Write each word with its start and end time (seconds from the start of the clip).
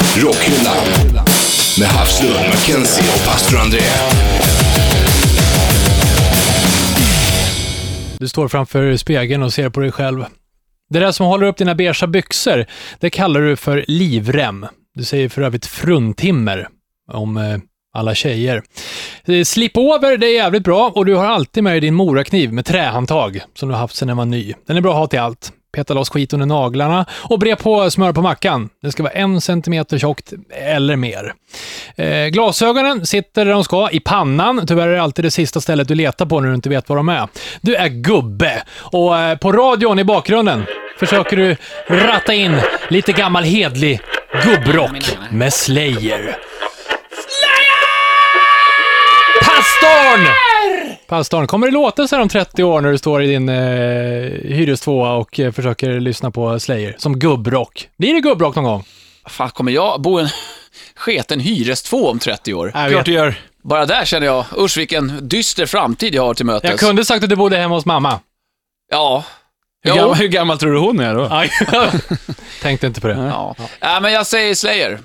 Rockhyllan 0.00 0.86
med 1.78 1.88
Havslund, 1.88 2.34
Mackenzie 2.34 3.04
och 3.04 3.26
pastor 3.26 3.58
André. 3.58 3.80
Du 8.18 8.28
står 8.28 8.48
framför 8.48 8.96
spegeln 8.96 9.42
och 9.42 9.52
ser 9.52 9.68
på 9.68 9.80
dig 9.80 9.92
själv. 9.92 10.24
Det 10.90 10.98
där 10.98 11.12
som 11.12 11.26
håller 11.26 11.46
upp 11.46 11.56
dina 11.56 11.74
beiga 11.74 12.06
byxor, 12.06 12.66
det 13.00 13.10
kallar 13.10 13.40
du 13.40 13.56
för 13.56 13.84
livrem. 13.88 14.66
Du 14.94 15.04
säger 15.04 15.28
för 15.28 15.42
övrigt 15.42 15.66
fruntimmer 15.66 16.68
om 17.12 17.36
eh, 17.36 17.58
alla 17.94 18.14
tjejer. 18.14 18.62
Eh, 19.24 19.44
Slipover, 19.44 20.16
det 20.16 20.26
är 20.26 20.34
jävligt 20.34 20.64
bra 20.64 20.92
och 20.94 21.06
du 21.06 21.14
har 21.14 21.26
alltid 21.26 21.64
med 21.64 21.72
dig 21.72 21.80
din 21.80 21.94
morakniv 21.94 22.52
med 22.52 22.64
trähandtag 22.64 23.40
som 23.54 23.68
du 23.68 23.74
har 23.74 23.80
haft 23.80 23.96
sedan 23.96 24.08
den 24.08 24.16
var 24.16 24.24
ny. 24.24 24.54
Den 24.66 24.76
är 24.76 24.80
bra 24.80 24.92
att 24.92 24.98
ha 24.98 25.06
till 25.06 25.20
allt. 25.20 25.52
Peta 25.72 25.94
loss 25.94 26.10
skit 26.10 26.32
under 26.32 26.46
naglarna 26.46 27.06
och 27.12 27.38
bre 27.38 27.56
på 27.56 27.90
smör 27.90 28.12
på 28.12 28.22
mackan. 28.22 28.68
Det 28.82 28.92
ska 28.92 29.02
vara 29.02 29.12
en 29.12 29.40
centimeter 29.40 29.98
tjockt 29.98 30.32
eller 30.50 30.96
mer. 30.96 31.34
Eh, 31.96 32.26
glasögonen 32.26 33.06
sitter 33.06 33.44
där 33.44 33.52
de 33.52 33.64
ska, 33.64 33.90
i 33.90 34.00
pannan. 34.00 34.66
Tyvärr 34.66 34.88
är 34.88 34.92
det 34.92 35.02
alltid 35.02 35.24
det 35.24 35.30
sista 35.30 35.60
stället 35.60 35.88
du 35.88 35.94
letar 35.94 36.26
på 36.26 36.40
när 36.40 36.48
du 36.48 36.54
inte 36.54 36.68
vet 36.68 36.88
var 36.88 36.96
de 36.96 37.08
är. 37.08 37.28
Du 37.60 37.74
är 37.74 37.88
gubbe 37.88 38.62
och 38.70 39.18
eh, 39.18 39.38
på 39.38 39.52
radion 39.52 39.98
i 39.98 40.04
bakgrunden 40.04 40.64
försöker 40.98 41.36
du 41.36 41.56
ratta 41.88 42.34
in 42.34 42.60
lite 42.88 43.12
gammal 43.12 43.44
hedlig 43.44 44.00
gubbrock 44.44 45.18
med 45.30 45.52
Slayer. 45.52 46.36
Pastorn! 49.44 50.49
Pastorn, 51.10 51.46
kommer 51.46 51.66
det 51.66 51.72
låta 51.72 52.08
så 52.08 52.16
här 52.16 52.22
om 52.22 52.28
30 52.28 52.64
år 52.64 52.80
när 52.80 52.90
du 52.90 52.98
står 52.98 53.22
i 53.22 53.26
din 53.26 53.48
eh, 53.48 53.54
hyrestvåa 54.56 55.12
och 55.12 55.40
eh, 55.40 55.52
försöker 55.52 56.00
lyssna 56.00 56.30
på 56.30 56.60
Slayer? 56.60 56.96
Som 56.98 57.18
gubbrock. 57.18 57.88
Blir 57.98 58.14
det 58.14 58.20
gubbrock 58.20 58.56
någon 58.56 58.64
gång? 58.64 58.84
Fan, 59.26 59.50
kommer 59.50 59.72
jag 59.72 60.00
bo 60.00 60.20
i 60.20 60.22
en 60.22 60.28
sketen 60.96 61.40
hyrestvå 61.40 62.10
om 62.10 62.18
30 62.18 62.54
år? 62.54 62.72
Jag, 62.74 62.90
Klart 62.90 63.00
vet. 63.00 63.06
du 63.06 63.12
gör. 63.12 63.34
Bara 63.62 63.86
där 63.86 64.04
känner 64.04 64.26
jag, 64.26 64.44
usch 64.58 64.78
vilken 64.78 65.28
dyster 65.28 65.66
framtid 65.66 66.14
jag 66.14 66.22
har 66.22 66.34
till 66.34 66.46
mötes. 66.46 66.70
jag 66.70 66.78
kunde 66.78 67.04
sagt 67.04 67.24
att 67.24 67.30
du 67.30 67.36
bodde 67.36 67.56
hemma 67.56 67.74
hos 67.74 67.86
mamma. 67.86 68.20
Ja. 68.90 69.24
Hur, 69.82 69.94
gammal, 69.94 70.14
hur 70.14 70.28
gammal 70.28 70.58
tror 70.58 70.72
du 70.72 70.78
hon 70.78 71.00
är 71.00 71.14
då? 71.14 71.28
Tänkte 72.62 72.86
inte 72.86 73.00
på 73.00 73.08
det. 73.08 73.14
Ja. 73.14 73.54
ja, 73.80 74.00
men 74.00 74.12
jag 74.12 74.26
säger 74.26 74.54
Slayer. 74.54 74.98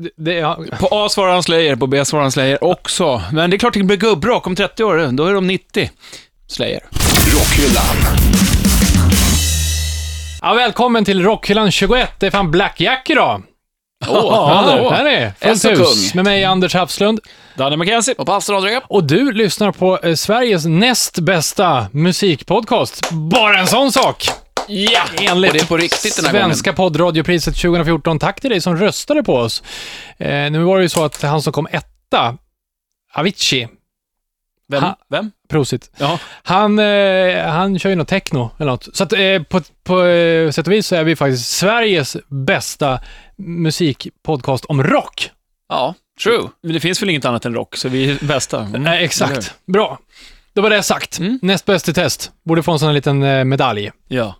Det, 0.00 0.10
det, 0.16 0.32
ja. 0.34 0.58
På 0.80 0.88
A 0.90 1.08
svarar 1.08 1.32
han 1.32 1.42
Slayer, 1.42 1.76
på 1.76 1.86
B 1.86 2.04
svarar 2.04 2.22
han 2.22 2.32
Slayer 2.32 2.64
också. 2.64 3.22
Men 3.32 3.50
det 3.50 3.56
är 3.56 3.58
klart 3.58 3.74
det 3.74 3.82
blir 3.82 3.96
gubbrock 3.96 4.46
om 4.46 4.56
30 4.56 4.84
år, 4.84 5.12
då 5.12 5.26
är 5.26 5.34
de 5.34 5.46
90. 5.46 5.90
Slayer. 6.46 6.80
Rockhyllan. 7.34 8.16
ja, 10.42 10.54
välkommen 10.54 11.04
till 11.04 11.22
Rockhyllan 11.22 11.70
21. 11.70 12.10
Det 12.18 12.26
är 12.26 12.30
fan 12.30 12.50
Black 12.50 12.80
Jack 12.80 13.10
idag. 13.10 13.42
Åh, 14.08 14.16
Ja, 14.16 14.52
hallå. 14.54 14.90
här 14.90 15.04
är 15.06 15.32
fullt 15.54 15.80
hus. 15.80 16.14
Med 16.14 16.24
mig, 16.24 16.44
Anders 16.44 16.74
Hafslund. 16.74 17.20
Danne 17.56 17.76
McKenzie. 17.76 18.14
Och 18.18 18.26
pastor 18.26 18.56
André. 18.56 18.80
Och 18.88 19.04
du 19.04 19.32
lyssnar 19.32 19.72
på 19.72 19.98
eh, 20.02 20.14
Sveriges 20.14 20.64
näst 20.66 21.18
bästa 21.18 21.86
musikpodcast. 21.92 23.10
Bara 23.10 23.58
en 23.58 23.66
sån 23.66 23.92
sak! 23.92 24.28
Ja! 24.68 25.00
Enligt 25.20 25.50
Och 25.50 25.56
det 25.56 25.62
är 25.62 25.66
på 25.66 25.76
riktigt 25.76 26.16
den 26.16 26.24
här 26.24 26.32
Svenska 26.32 26.72
poddradiopriset 26.72 27.54
2014. 27.56 28.18
Tack 28.18 28.40
till 28.40 28.50
dig 28.50 28.60
som 28.60 28.76
röstade 28.76 29.22
på 29.22 29.34
oss. 29.36 29.62
Eh, 30.18 30.50
nu 30.50 30.58
var 30.58 30.76
det 30.76 30.82
ju 30.82 30.88
så 30.88 31.04
att 31.04 31.22
han 31.22 31.42
som 31.42 31.52
kom 31.52 31.68
etta, 31.70 32.36
Avicii, 33.14 33.68
Vem? 34.70 34.82
Ha- 34.82 34.96
Vem? 35.10 35.30
prosit, 35.48 35.90
Ja. 35.98 36.18
han, 36.42 36.78
eh, 36.78 37.44
han 37.46 37.78
kör 37.78 37.90
ju 37.90 37.96
något 37.96 38.08
techno 38.08 38.50
eller 38.58 38.70
något. 38.70 38.96
Så 38.96 39.04
att, 39.04 39.12
eh, 39.12 39.42
på, 39.42 39.60
på 39.84 40.02
eh, 40.04 40.50
sätt 40.50 40.66
och 40.66 40.72
vis 40.72 40.86
så 40.86 40.94
är 40.96 41.04
vi 41.04 41.16
faktiskt 41.16 41.50
Sveriges 41.50 42.16
bästa 42.28 43.00
musikpodcast 43.36 44.64
om 44.64 44.82
rock. 44.82 45.30
Ja, 45.68 45.94
true. 46.22 46.48
Men 46.62 46.72
det 46.72 46.80
finns 46.80 47.02
väl 47.02 47.10
inget 47.10 47.24
annat 47.24 47.44
än 47.44 47.54
rock, 47.54 47.76
så 47.76 47.88
vi 47.88 48.10
är 48.10 48.24
bästa. 48.24 48.60
Mm. 48.60 48.82
Nej, 48.82 49.04
exakt. 49.04 49.54
Bra. 49.66 49.98
Då 50.52 50.62
var 50.62 50.70
det 50.70 50.82
sagt. 50.82 51.18
Mm. 51.18 51.38
Näst 51.42 51.64
bäst 51.66 51.88
i 51.88 51.94
test. 51.94 52.32
Borde 52.44 52.62
få 52.62 52.72
en 52.72 52.78
sån 52.78 52.86
här 52.86 52.94
liten 52.94 53.22
eh, 53.22 53.44
medalj. 53.44 53.90
Ja. 54.08 54.34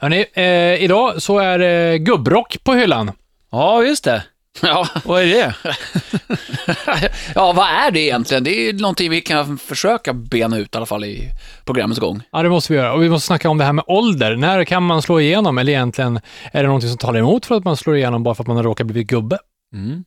Hörrni, 0.00 0.24
eh, 0.34 0.84
idag 0.84 1.22
så 1.22 1.38
är 1.38 1.58
det 1.58 1.98
gubbrock 1.98 2.56
på 2.64 2.74
hyllan. 2.74 3.12
Ja, 3.50 3.82
just 3.82 4.04
det. 4.04 4.22
Ja. 4.62 4.86
Vad 5.04 5.22
är 5.22 5.26
det? 5.26 5.54
ja, 7.34 7.52
vad 7.52 7.66
är 7.66 7.90
det 7.90 8.00
egentligen? 8.00 8.44
Det 8.44 8.68
är 8.68 8.72
någonting 8.72 9.10
vi 9.10 9.20
kan 9.20 9.58
försöka 9.58 10.12
bena 10.12 10.58
ut 10.58 10.74
i 10.74 10.76
alla 10.76 10.86
fall 10.86 11.04
i 11.04 11.32
programmets 11.64 12.00
gång. 12.00 12.22
Ja, 12.32 12.42
det 12.42 12.48
måste 12.48 12.72
vi 12.72 12.78
göra. 12.78 12.92
Och 12.92 13.02
vi 13.02 13.08
måste 13.08 13.26
snacka 13.26 13.50
om 13.50 13.58
det 13.58 13.64
här 13.64 13.72
med 13.72 13.84
ålder. 13.86 14.36
När 14.36 14.64
kan 14.64 14.82
man 14.82 15.02
slå 15.02 15.20
igenom? 15.20 15.58
Eller 15.58 15.72
egentligen, 15.72 16.20
är 16.52 16.62
det 16.62 16.66
någonting 16.66 16.88
som 16.90 16.98
talar 16.98 17.20
emot 17.20 17.46
för 17.46 17.56
att 17.56 17.64
man 17.64 17.76
slår 17.76 17.96
igenom 17.96 18.22
bara 18.22 18.34
för 18.34 18.42
att 18.42 18.46
man 18.46 18.56
har 18.56 18.64
råkat 18.64 18.86
bli 18.86 19.04
gubbe? 19.04 19.38
Mm. 19.74 20.04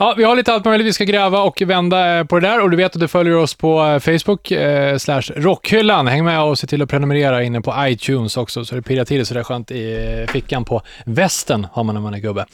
Ja, 0.00 0.14
vi 0.16 0.24
har 0.24 0.36
lite 0.36 0.52
allt 0.52 0.64
möjligt 0.64 0.86
vi 0.86 0.92
ska 0.92 1.04
gräva 1.04 1.42
och 1.42 1.62
vända 1.62 2.18
eh, 2.18 2.24
på 2.24 2.40
det 2.40 2.48
där 2.48 2.60
och 2.62 2.70
du 2.70 2.76
vet 2.76 2.94
att 2.94 3.00
du 3.00 3.08
följer 3.08 3.36
oss 3.36 3.54
på 3.54 3.84
eh, 3.86 3.98
Facebook 3.98 4.50
eh, 4.50 4.96
slash 4.98 5.22
rockhyllan. 5.36 6.06
Häng 6.06 6.24
med 6.24 6.42
och 6.42 6.58
se 6.58 6.66
till 6.66 6.82
att 6.82 6.88
prenumerera 6.88 7.42
inne 7.42 7.60
på 7.60 7.74
iTunes 7.78 8.36
också 8.36 8.64
så 8.64 8.74
det 8.74 8.82
pirrar 8.82 9.04
till 9.04 9.26
så 9.26 9.34
det 9.34 9.40
är 9.40 9.44
skönt 9.44 9.70
i 9.70 9.94
eh, 10.26 10.32
fickan 10.32 10.64
på 10.64 10.82
västen 11.04 11.66
har 11.72 11.84
man 11.84 11.94
när 11.94 12.02
man 12.02 12.14
är 12.14 12.18
gubbe. 12.18 12.46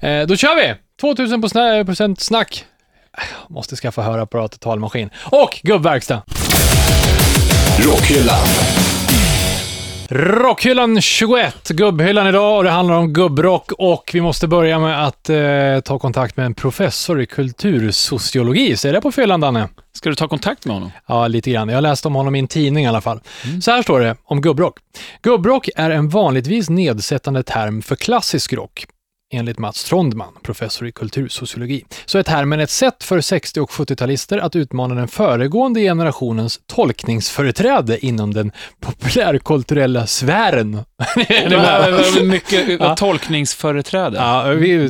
Eh, 0.00 0.22
då 0.26 0.36
kör 0.36 0.56
vi! 0.56 0.74
2000 1.00 1.42
på 1.42 1.48
sna- 1.48 1.84
procent 1.84 2.20
snack. 2.20 2.64
Måste 3.48 3.76
skaffa 3.76 4.02
hörapparat 4.02 4.54
och 4.54 4.60
talmaskin. 4.60 5.10
Och 5.24 5.60
gubbverkstad. 5.62 6.22
Rockhyllan. 7.78 8.46
Rockhyllan 10.12 11.00
21, 11.00 11.68
gubbhyllan 11.68 12.26
idag 12.26 12.58
och 12.58 12.64
det 12.64 12.70
handlar 12.70 12.94
om 12.94 13.12
gubbrock 13.12 13.72
och 13.72 14.10
vi 14.12 14.20
måste 14.20 14.48
börja 14.48 14.78
med 14.78 15.06
att 15.06 15.30
eh, 15.30 15.80
ta 15.84 15.98
kontakt 15.98 16.36
med 16.36 16.46
en 16.46 16.54
professor 16.54 17.20
i 17.20 17.26
kultursociologi. 17.26 18.76
Säger 18.76 18.92
det 18.92 19.00
på 19.00 19.12
fyllan, 19.12 19.40
Danne? 19.40 19.68
Ska 19.92 20.08
du 20.08 20.14
ta 20.14 20.28
kontakt 20.28 20.64
med 20.64 20.74
honom? 20.76 20.90
Ja, 21.06 21.28
lite 21.28 21.50
grann. 21.50 21.68
Jag 21.68 21.76
har 21.76 21.82
läst 21.82 22.06
om 22.06 22.14
honom 22.14 22.34
i 22.34 22.38
en 22.38 22.48
tidning 22.48 22.84
i 22.84 22.88
alla 22.88 23.00
fall. 23.00 23.20
Så 23.62 23.70
här 23.70 23.82
står 23.82 24.00
det 24.00 24.16
om 24.24 24.40
gubbrock. 24.40 24.78
Gubbrock 25.22 25.68
är 25.76 25.90
en 25.90 26.08
vanligtvis 26.08 26.70
nedsättande 26.70 27.42
term 27.42 27.82
för 27.82 27.96
klassisk 27.96 28.52
rock. 28.52 28.86
Enligt 29.32 29.58
Mats 29.58 29.84
Trondman, 29.84 30.32
professor 30.42 30.88
i 30.88 30.92
kultursociologi, 30.92 31.84
så 32.06 32.18
är 32.18 32.22
termen 32.22 32.60
ett 32.60 32.70
sätt 32.70 33.04
för 33.04 33.20
60 33.20 33.60
och 33.60 33.70
70-talister 33.70 34.38
att 34.38 34.56
utmana 34.56 34.94
den 34.94 35.08
föregående 35.08 35.80
generationens 35.80 36.60
tolkningsföreträde 36.66 38.06
inom 38.06 38.34
den 38.34 38.52
populärkulturella 38.80 40.06
sfären. 40.06 40.84
Är 41.28 41.48
ni 41.48 41.56
med? 41.56 42.24
Mycket 42.28 42.80
Ja. 42.80 42.96
tolkningsföreträde. 42.96 44.16
Ja, 44.16 44.42
vi, 44.42 44.88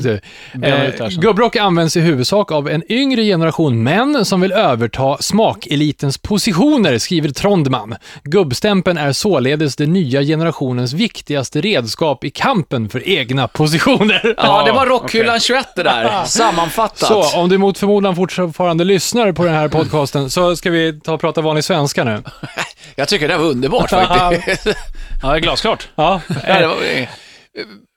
det 0.52 0.68
här 0.70 0.94
eh, 1.02 1.08
gubbrock 1.08 1.56
används 1.56 1.96
i 1.96 2.00
huvudsak 2.00 2.52
av 2.52 2.68
en 2.68 2.92
yngre 2.92 3.22
generation 3.24 3.82
män 3.82 4.24
som 4.24 4.40
vill 4.40 4.52
överta 4.52 5.16
smakelitens 5.20 6.18
positioner, 6.18 6.98
skriver 6.98 7.28
Trondman. 7.28 7.96
Gubbstämpeln 8.24 8.98
är 8.98 9.12
således 9.12 9.76
den 9.76 9.92
nya 9.92 10.22
generationens 10.22 10.92
viktigaste 10.92 11.60
redskap 11.60 12.24
i 12.24 12.30
kampen 12.30 12.88
för 12.88 13.08
egna 13.08 13.48
positioner. 13.48 14.34
Ja, 14.36 14.62
det 14.66 14.72
var 14.72 14.86
Rockhyllan 14.86 15.40
21 15.40 15.66
det 15.76 15.82
där, 15.82 16.24
sammanfattat. 16.24 17.08
Så, 17.08 17.38
om 17.40 17.48
du 17.48 17.58
mot 17.58 17.78
förmodan 17.78 18.16
fortfarande 18.16 18.84
lyssnar 18.84 19.32
på 19.32 19.44
den 19.44 19.54
här 19.54 19.68
podcasten 19.68 20.30
så 20.30 20.56
ska 20.56 20.70
vi 20.70 21.00
ta 21.00 21.12
och 21.12 21.20
prata 21.20 21.40
vanlig 21.40 21.64
svenska 21.64 22.04
nu. 22.04 22.22
Jag 22.96 23.08
tycker 23.08 23.28
det 23.28 23.36
var 23.36 23.44
underbart 23.44 23.90
faktiskt. 23.90 24.66
Ja, 25.22 25.28
det 25.30 25.36
är 25.36 25.40
glasklart. 25.40 25.88
Ja, 25.94 26.20
ja, 26.46 26.76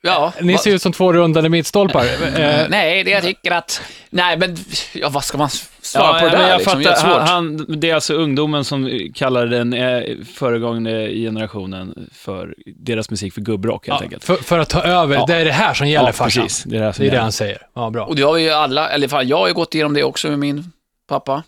ja, 0.03 0.33
ni 0.41 0.57
ser 0.57 0.71
ut 0.75 0.81
som 0.81 0.91
två 0.91 1.13
rundade 1.13 1.49
mittstolpar. 1.49 2.05
Eh, 2.39 2.65
Nej, 2.69 3.03
det 3.03 3.11
jag 3.11 3.23
tycker 3.23 3.51
att... 3.51 3.81
Nej, 4.09 4.37
men 4.37 4.57
ja, 4.93 5.09
vad 5.09 5.23
ska 5.23 5.37
man 5.37 5.49
svara 5.81 6.19
på 6.19 6.25
det 6.25 6.31
där? 6.37 6.49
jag 6.49 6.57
liksom? 6.57 6.83
fattar, 6.83 7.19
han, 7.19 7.27
han, 7.27 7.65
det 7.79 7.89
är 7.89 7.95
alltså 7.95 8.13
ungdomen 8.13 8.65
som 8.65 9.09
kallar 9.15 9.45
den 9.45 9.73
eh, 9.73 10.03
föregående 10.35 11.09
generationen 11.13 12.09
för 12.13 12.55
deras 12.75 13.09
musik 13.09 13.33
för 13.33 13.41
gubbrock 13.41 13.87
helt 13.87 13.99
ja, 14.01 14.03
enkelt. 14.03 14.23
för, 14.23 14.35
för 14.35 14.59
att 14.59 14.69
ta 14.69 14.81
över, 14.83 15.15
Ja. 15.15 15.25
det 15.27 15.35
är 15.35 15.45
det 15.45 15.51
här 15.51 15.73
som 15.73 15.87
gäller 15.87 16.07
Ja, 16.09 16.13
farsan. 16.13 16.43
precis. 16.43 16.63
Det 16.63 16.75
är 16.75 16.79
det 16.79 16.85
här 16.85 16.91
som 16.91 17.03
Det 17.05 17.09
är 17.09 17.15
det 17.15 17.21
han 17.21 17.31
säger. 17.31 17.57
Ja, 17.75 17.89
bra. 17.89 18.05
Och 18.05 18.15
det 18.15 18.21
har 18.21 18.33
vi 18.33 18.41
ju 18.41 18.49
alla, 18.49 18.89
eller 18.89 19.07
fan, 19.07 19.27
jag 19.27 19.37
har 19.37 19.47
ju 19.47 19.53
gått 19.53 19.75
igenom 19.75 19.93
det 19.93 20.03
också 20.03 20.27
med 20.29 20.39
min 20.39 20.71
pappa. 21.09 21.43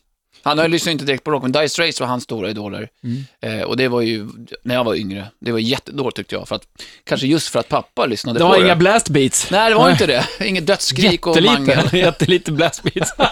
Han 0.46 0.58
har 0.58 0.68
lyssnat 0.68 0.92
inte 0.92 1.06
direkt 1.06 1.24
på 1.24 1.32
rock, 1.32 1.42
men 1.44 1.52
Dire 1.52 1.70
Straits 1.70 2.00
var 2.00 2.08
hans 2.08 2.24
stora 2.24 2.50
idoler. 2.50 2.90
Mm. 3.04 3.24
Eh, 3.60 3.66
och 3.66 3.78
det 3.78 3.88
var 3.88 4.02
ju, 4.02 4.28
när 4.64 4.76
jag 4.76 4.84
var 4.84 4.96
yngre, 4.96 5.28
det 5.40 5.52
var 5.52 5.60
jättedåligt 5.60 6.18
tyckte 6.18 6.36
jag. 6.36 6.48
För 6.48 6.56
att, 6.56 6.68
kanske 7.04 7.28
just 7.28 7.48
för 7.50 7.60
att 7.60 7.70
pappa 7.70 8.06
lyssnade 8.06 8.40
Det 8.40 8.44
på 8.44 8.50
var 8.50 8.60
det. 8.60 8.66
inga 8.66 8.76
blast 8.76 9.10
beats. 9.10 9.52
Nej, 9.52 9.70
det 9.70 9.76
var 9.76 9.92
inte 9.92 10.06
det. 10.06 10.26
Inget 10.46 10.68
dödsskrik 10.68 11.28
och 11.28 11.44
mangel. 11.44 11.68
Jättelite, 11.70 11.98
jättelite 12.06 12.52
blast 12.52 12.84
beats. 12.84 13.12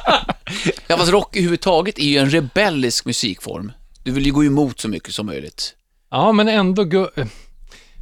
Ja, 0.88 0.98
fast 0.98 1.12
rock 1.12 1.36
överhuvudtaget 1.36 2.00
är 2.00 2.04
ju 2.08 2.18
en 2.18 2.30
rebellisk 2.30 3.06
musikform. 3.06 3.72
Du 4.04 4.12
vill 4.12 4.26
ju 4.26 4.32
gå 4.32 4.44
emot 4.46 4.80
så 4.80 4.88
mycket 4.90 5.14
som 5.14 5.26
möjligt. 5.26 5.76
Ja, 6.12 6.32
men 6.32 6.48
ändå... 6.48 6.84
Gu- 6.84 7.28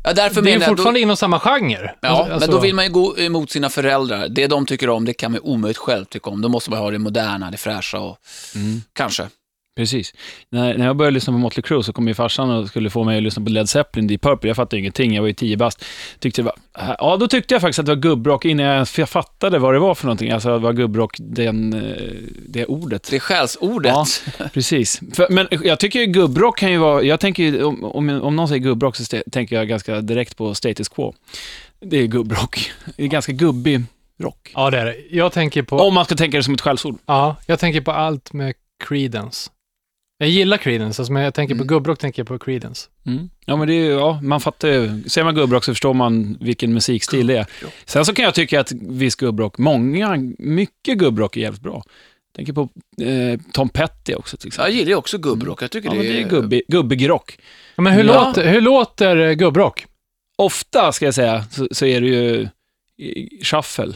Ja, 0.04 0.14
därför 0.14 0.42
det 0.42 0.50
är 0.50 0.52
ju 0.52 0.56
menar 0.60 0.62
jag, 0.62 0.70
fortfarande 0.78 1.00
då, 1.00 1.04
inom 1.04 1.18
samma 1.18 1.40
genre. 1.40 1.92
ja, 2.02 2.10
Alltså- 2.10 2.40
men 2.40 2.50
då 2.50 2.60
vill 2.60 2.76
man 2.76 2.86
ju 2.86 2.92
gå 2.92 3.18
emot 3.20 3.52
sina 3.52 3.70
föräldrar. 3.70 4.28
Det 4.30 4.48
de 4.48 4.66
tycker 4.66 4.90
om, 4.90 5.06
det 5.06 5.14
kan 5.14 5.32
man 5.32 5.42
omöjligt 5.44 5.78
själv 5.78 6.06
tycka 6.06 6.30
om. 6.30 6.42
Då 6.42 6.50
måste 6.50 6.70
man 6.70 6.80
ha 6.80 6.92
det 6.92 6.98
moderna, 7.00 7.52
det 7.52 7.58
fräscha 7.58 8.00
och 8.00 8.18
Mm. 8.56 8.82
kanske. 8.94 9.28
Precis. 9.78 10.14
När, 10.50 10.78
när 10.78 10.86
jag 10.86 10.96
började 10.96 11.14
lyssna 11.14 11.34
på 11.34 11.38
Motley 11.40 11.62
Crue 11.62 11.84
så 11.84 11.94
kom 11.94 12.08
ju 12.08 12.14
farsan 12.14 12.50
och 12.50 12.68
skulle 12.68 12.90
få 12.90 13.04
mig 13.04 13.18
att 13.18 13.24
lyssna 13.24 13.44
på 13.44 13.50
Led 13.50 13.70
Zeppelin, 13.70 14.08
Deep 14.08 14.22
Purple. 14.22 14.50
Jag 14.50 14.56
fattade 14.56 14.80
ingenting, 14.80 15.14
jag 15.16 15.22
var 15.22 15.28
ju 15.28 15.34
tio 15.34 15.58
bast. 15.58 15.86
Tyckte 16.20 16.42
det 16.42 16.46
var, 16.46 16.56
ja, 17.00 17.18
då 17.18 17.28
tyckte 17.28 17.54
jag 17.56 17.62
faktiskt 17.62 17.80
att 17.80 17.86
det 17.86 17.96
var 17.96 18.02
gubbrock 18.02 18.46
innan 18.46 18.66
jag, 18.66 18.88
jag 18.98 19.10
fattade 19.10 19.60
vad 19.60 19.74
det 19.74 19.80
var 19.80 19.96
för 19.96 20.06
någonting. 20.06 20.32
Alltså, 20.32 20.50
det 20.50 20.58
var 20.58 20.74
gubbrock, 20.74 21.16
den, 21.20 21.74
eh, 21.74 22.14
det 22.48 22.66
ordet. 22.66 23.08
Det 23.10 23.16
är 23.16 23.20
skällsordet. 23.20 23.92
Ja, 23.94 24.06
precis. 24.54 25.02
För, 25.14 25.28
men 25.30 25.48
jag 25.64 25.80
tycker 25.80 26.00
ju 26.00 26.06
gubbrock 26.06 26.58
kan 26.60 26.72
ju 26.72 26.78
vara, 26.78 27.04
jag 27.04 27.20
tänker 27.20 27.44
ju, 27.44 27.64
om, 27.64 27.84
om, 27.84 28.10
om 28.10 28.36
någon 28.36 28.48
säger 28.48 28.62
gubbrock 28.62 28.96
så 28.96 29.02
st- 29.04 29.24
tänker 29.32 29.56
jag 29.56 29.68
ganska 29.68 30.02
direkt 30.02 30.38
på 30.38 30.54
status 30.56 30.90
quo. 30.90 31.14
Det 31.80 31.98
är 31.98 32.06
gubbrock. 32.08 32.72
Det 32.98 33.04
är 33.04 33.08
ganska 33.08 33.32
gubbig 33.32 33.84
rock. 34.24 34.52
Ja, 34.56 34.70
det 34.70 34.80
är 34.80 34.86
det. 34.86 34.96
Jag 35.12 35.32
tänker 35.32 35.64
på, 35.64 35.78
Om 35.78 35.94
man 35.94 36.06
ska 36.06 36.16
tänka 36.16 36.38
det 36.38 36.44
som 36.44 36.54
ett 36.54 36.62
skällsord. 36.62 36.98
ja, 37.06 37.36
jag 37.46 37.60
tänker 37.60 37.82
på 37.82 37.92
allt 37.92 38.34
med 38.34 38.54
Creedence. 38.88 39.50
Jag 40.22 40.30
gillar 40.30 40.58
Creedence, 40.58 41.02
alltså, 41.02 41.14
men 41.14 41.24
jag 41.24 41.34
tänker 41.34 41.56
på 41.56 41.62
Mm. 41.62 41.68
gubbrock 41.68 42.00
tänker 42.00 42.20
jag 42.20 42.28
på 42.28 42.40
Creedence. 42.40 42.90
Mm. 43.06 43.30
Ja, 43.46 43.56
men 43.56 43.68
det 43.68 43.74
är 43.74 43.84
ju, 43.86 43.92
ja, 43.92 44.20
man 44.24 44.42
fattar 44.42 44.68
ju. 44.68 45.04
Ser 45.10 45.24
man 45.24 45.36
gubbrock 45.36 45.64
så 45.64 45.72
förstår 45.72 45.94
man 45.94 46.38
vilken 46.42 46.74
musikstil 46.74 47.28
det 47.28 47.38
är. 47.38 47.46
Sen 47.86 48.06
så 48.06 48.14
kan 48.14 48.26
jag 48.26 48.34
tycka 48.34 48.60
att 48.60 48.72
viss 48.72 49.16
gubbrock, 49.16 49.58
många, 49.58 50.18
mycket 50.40 50.98
gubbrock 50.98 51.38
är 51.38 51.42
jävligt 51.42 51.62
bra. 51.62 51.74
Jag 51.84 52.36
tänker 52.36 52.54
på 52.54 52.62
eh, 53.04 53.40
Tom 53.54 53.70
Petty 53.70 54.14
också 54.16 54.38
till 54.38 54.48
Jag 54.48 54.50
exempel. 54.54 54.74
gillar 54.76 54.90
ju 54.90 54.96
också 54.96 55.18
gubbrock. 55.18 55.62
Jag 55.62 55.72
tycker 55.72 55.90
Ja, 55.90 55.94
men 55.96 56.04
det, 56.06 56.12
det 56.14 56.22
är 56.22 56.30
gubbig, 56.30 56.62
gubbig 56.68 57.10
rock. 57.10 57.38
Ja, 57.76 57.82
men 57.84 57.94
hur, 57.94 58.04
Ja. 58.04 58.26
låter, 58.28 58.48
hur 58.48 58.62
låter 58.62 59.18
eh, 59.18 59.32
gubbrock? 59.34 59.86
Ofta, 60.38 60.92
ska 60.92 61.06
jag 61.06 61.14
säga, 61.16 61.44
så, 61.52 61.68
så 61.72 61.86
är 61.86 62.02
det 62.02 62.08
ju 62.08 62.48
shuffle, 63.44 63.94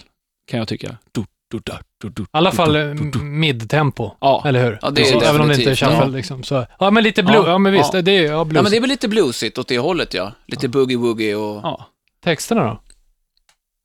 kan 0.52 0.60
jag 0.60 0.68
tycka. 0.68 0.98
Du, 1.12 1.24
du, 1.52 1.60
du, 1.66 1.72
i 2.08 2.26
alla 2.32 2.52
fall 2.52 2.94
midtempo, 3.24 4.12
Ja, 4.22 4.44
eller 4.48 4.64
hur? 4.64 4.80
Ja, 4.82 4.90
det 4.90 5.02
är 5.02 5.06
Så, 5.06 5.22
Även 5.22 5.42
om 5.42 5.48
det 5.48 5.56
inte 5.56 5.72
är 5.72 5.76
shuffle 5.76 5.98
ja. 6.00 6.06
liksom. 6.06 6.44
Så, 6.44 6.66
ja, 6.80 6.92
men 6.92 7.04
lite 7.04 7.24
blues. 7.24 7.44
Ja, 7.46 7.52
Ja, 7.52 7.58
men 7.58 7.74
visst, 7.74 7.94
ja. 7.94 8.02
det 8.02 8.12
är 8.12 8.24
ja, 8.32 8.46
blues. 8.46 8.56
Ja, 8.58 8.62
men 8.64 8.72
det 8.72 8.78
är 8.78 8.82
väl 8.82 8.90
lite 8.90 9.08
bluesigt 9.08 9.58
åt 9.58 9.68
det 9.68 9.78
hållet, 9.80 10.14
ja. 10.14 10.32
Lite 10.48 10.68
boogie-woogie 10.68 11.34
och... 11.36 11.60
ja. 11.64 11.86
Texterna 12.24 12.64
då? 12.64 12.80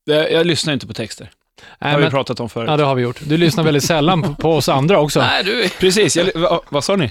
Det- 0.07 0.31
Jag 0.31 0.47
lyssnar 0.47 0.73
inte 0.73 0.87
på 0.87 0.93
texter. 0.93 1.25
Det 1.61 1.65
Nej, 1.87 1.93
har 1.93 2.01
vi 2.01 2.11
pratat 2.11 2.41
om 2.41 2.49
förut. 2.49 2.69
ja, 2.71 2.77
det 2.77 2.85
har 2.85 2.95
vi 2.95 3.03
gjort. 3.03 3.21
Du 3.25 3.37
lyssnar 3.37 3.65
väldigt 3.65 3.85
sällan 3.85 4.23
på, 4.23 4.35
på 4.35 4.51
oss 4.55 4.69
andra 4.69 5.01
också. 5.01 5.21
Nej, 5.21 5.45
du... 5.45 5.69
Precis, 5.69 6.17
jag, 6.17 6.27
va, 6.35 6.61
vad 6.69 6.85
sa 6.85 6.97
ni? 6.97 7.11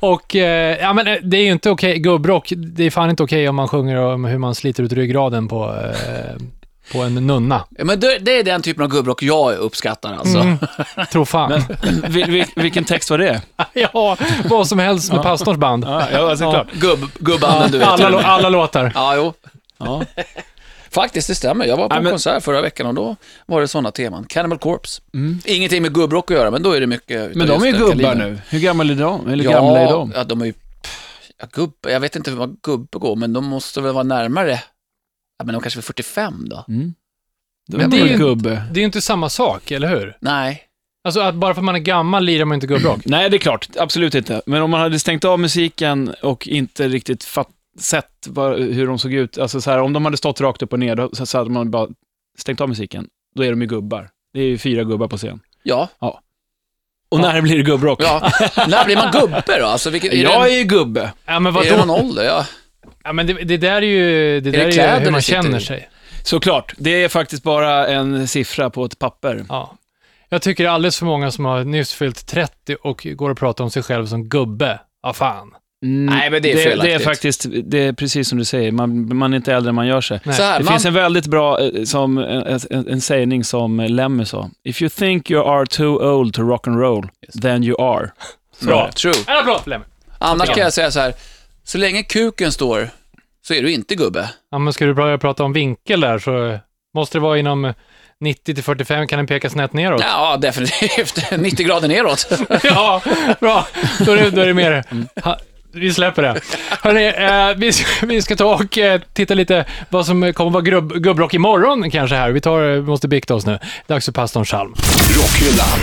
Och, 0.00 0.36
eh, 0.36 0.78
ja 0.80 0.92
men 0.92 1.04
det 1.30 1.36
är 1.36 1.42
ju 1.42 1.52
inte 1.52 1.70
okej, 1.70 1.98
gubbrock, 1.98 2.52
det 2.56 2.84
är 2.84 2.90
fan 2.90 3.10
inte 3.10 3.22
okej 3.22 3.48
om 3.48 3.56
man 3.56 3.68
sjunger 3.68 3.96
om 3.96 4.24
hur 4.24 4.38
man 4.38 4.54
sliter 4.54 4.82
ut 4.82 4.92
ryggraden 4.92 5.48
på, 5.48 5.64
eh, 5.64 6.36
på 6.92 6.98
en 7.02 7.14
nunna. 7.14 7.64
Ja, 7.78 7.84
men 7.84 8.00
det, 8.00 8.18
det 8.18 8.38
är 8.38 8.44
den 8.44 8.62
typen 8.62 8.82
av 8.84 8.90
gubbrock 8.90 9.22
jag 9.22 9.54
uppskattar 9.54 10.12
alltså. 10.14 10.38
Mm, 10.38 10.58
tro 11.12 11.24
fan. 11.24 11.62
Vil, 12.08 12.30
vil, 12.30 12.44
vilken 12.56 12.84
text 12.84 13.10
var 13.10 13.18
det? 13.18 13.42
ja, 13.72 14.16
vad 14.44 14.68
som 14.68 14.78
helst 14.78 15.12
med 15.12 15.22
pastorns 15.22 15.58
band. 15.58 15.84
Ja, 15.84 16.02
ja 16.12 16.36
Ja. 16.40 16.66
Gubb, 16.72 17.10
gubbanden, 17.18 17.70
du 17.70 17.78
vet. 17.78 17.88
Alla, 17.88 18.22
alla 18.22 18.48
låtar. 18.48 18.92
Ja, 18.94 19.16
jo. 19.16 19.32
Ja. 19.78 20.02
Faktiskt, 20.90 21.28
det 21.28 21.34
stämmer. 21.34 21.66
Jag 21.66 21.76
var 21.76 21.88
på 21.88 21.94
en 21.96 22.02
men- 22.02 22.12
konsert 22.12 22.42
förra 22.42 22.60
veckan 22.60 22.86
och 22.86 22.94
då 22.94 23.16
var 23.46 23.60
det 23.60 23.68
sådana 23.68 23.90
teman. 23.90 24.24
Cannibal 24.28 24.58
Corpse. 24.58 25.02
Mm. 25.14 25.40
Ingenting 25.44 25.82
med 25.82 25.94
gubbrock 25.94 26.30
att 26.30 26.36
göra, 26.36 26.50
men 26.50 26.62
då 26.62 26.72
är 26.72 26.80
det 26.80 26.86
mycket 26.86 27.34
Men 27.34 27.46
de 27.48 27.62
är 27.62 27.66
ju 27.66 27.72
gubbar 27.72 28.14
nu. 28.14 28.38
Hur 28.48 28.58
gamla 28.58 28.92
är 28.92 28.96
de? 28.96 29.28
Eller 29.28 29.44
Ja, 29.44 29.50
gamla 29.50 29.78
är 29.80 29.86
de? 29.92 30.12
ja, 30.16 30.24
de 30.24 30.40
är 30.40 30.46
ju... 30.46 30.54
Ja, 31.40 31.46
gubb, 31.52 31.72
jag 31.88 32.00
vet 32.00 32.16
inte 32.16 32.30
vad 32.30 32.56
gubbe 32.62 32.98
går, 32.98 33.16
men 33.16 33.32
de 33.32 33.44
måste 33.44 33.80
väl 33.80 33.92
vara 33.92 34.04
närmare... 34.04 34.62
Ja, 35.38 35.44
men 35.44 35.52
de 35.52 35.62
kanske 35.62 35.80
är 35.80 35.82
45 35.82 36.48
då? 36.48 36.64
Mm. 36.68 36.94
De 37.70 37.76
Men 37.76 37.86
är 37.86 37.90
det 37.90 38.02
är 38.02 38.06
ju- 38.06 38.16
gubbe. 38.18 38.50
Det 38.72 38.78
är 38.78 38.82
ju 38.82 38.84
inte 38.86 39.00
samma 39.00 39.28
sak, 39.28 39.70
eller 39.70 39.88
hur? 39.88 40.16
Nej. 40.20 40.62
Alltså 41.04 41.20
att 41.20 41.34
bara 41.34 41.54
för 41.54 41.60
att 41.60 41.64
man 41.64 41.74
är 41.74 41.78
gammal 41.78 42.24
lirar 42.24 42.44
man 42.44 42.54
inte 42.54 42.66
gubbrock. 42.66 43.00
Nej, 43.04 43.30
det 43.30 43.36
är 43.36 43.38
klart. 43.38 43.68
Absolut 43.78 44.14
inte. 44.14 44.42
Men 44.46 44.62
om 44.62 44.70
man 44.70 44.80
hade 44.80 44.98
stängt 44.98 45.24
av 45.24 45.38
musiken 45.40 46.14
och 46.22 46.48
inte 46.48 46.88
riktigt 46.88 47.24
fatt, 47.24 47.48
sett 47.78 48.26
vad, 48.28 48.58
hur 48.60 48.86
de 48.86 48.98
såg 48.98 49.12
ut, 49.12 49.38
alltså 49.38 49.60
så 49.60 49.70
här, 49.70 49.78
om 49.78 49.92
de 49.92 50.04
hade 50.04 50.16
stått 50.16 50.40
rakt 50.40 50.62
upp 50.62 50.72
och 50.72 50.78
ner, 50.78 50.94
då, 50.96 51.10
så, 51.12 51.26
så 51.26 51.38
hade 51.38 51.50
man 51.50 51.70
bara 51.70 51.88
stängt 52.38 52.60
av 52.60 52.68
musiken. 52.68 53.08
Då 53.34 53.44
är 53.44 53.50
de 53.50 53.60
ju 53.60 53.66
gubbar. 53.66 54.10
Det 54.32 54.40
är 54.40 54.44
ju 54.44 54.58
fyra 54.58 54.84
gubbar 54.84 55.08
på 55.08 55.16
scen. 55.16 55.40
Ja. 55.62 55.88
Och 57.10 57.20
när 57.20 57.40
blir 57.42 57.56
det 57.56 57.62
gubbrock? 57.62 58.02
ja. 58.02 58.30
När 58.68 58.84
blir 58.84 58.96
man 58.96 59.12
gubbe 59.12 59.42
då? 59.60 59.66
Alltså, 59.66 59.90
vilket, 59.90 60.12
är 60.12 60.16
Jag 60.22 60.42
det, 60.44 60.52
är 60.54 60.58
ju 60.58 60.64
gubbe. 60.64 61.12
Ja, 61.26 61.40
men 61.40 61.56
är 61.56 61.62
det 61.62 61.76
någon 61.76 61.88
vadå? 61.88 62.02
ålder? 62.02 62.24
Ja. 62.24 62.46
Ja, 63.04 63.12
men 63.12 63.26
det, 63.26 63.32
det 63.32 63.56
där 63.56 63.76
är 63.76 63.80
ju, 63.82 64.40
det 64.40 64.50
det 64.50 64.58
där 64.58 64.66
är 64.66 64.72
kläder 64.72 64.92
ju 64.92 64.98
hur 64.98 65.04
det 65.04 65.10
man 65.10 65.20
känner 65.20 65.58
sig. 65.58 65.88
Såklart. 66.22 66.74
Det 66.78 67.04
är 67.04 67.08
faktiskt 67.08 67.42
bara 67.42 67.86
en 67.86 68.28
siffra 68.28 68.70
på 68.70 68.84
ett 68.84 68.98
papper. 68.98 69.44
Ja. 69.48 69.74
Jag 70.28 70.42
tycker 70.42 70.64
det 70.64 70.70
är 70.70 70.74
alldeles 70.74 70.98
för 70.98 71.06
många 71.06 71.30
som 71.30 71.44
har 71.44 71.64
nyss 71.64 71.92
fyllt 71.92 72.26
30 72.26 72.76
och 72.82 73.06
går 73.14 73.30
och 73.30 73.38
pratar 73.38 73.64
om 73.64 73.70
sig 73.70 73.82
själv 73.82 74.06
som 74.06 74.28
gubbe. 74.28 74.80
Ja, 75.02 75.12
fan. 75.12 75.54
Mm, 75.84 76.06
Nej, 76.06 76.30
men 76.30 76.42
det 76.42 76.52
är 76.52 76.56
det, 76.56 76.62
det 76.62 76.70
är 76.70 76.76
felaktigt. 76.80 77.04
faktiskt, 77.04 77.46
det 77.64 77.78
är 77.78 77.92
precis 77.92 78.28
som 78.28 78.38
du 78.38 78.44
säger, 78.44 78.72
man, 78.72 79.16
man 79.16 79.32
är 79.32 79.36
inte 79.36 79.54
äldre 79.54 79.68
än 79.68 79.74
man 79.74 79.86
gör 79.86 80.00
sig. 80.00 80.20
Så 80.24 80.30
här, 80.30 80.58
Det 80.58 80.64
man, 80.64 80.72
finns 80.72 80.84
en 80.84 80.94
väldigt 80.94 81.26
bra, 81.26 81.60
eh, 81.60 81.84
som, 81.84 82.18
en, 82.18 82.58
en, 82.70 82.88
en 82.88 83.00
sägning 83.00 83.44
som 83.44 83.80
Lemmy 83.80 84.24
sa. 84.24 84.50
If 84.64 84.82
you 84.82 84.88
think 84.88 85.30
you 85.30 85.44
are 85.48 85.66
too 85.66 85.98
old 86.12 86.34
to 86.34 86.42
rock 86.42 86.66
and 86.68 86.80
roll, 86.80 87.08
then 87.42 87.64
you 87.64 87.82
are. 87.82 88.10
bra, 88.60 88.90
true. 88.92 89.14
En 89.26 89.36
applåd 89.36 89.60
för 89.60 89.70
Lemmy. 89.70 89.84
Annars 90.18 90.48
kan 90.48 90.58
jag 90.58 90.72
säga 90.72 90.90
så 90.90 91.00
här, 91.00 91.12
så 91.68 91.78
länge 91.78 92.02
kuken 92.02 92.52
står 92.52 92.90
så 93.46 93.54
är 93.54 93.62
du 93.62 93.72
inte 93.72 93.94
gubbe. 93.94 94.30
Ja, 94.50 94.58
men 94.58 94.72
ska 94.72 94.86
du 94.86 94.94
börja 94.94 95.18
prata 95.18 95.44
om 95.44 95.52
vinkel 95.52 96.00
där 96.00 96.18
så 96.18 96.58
måste 96.94 97.18
det 97.18 97.22
vara 97.22 97.38
inom 97.38 97.74
90 98.20 98.54
till 98.54 98.64
45, 98.64 99.06
kan 99.06 99.16
den 99.16 99.26
peka 99.26 99.50
snett 99.50 99.72
neråt? 99.72 100.02
Ja, 100.04 100.36
definitivt. 100.36 101.30
90 101.38 101.66
grader 101.66 101.88
neråt. 101.88 102.32
ja, 102.62 103.02
bra. 103.40 103.66
Då 103.98 104.12
är 104.12 104.16
det, 104.16 104.30
då 104.30 104.40
är 104.40 104.46
det 104.46 104.54
mer. 104.54 104.84
Ha, 105.24 105.38
vi 105.72 105.94
släpper 105.94 106.22
det. 106.22 106.40
Hörrni, 106.82 107.06
eh, 107.06 107.58
vi, 107.58 107.72
ska, 107.72 108.06
vi 108.06 108.22
ska 108.22 108.36
ta 108.36 108.54
och 108.54 108.78
eh, 108.78 109.00
titta 109.12 109.34
lite 109.34 109.64
vad 109.88 110.06
som 110.06 110.32
kommer 110.32 110.50
vara 110.50 110.62
grubb, 110.62 110.92
gubbrock 110.92 111.34
imorgon 111.34 111.90
kanske 111.90 112.16
här. 112.16 112.30
Vi 112.30 112.40
tar, 112.40 112.60
vi 112.60 112.82
måste 112.82 113.08
bikta 113.08 113.34
oss 113.34 113.46
nu. 113.46 113.58
Dags 113.86 114.04
för 114.04 114.12
pastorn 114.12 114.44
Chalm. 114.44 114.74
Rockhyllan. 115.16 115.78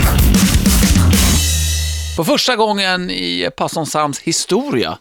För 2.16 2.24
första 2.24 2.56
gången 2.56 3.10
i 3.10 3.50
Passon 3.56 3.84
Psalms 3.84 4.20
historia 4.20 4.98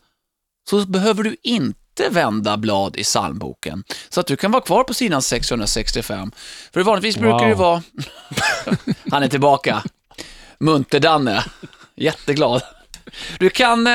så 0.69 0.85
behöver 0.85 1.23
du 1.23 1.35
inte 1.43 2.09
vända 2.09 2.57
blad 2.57 2.95
i 2.97 3.03
psalmboken. 3.03 3.83
Så 4.09 4.19
att 4.19 4.27
du 4.27 4.35
kan 4.35 4.51
vara 4.51 4.63
kvar 4.63 4.83
på 4.83 4.93
sidan 4.93 5.21
665. 5.21 6.31
För 6.73 6.83
vanligtvis 6.83 7.17
brukar 7.17 7.47
det 7.47 7.55
Wow. 7.55 7.57
vara... 7.57 7.83
Han 9.11 9.23
är 9.23 9.27
tillbaka. 9.27 9.83
Munter-Danne. 10.59 11.43
Jätteglad. 11.95 12.61
Du 13.39 13.49
kan... 13.49 13.87
eh, 13.87 13.93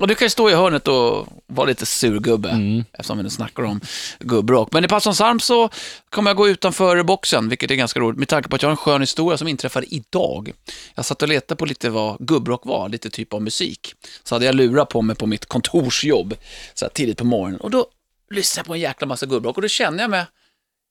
Och 0.00 0.08
du 0.08 0.14
kan 0.14 0.26
ju 0.26 0.30
stå 0.30 0.50
i 0.50 0.54
hörnet 0.54 0.88
och 0.88 1.26
vara 1.46 1.66
lite 1.66 1.86
surgubbe, 1.86 2.48
Mm. 2.50 2.84
eftersom 2.92 3.16
vi 3.16 3.22
nu 3.22 3.30
snackar 3.30 3.62
om 3.62 3.80
gubbrock. 4.18 4.72
Men 4.72 4.84
i 4.84 4.88
Passon 4.88 5.12
Psalm 5.12 5.40
så 5.40 5.68
kommer 6.10 6.30
jag 6.30 6.36
gå 6.36 6.48
utanför 6.48 7.02
boxen, 7.02 7.48
vilket 7.48 7.70
är 7.70 7.74
ganska 7.74 8.00
roligt, 8.00 8.18
med 8.18 8.28
tanke 8.28 8.48
på 8.48 8.56
att 8.56 8.62
jag 8.62 8.68
har 8.68 8.72
en 8.72 8.76
skön 8.76 9.00
historia 9.00 9.38
som 9.38 9.48
inträffade 9.48 9.94
idag. 9.94 10.52
Jag 10.94 11.04
satt 11.04 11.22
och 11.22 11.28
letade 11.28 11.58
på 11.58 11.66
lite 11.66 11.90
vad 11.90 12.16
gubbrock 12.26 12.66
var, 12.66 12.88
lite 12.88 13.10
typ 13.10 13.32
av 13.34 13.42
musik. 13.42 13.94
Så 14.24 14.34
hade 14.34 14.44
jag 14.46 14.54
lurat 14.54 14.88
på 14.88 15.02
mig 15.02 15.16
på 15.16 15.26
mitt 15.26 15.46
kontorsjobb, 15.46 16.34
så 16.74 16.84
här 16.84 16.90
tidigt 16.90 17.18
på 17.18 17.24
morgonen. 17.24 17.60
Och 17.60 17.70
då 17.70 17.86
lyssnade 18.30 18.60
jag 18.60 18.66
på 18.66 18.74
en 18.74 18.80
jäkla 18.80 19.06
massa 19.06 19.26
gubbrock 19.26 19.56
och 19.56 19.62
då 19.62 19.68
kände 19.68 20.02
jag 20.02 20.10
mig, 20.10 20.24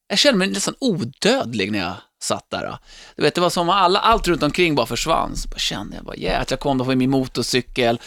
jag 0.08 0.18
kände 0.18 0.38
mig 0.38 0.48
nästan 0.48 0.74
odödlig 0.80 1.72
när 1.72 1.78
jag 1.78 1.94
satt 2.22 2.50
där. 2.50 2.78
Du 3.16 3.22
vet, 3.22 3.34
det 3.34 3.40
var 3.40 3.50
som 3.50 3.68
att 3.68 3.76
alla, 3.76 3.98
allt 3.98 4.28
runt 4.28 4.42
omkring 4.42 4.74
bara 4.74 4.86
försvann. 4.86 5.36
Så 5.36 5.48
bara 5.48 5.58
kände 5.58 5.96
jag 5.96 6.04
bara, 6.04 6.16
yeah, 6.16 6.42
att 6.42 6.50
jag 6.50 6.60
kom 6.60 6.78
då 6.78 6.84
på 6.84 6.94
min 6.94 7.10
motorcykel, 7.10 8.00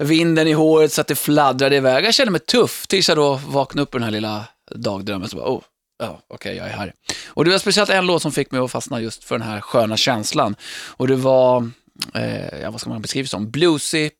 vinden 0.00 0.48
i 0.48 0.52
håret 0.52 0.92
så 0.92 1.00
att 1.00 1.06
det 1.06 1.14
fladdrade 1.14 1.76
iväg. 1.76 2.04
Jag 2.04 2.14
kände 2.14 2.30
mig 2.30 2.40
tuff 2.40 2.86
tills 2.86 3.08
jag 3.08 3.18
då 3.18 3.34
vaknade 3.34 3.82
upp 3.82 3.94
ur 3.94 3.98
den 3.98 4.04
här 4.04 4.10
lilla 4.10 4.44
dagdrömmen. 4.74 5.28
Så 5.28 5.36
bara, 5.36 5.48
oh, 5.48 5.62
ja, 5.98 6.20
okej, 6.28 6.56
jag 6.56 6.66
är 6.66 6.72
här. 6.72 6.92
Och 7.26 7.44
det 7.44 7.50
var 7.50 7.58
speciellt 7.58 7.90
en 7.90 8.06
låt 8.06 8.22
som 8.22 8.32
fick 8.32 8.50
mig 8.50 8.60
att 8.60 8.70
fastna 8.70 9.00
just 9.00 9.24
för 9.24 9.38
den 9.38 9.48
här 9.48 9.60
sköna 9.60 9.96
känslan. 9.96 10.56
Och 10.86 11.08
det 11.08 11.16
var, 11.16 11.70
eh, 12.14 12.60
ja, 12.62 12.70
vad 12.70 12.80
ska 12.80 12.90
man 12.90 13.02
beskriva 13.02 13.24
det 13.24 13.28
som, 13.28 13.50
bluesy, 13.50 14.10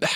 eh, 0.00 0.08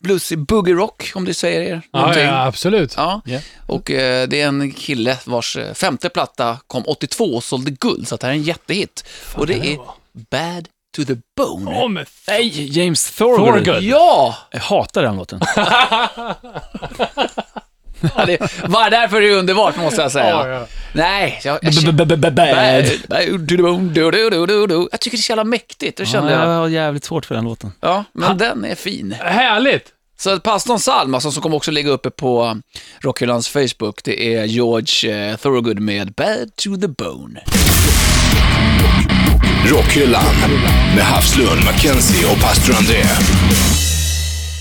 bluesy 0.00 0.36
boogie 0.36 0.74
rock, 0.74 1.12
om 1.14 1.24
det 1.24 1.34
säger 1.34 1.60
er 1.60 1.82
Ja, 1.92 1.98
någonting. 1.98 2.24
ja, 2.24 2.46
absolut. 2.46 2.94
Ja, 2.96 3.20
Ja. 3.24 3.40
och 3.66 3.90
eh, 3.90 4.28
det 4.28 4.40
är 4.40 4.48
en 4.48 4.72
kille 4.72 5.18
vars 5.24 5.56
eh, 5.56 5.74
femte 5.74 6.08
platta 6.08 6.58
kom 6.66 6.82
82 6.86 7.24
och 7.24 7.44
sålde 7.44 7.70
guld, 7.70 8.08
så 8.08 8.16
det 8.16 8.26
här 8.26 8.32
är 8.34 8.36
en 8.36 8.42
jättehit. 8.42 9.04
och 9.34 9.46
det 9.46 9.54
det 9.54 9.72
är 9.72 9.76
vara? 9.76 9.88
Bad 10.30 10.68
to 10.96 11.04
the 11.04 11.16
Bone. 11.36 11.80
Åh, 11.82 11.88
men 11.88 12.02
f- 12.02 12.24
Nej, 12.28 12.78
James 12.78 13.10
Thorgood. 13.10 13.64
Thorgood. 13.64 13.82
Ja! 13.82 14.36
Jag 14.50 14.60
hatar 14.60 15.02
den 15.02 15.16
låten. 15.16 15.40
ja 18.16 18.26
det 18.26 18.38
var 18.68 18.90
därför 18.90 19.20
det 19.20 19.28
är 19.28 19.36
underbart, 19.36 19.76
måste 19.76 20.02
jag 20.02 20.12
säga. 20.12 20.28
Ja, 20.30 20.48
ja. 20.48 20.66
Nej, 20.92 21.40
jag, 21.44 21.58
jag, 21.62 21.74
känner- 21.74 21.92
Bad. 21.92 22.08
Bad, 22.20 22.34
bad 23.08 23.48
to 23.48 23.56
the 23.56 23.62
bone, 23.62 23.92
du, 23.92 24.10
du, 24.10 24.30
du, 24.30 24.46
du, 24.46 24.66
du. 24.66 24.88
jag 24.90 25.00
tycker 25.00 25.16
det 25.16 25.20
är 25.20 25.22
så 25.22 25.30
jävla 25.32 25.44
mäktigt, 25.44 25.98
det 25.98 26.06
kände 26.06 26.32
Ja, 26.32 26.38
jag 26.40 26.48
jag. 26.50 26.58
har 26.58 26.68
jävligt 26.68 27.04
svårt 27.04 27.26
för 27.26 27.34
den 27.34 27.44
låten. 27.44 27.72
Ja, 27.80 28.04
men 28.12 28.38
den 28.38 28.64
är 28.64 28.74
fin. 28.74 29.14
Härligt! 29.20 29.84
Så 30.18 30.30
att 30.30 30.42
pastorn 30.42 30.78
Salm, 30.78 31.14
alltså, 31.14 31.30
som 31.30 31.42
kommer 31.42 31.56
också 31.56 31.70
ligga 31.70 31.90
uppe 31.90 32.10
på 32.10 32.56
Rockhyllans 33.00 33.48
Facebook, 33.48 34.00
det 34.04 34.34
är 34.34 34.44
George 34.44 35.28
eh, 35.30 35.36
Thorogood 35.36 35.80
med 35.80 36.12
Bad 36.12 36.56
to 36.56 36.76
the 36.76 36.88
Bone. 36.88 37.40
Rockhyllan 39.66 40.34
med 40.96 41.04
Havslund, 41.04 41.64
Mackenzie 41.64 42.32
och 42.32 42.40
pastor 42.40 42.74
André. 42.76 43.02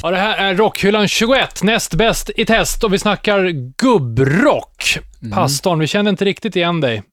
Ja, 0.04 0.12
det 0.12 0.18
här 0.18 0.38
är 0.38 0.56
Rockhyllan 0.56 1.08
21, 1.08 1.64
näst 1.64 1.94
bäst 1.94 2.30
i 2.36 2.46
test 2.46 2.84
och 2.84 2.94
vi 2.94 3.00
snackar 3.00 3.50
gubbrock. 3.78 4.98
Pastorn, 5.34 5.80
vi 5.80 5.88
känner 5.88 6.10
inte 6.12 6.26
riktigt 6.26 6.56
igen 6.56 6.82
dig. 6.82 7.04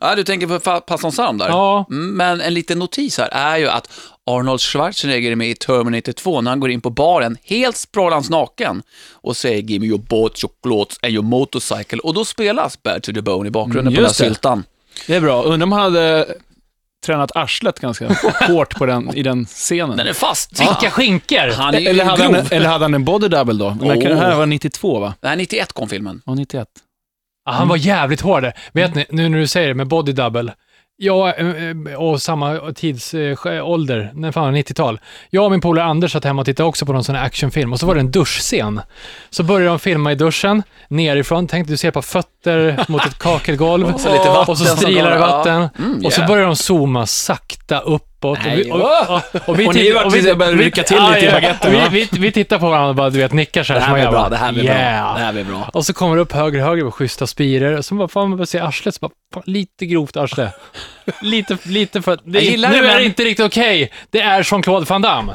Ja, 0.00 0.14
du 0.14 0.24
tänker 0.24 0.46
på 0.46 0.80
pastorn 0.80 1.12
Sam 1.12 1.38
där? 1.38 1.48
Ja. 1.48 1.86
Mm, 1.90 2.16
Men 2.16 2.40
en 2.40 2.54
liten 2.54 2.78
notis 2.78 3.18
här 3.18 3.28
är 3.28 3.56
ju 3.56 3.68
att 3.68 3.90
Arnold 4.30 4.60
Schwarzenegger 4.60 5.30
är 5.32 5.36
med 5.36 5.50
i 5.50 5.54
Terminator 5.54 6.12
2 6.12 6.40
när 6.40 6.50
han 6.50 6.60
går 6.60 6.70
in 6.70 6.80
på 6.80 6.90
baren 6.90 7.36
helt 7.44 7.76
språlans 7.76 8.30
naken 8.30 8.82
och 9.12 9.36
säger 9.36 9.62
“Give 9.62 9.80
me 9.80 9.86
your 9.86 9.98
boat, 10.02 10.44
your 10.44 10.52
clothes 10.62 10.98
and 11.02 11.12
your 11.12 11.24
motorcycle” 11.24 11.98
och 11.98 12.14
då 12.14 12.24
spelas 12.24 12.82
Bad 12.82 13.02
to 13.02 13.12
the 13.12 13.22
Bone 13.22 13.48
i 13.48 13.50
bakgrunden 13.50 13.80
Mm, 13.86 13.94
på 13.94 14.00
den 14.00 14.06
här 14.06 14.12
syltan. 14.14 14.64
Det 15.06 15.14
är 15.14 15.20
bra. 15.20 15.42
Undrar 15.42 15.64
om 15.66 15.72
han 15.72 15.80
hade 15.82 16.28
tränat 17.06 17.36
arslet 17.36 17.80
ganska 17.80 18.08
hårt 18.48 18.74
på 18.74 18.86
den, 18.86 19.16
i 19.16 19.22
den 19.22 19.44
scenen. 19.44 19.96
Den 19.96 20.06
är 20.06 20.12
fast. 20.12 20.60
Vilka 20.60 20.90
skinkor! 20.90 21.52
Han 21.56 21.74
är 21.74 21.80
ju 21.80 21.86
eller, 21.86 22.04
hade 22.04 22.22
grov. 22.22 22.34
han, 22.34 22.46
eller 22.50 22.68
hade 22.68 22.84
han 22.84 22.94
en 22.94 23.04
body 23.04 23.28
double 23.28 23.54
då? 23.54 23.76
Men 23.80 23.90
Oh. 23.90 24.08
Det 24.08 24.16
här 24.16 24.36
var 24.36 24.46
92 24.46 25.00
va? 25.00 25.14
Nej, 25.20 25.36
91 25.36 25.72
kom 25.72 25.88
filmen. 25.88 26.22
Ja, 26.26 26.34
91. 26.34 26.68
Ja, 27.44 27.52
han 27.52 27.68
var 27.68 27.76
jävligt 27.76 28.20
hård. 28.20 28.52
Vet 28.72 28.94
ni, 28.94 29.06
nu 29.10 29.28
när 29.28 29.38
du 29.38 29.46
säger 29.46 29.68
det 29.68 29.74
med 29.74 29.88
body 29.88 30.12
double. 30.12 30.54
Jag, 31.04 31.40
eh, 31.40 31.70
eh, 31.92 31.94
och 31.94 32.22
samma 32.22 32.72
tidsålder, 32.74 34.10
när 34.14 34.32
fan 34.32 34.56
90-tal. 34.56 35.00
Jag 35.30 35.44
och 35.44 35.50
min 35.50 35.60
polare 35.60 35.84
Anders 35.84 36.12
satt 36.12 36.24
hemma 36.24 36.40
och 36.40 36.46
tittade 36.46 36.68
också 36.68 36.86
på 36.86 36.92
någon 36.92 37.04
sån 37.04 37.14
här 37.14 37.24
actionfilm 37.24 37.72
och 37.72 37.80
så 37.80 37.86
var 37.86 37.94
det 37.94 38.00
en 38.00 38.10
duschscen. 38.10 38.80
Så 39.30 39.42
började 39.42 39.66
de 39.66 39.78
filma 39.78 40.12
i 40.12 40.14
duschen, 40.14 40.62
nerifrån, 40.88 41.46
tänkte 41.46 41.72
du 41.72 41.76
ser 41.76 41.90
på 41.90 42.02
fötter 42.02 42.84
mot 42.88 43.06
ett 43.06 43.18
kakelgolv. 43.18 43.92
Så 43.98 44.12
lite 44.12 44.28
vatten 44.28 44.52
och 44.52 44.58
så 44.58 44.76
strilar 44.76 45.10
det 45.10 45.16
ja. 45.16 45.26
vatten. 45.26 45.68
Mm, 45.78 46.04
och 46.04 46.12
så 46.12 46.20
yeah. 46.20 46.28
börjar 46.28 46.46
de 46.46 46.56
zooma 46.56 47.06
sakta 47.06 47.80
uppåt. 48.22 48.38
Nej, 48.44 48.70
och 48.72 48.78
vi, 48.78 48.82
och, 48.82 49.10
och, 49.10 49.48
och 49.48 49.60
vi 49.60 49.66
Och 49.66 49.74
ni 49.74 49.92
vart 49.92 50.38
började 50.38 50.56
rycka 50.56 50.82
till 50.82 50.96
lite 50.96 51.26
i 51.26 51.30
baguetten, 51.30 51.72
vi, 51.72 52.08
vi, 52.12 52.18
vi 52.18 52.32
tittar 52.32 52.58
på 52.58 52.68
varandra 52.68 52.88
och 52.88 52.94
bara, 52.94 53.10
du 53.10 53.18
vet, 53.18 53.32
nickar 53.32 53.62
så 53.62 53.72
här. 53.72 53.80
Det 53.80 53.86
här 53.86 53.94
blir 53.94 54.10
bra, 54.10 54.28
det 54.28 54.36
här 54.36 54.52
blir 54.52 54.64
yeah. 54.64 55.04
bra. 55.04 55.18
Det 55.18 55.24
här 55.24 55.32
blir 55.32 55.44
bra. 55.44 55.70
Och 55.72 55.86
så 55.86 55.92
kommer 55.92 56.16
det 56.16 56.22
upp 56.22 56.32
högre 56.32 56.60
och 56.62 56.68
högre 56.68 56.84
med 56.84 56.94
schyssta 56.94 57.26
spiror. 57.26 57.78
Och 57.78 57.84
så 57.84 57.94
bara, 57.94 58.08
fan 58.08 58.28
man 58.28 58.38
börjar 58.38 58.46
se 58.46 58.58
arslet, 58.58 58.94
så 58.94 58.98
bara, 59.00 59.12
fan, 59.34 59.42
lite 59.46 59.86
grovt 59.86 60.16
arsle. 60.16 60.52
lite, 61.20 61.58
lite 61.62 62.02
för... 62.02 62.18
Det 62.24 62.38
är, 62.38 62.58
nu 62.58 62.68
det, 62.68 62.78
är 62.78 62.82
men- 62.82 62.96
det 62.96 63.04
inte 63.04 63.24
riktigt 63.24 63.46
okej. 63.46 63.92
Det 64.10 64.20
är 64.20 64.42
Jean-Claude 64.42 64.86
Van 64.88 65.02
Damme. 65.02 65.32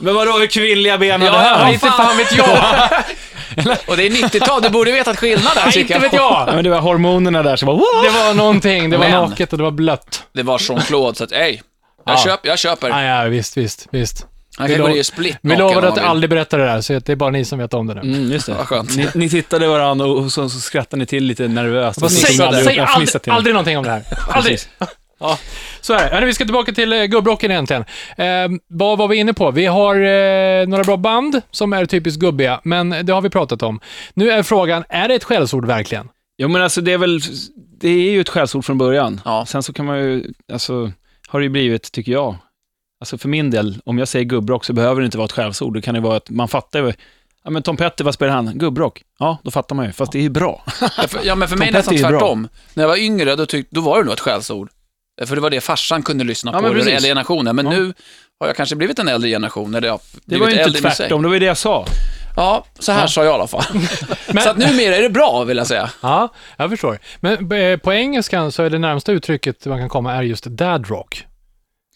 Men 0.00 0.14
vadå, 0.14 0.32
hur 0.38 0.46
kvinnliga 0.46 0.98
ben 0.98 1.22
hade 1.22 1.24
Ja, 1.24 1.32
han? 1.38 1.66
ja, 1.66 1.72
inte 1.72 1.86
fan 1.86 2.16
vet 2.16 2.36
jag. 2.36 2.48
Och 3.86 3.96
det 3.96 4.06
är 4.06 4.10
90-tal, 4.10 4.62
du 4.62 4.68
borde 4.68 4.92
vetat 4.92 5.18
skillnaden 5.18 5.62
Nej, 5.66 5.80
inte 5.80 5.98
vet 5.98 6.12
Ja, 6.12 6.44
jag. 6.46 6.54
men 6.54 6.64
det 6.64 6.70
var 6.70 6.80
hormonerna 6.80 7.42
där 7.42 7.56
som 7.56 7.66
var... 7.66 8.04
Det 8.04 8.10
var 8.10 8.34
någonting. 8.34 8.90
Det 8.90 8.96
var 8.96 9.08
naket 9.08 9.52
och 9.52 9.58
det 9.58 9.64
var 9.64 9.70
blött. 9.70 10.22
Det 10.34 10.42
var 10.42 10.58
Jean-Claude, 10.58 11.14
så 11.14 11.24
att, 11.24 11.32
ey, 11.32 11.60
jag, 12.08 12.18
Ja. 12.18 12.24
köp, 12.24 12.40
jag 12.46 12.58
köper. 12.58 12.88
Ja, 12.88 13.02
ja, 13.02 13.28
visst, 13.28 13.56
visst, 13.56 13.86
visst. 13.90 14.26
Han 14.56 14.66
Vi 14.66 14.72
kan 14.74 14.80
gå 14.80 14.86
lov- 14.88 14.94
ner 14.94 15.00
i 15.00 15.04
split 15.04 15.36
Vi 15.42 15.56
lovade 15.56 15.88
att 15.88 15.98
aldrig 15.98 16.30
berätta 16.30 16.56
det 16.56 16.64
där, 16.64 16.80
så 16.80 16.92
det 16.92 17.08
är 17.08 17.16
bara 17.16 17.30
ni 17.30 17.44
som 17.44 17.58
vet 17.58 17.74
om 17.74 17.86
det 17.86 17.94
nu. 17.94 18.00
Mm, 18.00 18.32
just 18.32 18.46
det. 18.46 18.54
Vad 18.54 18.66
skönt. 18.66 18.96
Ni, 18.96 19.08
ni 19.14 19.28
tittade 19.30 19.66
varandra 19.68 20.06
och 20.06 20.32
så, 20.32 20.48
så 20.48 20.60
skrattade 20.60 20.98
ni 21.00 21.06
till 21.06 21.24
lite 21.24 21.48
nervöst. 21.48 22.00
Vad 22.00 22.12
säg 22.12 22.46
aldrig 22.46 22.64
säg 22.64 22.78
aldrig, 22.78 23.22
till. 23.22 23.32
aldrig 23.32 23.54
någonting 23.54 23.78
om 23.78 23.84
det 23.84 23.90
här. 23.90 24.02
Aldrig. 24.30 24.58
Ja, 25.20 25.38
så 25.80 25.92
är 25.94 26.20
det. 26.20 26.26
Vi 26.26 26.34
ska 26.34 26.44
tillbaka 26.44 26.72
till 26.72 26.92
eh, 26.92 27.04
gubbrocken 27.04 27.50
egentligen. 27.50 27.84
Eh, 28.16 28.48
vad 28.68 28.98
var 28.98 29.08
vi 29.08 29.16
inne 29.16 29.32
på? 29.34 29.50
Vi 29.50 29.66
har 29.66 29.94
eh, 29.96 30.66
några 30.66 30.84
bra 30.84 30.96
band 30.96 31.40
som 31.50 31.72
är 31.72 31.86
typiskt 31.86 32.20
gubbiga, 32.20 32.60
men 32.64 32.90
det 33.06 33.12
har 33.12 33.20
vi 33.20 33.30
pratat 33.30 33.62
om. 33.62 33.80
Nu 34.14 34.30
är 34.30 34.42
frågan, 34.42 34.84
är 34.88 35.08
det 35.08 35.14
ett 35.14 35.24
skällsord 35.24 35.66
verkligen? 35.66 36.08
Jo, 36.38 36.48
men 36.48 36.62
alltså 36.62 36.80
det 36.80 36.92
är 36.92 36.98
väl... 36.98 37.20
Det 37.80 37.88
är 37.88 38.10
ju 38.10 38.20
ett 38.20 38.28
skällsord 38.28 38.64
från 38.64 38.78
början. 38.78 39.20
Ja. 39.24 39.46
Sen 39.46 39.62
så 39.62 39.72
kan 39.72 39.86
man 39.86 39.98
ju... 39.98 40.24
Alltså, 40.52 40.92
har 41.28 41.40
det 41.40 41.44
ju 41.44 41.50
blivit, 41.50 41.92
tycker 41.92 42.12
jag. 42.12 42.36
Alltså 43.00 43.18
för 43.18 43.28
min 43.28 43.50
del, 43.50 43.78
om 43.84 43.98
jag 43.98 44.08
säger 44.08 44.24
gubbrock 44.24 44.64
så 44.64 44.72
behöver 44.72 45.00
det 45.00 45.04
inte 45.04 45.18
vara 45.18 45.24
ett 45.24 45.32
skällsord. 45.32 45.74
Det 45.74 45.82
kan 45.82 45.94
ju 45.94 46.00
vara 46.00 46.16
att 46.16 46.30
man 46.30 46.48
fattar 46.48 46.82
ju. 46.82 46.92
Ja, 47.44 47.50
men 47.50 47.62
Tom 47.62 47.76
Petty, 47.76 48.04
vad 48.04 48.14
spelar 48.14 48.32
han? 48.34 48.58
Gubbrock. 48.58 49.02
Ja, 49.18 49.38
då 49.44 49.50
fattar 49.50 49.76
man 49.76 49.86
ju. 49.86 49.92
Fast 49.92 50.12
det 50.12 50.18
är 50.18 50.22
ju 50.22 50.28
bra. 50.28 50.64
Ja, 50.80 50.88
för, 51.08 51.20
ja, 51.24 51.34
men 51.34 51.48
för 51.48 51.56
mig 51.56 51.68
Tom 51.68 51.72
nästan 51.74 51.94
Petty 51.94 52.04
är 52.04 52.08
bra. 52.10 52.18
tvärtom. 52.20 52.48
När 52.74 52.82
jag 52.84 52.88
var 52.88 52.96
yngre, 52.96 53.36
då, 53.36 53.46
tyck, 53.46 53.66
då 53.70 53.80
var 53.80 53.98
det 53.98 54.04
nog 54.04 54.12
ett 54.12 54.20
skällsord. 54.20 54.70
För 55.26 55.34
det 55.34 55.40
var 55.40 55.50
det 55.50 55.60
farsan 55.60 56.02
kunde 56.02 56.24
lyssna 56.24 56.50
Ja, 56.54 56.58
på, 56.60 56.74
den 56.74 56.88
äldre 56.88 57.08
generationen. 57.08 57.56
Men 57.56 57.66
Ja. 57.66 57.72
nu 57.72 57.94
har 58.40 58.46
jag 58.46 58.56
kanske 58.56 58.76
blivit 58.76 58.98
en 58.98 59.08
äldre 59.08 59.30
generation. 59.30 59.74
Eller 59.74 59.88
jag 59.88 60.00
Det 60.24 60.38
var 60.38 60.48
ju 60.48 60.62
inte 60.64 60.80
tvärtom, 60.80 61.22
det 61.22 61.28
var 61.28 61.34
ju 61.34 61.40
det 61.40 61.46
jag 61.46 61.58
sa. 61.58 61.86
Ja, 62.38 62.64
så 62.78 62.92
här 62.92 63.06
sa 63.06 63.24
jag 63.24 63.30
i 63.30 63.34
alla 63.34 63.46
fall. 63.46 63.64
Men- 64.32 64.42
Så 64.44 64.50
att 64.50 64.56
numera 64.58 64.96
är 64.96 65.02
det 65.02 65.10
bra, 65.10 65.44
vill 65.44 65.56
jag 65.56 65.66
säga. 65.66 65.90
Ja, 66.02 66.28
jag 66.56 66.70
förstår. 66.70 66.98
Men 67.20 67.52
eh, 67.52 67.76
på 67.76 67.92
engelskan 67.92 68.52
så 68.52 68.62
är 68.62 68.70
det 68.70 68.78
närmsta 68.78 69.12
uttrycket 69.12 69.66
man 69.66 69.78
kan 69.78 69.88
komma 69.88 70.14
är 70.14 70.22
just 70.22 70.44
dad 70.44 70.88
rock. 70.90 71.24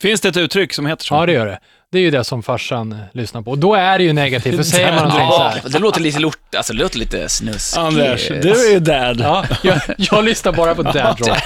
Finns 0.03 0.21
det 0.21 0.29
ett 0.29 0.37
uttryck 0.37 0.73
som 0.73 0.87
heter 0.87 1.05
så? 1.05 1.15
Ja, 1.15 1.27
det 1.27 1.33
gör 1.33 1.47
det. 1.47 1.59
Det 1.93 1.99
är 1.99 2.03
ju 2.03 2.11
det 2.11 2.25
som 2.25 2.43
farsan 2.43 2.93
eh, 2.93 2.99
lyssnar 3.13 3.43
på. 3.43 3.51
Och 3.51 3.59
då 3.59 3.75
är 3.75 3.99
det 3.99 4.05
ju 4.05 4.13
negativt, 4.13 4.57
för 4.57 4.63
säger 4.63 4.93
man 4.93 5.09
någonting 5.09 5.29
så 5.31 5.43
här. 5.43 5.61
det 5.69 5.79
låter 5.79 6.01
lite 6.01 6.19
lort, 6.19 6.55
alltså 6.57 6.73
det 6.73 6.79
låter 6.79 6.99
lite 6.99 7.29
snuskigt. 7.29 7.79
Anders, 7.79 8.29
du 8.29 8.51
är 8.69 8.73
ju 8.73 8.81
dad. 8.81 9.21
Ja, 9.21 9.45
jag, 9.63 9.81
jag 9.97 10.25
lyssnar 10.25 10.53
bara 10.53 10.75
på 10.75 10.83
dad 10.83 11.21
rock. 11.21 11.39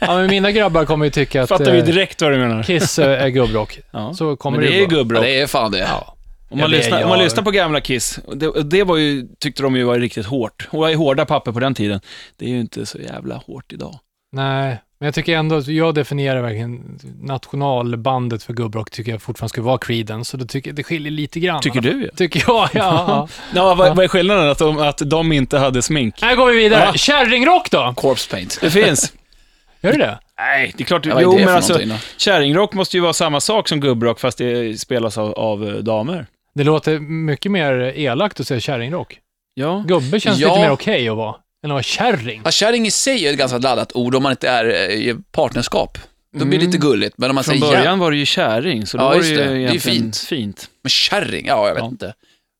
Ja, 0.00 0.14
men 0.16 0.26
mina 0.26 0.50
grabbar 0.52 0.84
kommer 0.84 1.04
ju 1.04 1.10
tycka 1.10 1.42
att 1.42 1.48
Fattar 1.48 1.72
vi 1.72 1.78
eh, 1.78 1.84
direkt 1.84 2.22
vad 2.22 2.32
du 2.32 2.38
menar. 2.38 2.62
Kiss 2.62 2.98
är 2.98 3.28
gubbrock. 3.28 3.78
Ja. 3.90 4.14
Så 4.14 4.36
kommer 4.36 4.58
Men 4.58 4.66
det 4.66 4.72
är 4.72 4.78
ju 4.78 4.84
vara. 4.84 4.92
Ja, 4.92 4.98
gubbrock. 4.98 5.22
det 5.22 5.40
är 5.40 5.46
fan 5.46 5.72
det. 5.72 5.78
Ja. 5.78 6.14
Om 6.52 6.58
Ja, 6.58 6.64
man, 6.64 6.70
det 6.70 6.76
är 6.76 6.78
lyssnar, 6.78 7.02
om 7.02 7.08
man 7.08 7.18
jag. 7.18 7.24
lyssnar 7.24 7.42
på 7.42 7.50
gamla 7.50 7.80
Kiss, 7.80 8.18
och 8.26 8.36
det, 8.36 8.62
det 8.62 8.84
var 8.84 8.96
ju, 8.96 9.26
tyckte 9.38 9.62
de 9.62 9.76
ju 9.76 9.84
var 9.84 9.98
riktigt 9.98 10.26
hårt. 10.26 10.68
Och 10.70 10.90
ju 10.90 10.96
hårda 10.96 11.24
papper 11.24 11.52
på 11.52 11.60
den 11.60 11.74
tiden. 11.74 12.00
Det 12.36 12.44
är 12.44 12.48
ju 12.48 12.60
inte 12.60 12.86
så 12.86 12.98
jävla 12.98 13.34
hårt 13.36 13.72
idag. 13.72 13.98
Nej, 14.32 14.78
men 14.98 15.06
jag 15.06 15.14
tycker 15.14 15.36
ändå, 15.36 15.60
jag 15.66 15.94
definierar 15.94 16.42
verkligen 16.42 16.98
nationalbandet 17.22 18.42
för 18.42 18.52
gubbrock 18.52 18.90
tycker 18.90 19.12
jag 19.12 19.22
fortfarande 19.22 19.48
ska 19.48 19.62
vara 19.62 19.78
Creedence, 19.78 20.30
så 20.30 20.36
då 20.36 20.44
tycker 20.44 20.70
jag 20.70 20.76
det 20.76 20.82
skiljer 20.82 21.12
lite 21.12 21.40
grann. 21.40 21.60
Tycker 21.62 21.80
du 21.80 21.90
ju? 21.90 22.08
Tycker 22.16 22.44
jag, 22.46 22.68
ja. 22.72 23.04
ja. 23.08 23.28
Ja, 23.54 23.74
vad, 23.74 23.96
vad 23.96 24.04
är 24.04 24.08
skillnaden? 24.08 24.48
Att 24.50 24.58
de, 24.58 24.78
att 24.78 25.02
de 25.04 25.32
inte 25.32 25.58
hade 25.58 25.82
smink? 25.82 26.22
Här 26.22 26.36
går 26.36 26.46
vi 26.46 26.56
vidare. 26.56 26.84
Ja. 26.84 26.92
Kärringrock 26.92 27.70
då? 27.70 27.94
Corpse 27.96 28.30
paint. 28.30 28.58
Det 28.60 28.70
finns. 28.70 29.12
Gör 29.82 29.92
det 29.92 29.98
det? 29.98 30.18
Nej, 30.38 30.72
det 30.76 30.82
är 30.82 30.86
klart. 30.86 31.06
Ja, 31.06 31.20
jo, 31.20 31.38
det 31.38 31.44
men 31.44 31.54
alltså, 31.54 31.80
kärringrock 32.16 32.74
måste 32.74 32.96
ju 32.96 33.00
vara 33.00 33.12
samma 33.12 33.40
sak 33.40 33.68
som 33.68 33.80
gubbrock, 33.80 34.20
fast 34.20 34.38
det 34.38 34.80
spelas 34.80 35.18
av, 35.18 35.32
av 35.32 35.68
eh, 35.68 35.74
damer. 35.74 36.26
Det 36.54 36.64
låter 36.64 36.98
mycket 36.98 37.52
mer 37.52 37.72
elakt 37.96 38.40
att 38.40 38.46
säga 38.46 38.60
kärringrock. 38.60 39.18
Ja. 39.54 39.84
Gubbe 39.88 40.20
känns 40.20 40.38
Ja. 40.38 40.48
lite 40.48 40.60
mer 40.60 40.70
okej 40.70 41.08
att 41.08 41.16
vara, 41.16 41.34
än 41.64 41.70
att 41.70 41.74
vara 41.74 41.82
kärring. 41.82 42.40
Ja, 42.44 42.50
kärring 42.50 42.86
i 42.86 42.90
sig 42.90 43.26
är 43.26 43.32
ett 43.32 43.38
ganska 43.38 43.58
laddat 43.58 43.92
ord 43.96 44.14
om 44.14 44.22
man 44.22 44.32
inte 44.32 44.48
är 44.48 44.64
eh, 44.64 44.96
i 44.96 45.16
partnerskap. 45.32 45.98
Då 46.36 46.44
blir 46.44 46.58
det 46.58 46.66
lite 46.66 46.78
gulligt, 46.78 47.18
men 47.18 47.30
om 47.30 47.34
man 47.34 47.44
Från 47.44 47.58
säger 47.60 47.72
början 47.76 47.98
var 47.98 48.10
det 48.10 48.16
ju 48.16 48.26
kärring, 48.26 48.86
så 48.86 48.96
då 48.96 49.04
Ja, 49.04 49.08
var 49.08 49.18
det 49.18 49.26
ju 49.28 49.36
det. 49.36 49.44
Det 49.54 49.64
är 49.74 49.78
fint. 49.78 50.16
fint. 50.16 50.68
Men 50.82 50.90
kärring, 50.90 51.46
ja, 51.46 51.66
jag 51.68 51.74
vet 51.74 51.82
Ja. 51.82 51.88
inte. 51.88 52.14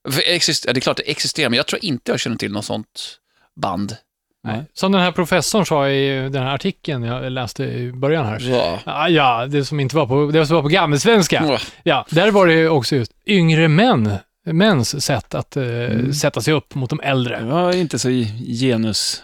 För 0.09 0.21
exist- 0.21 0.65
ja, 0.67 0.73
det 0.73 0.79
är 0.79 0.81
klart 0.81 0.97
det 0.97 1.03
existerar, 1.11 1.49
men 1.49 1.57
jag 1.57 1.67
tror 1.67 1.85
inte 1.85 2.11
jag 2.11 2.19
känner 2.19 2.37
till 2.37 2.51
något 2.51 2.65
sånt 2.65 3.17
band. 3.61 3.95
Nej. 4.43 4.63
Som 4.73 4.91
den 4.91 5.01
här 5.01 5.11
professorn 5.11 5.65
sa 5.65 5.89
i 5.89 6.29
den 6.29 6.43
här 6.43 6.55
artikeln 6.55 7.03
jag 7.03 7.31
läste 7.31 7.63
i 7.63 7.91
början 7.91 8.25
här. 8.25 8.39
Så. 8.39 8.79
Ja, 8.85 9.09
ja 9.09 9.45
det 9.47 9.65
som 9.65 9.79
inte 9.79 9.95
var 9.95 10.05
på, 10.05 10.31
det 10.31 10.45
som 10.45 10.55
var 10.55 10.61
på 10.61 10.67
gammelsvenska. 10.69 11.43
Åh, 11.45 11.59
Ja, 11.83 12.05
där 12.09 12.31
var 12.31 12.47
det 12.47 12.53
ju 12.53 12.69
också 12.69 12.95
just 12.95 13.11
yngre 13.27 13.67
män, 13.67 14.13
mäns 14.45 15.03
sätt 15.05 15.33
att 15.35 15.57
eh, 15.57 15.63
Mm. 15.63 16.13
sätta 16.13 16.41
sig 16.41 16.53
upp 16.53 16.75
mot 16.75 16.89
de 16.89 16.97
Det 16.99 17.03
äldre. 17.03 17.43
var 17.43 17.75
inte 17.75 17.99
så 17.99 18.09
genus 18.47 19.23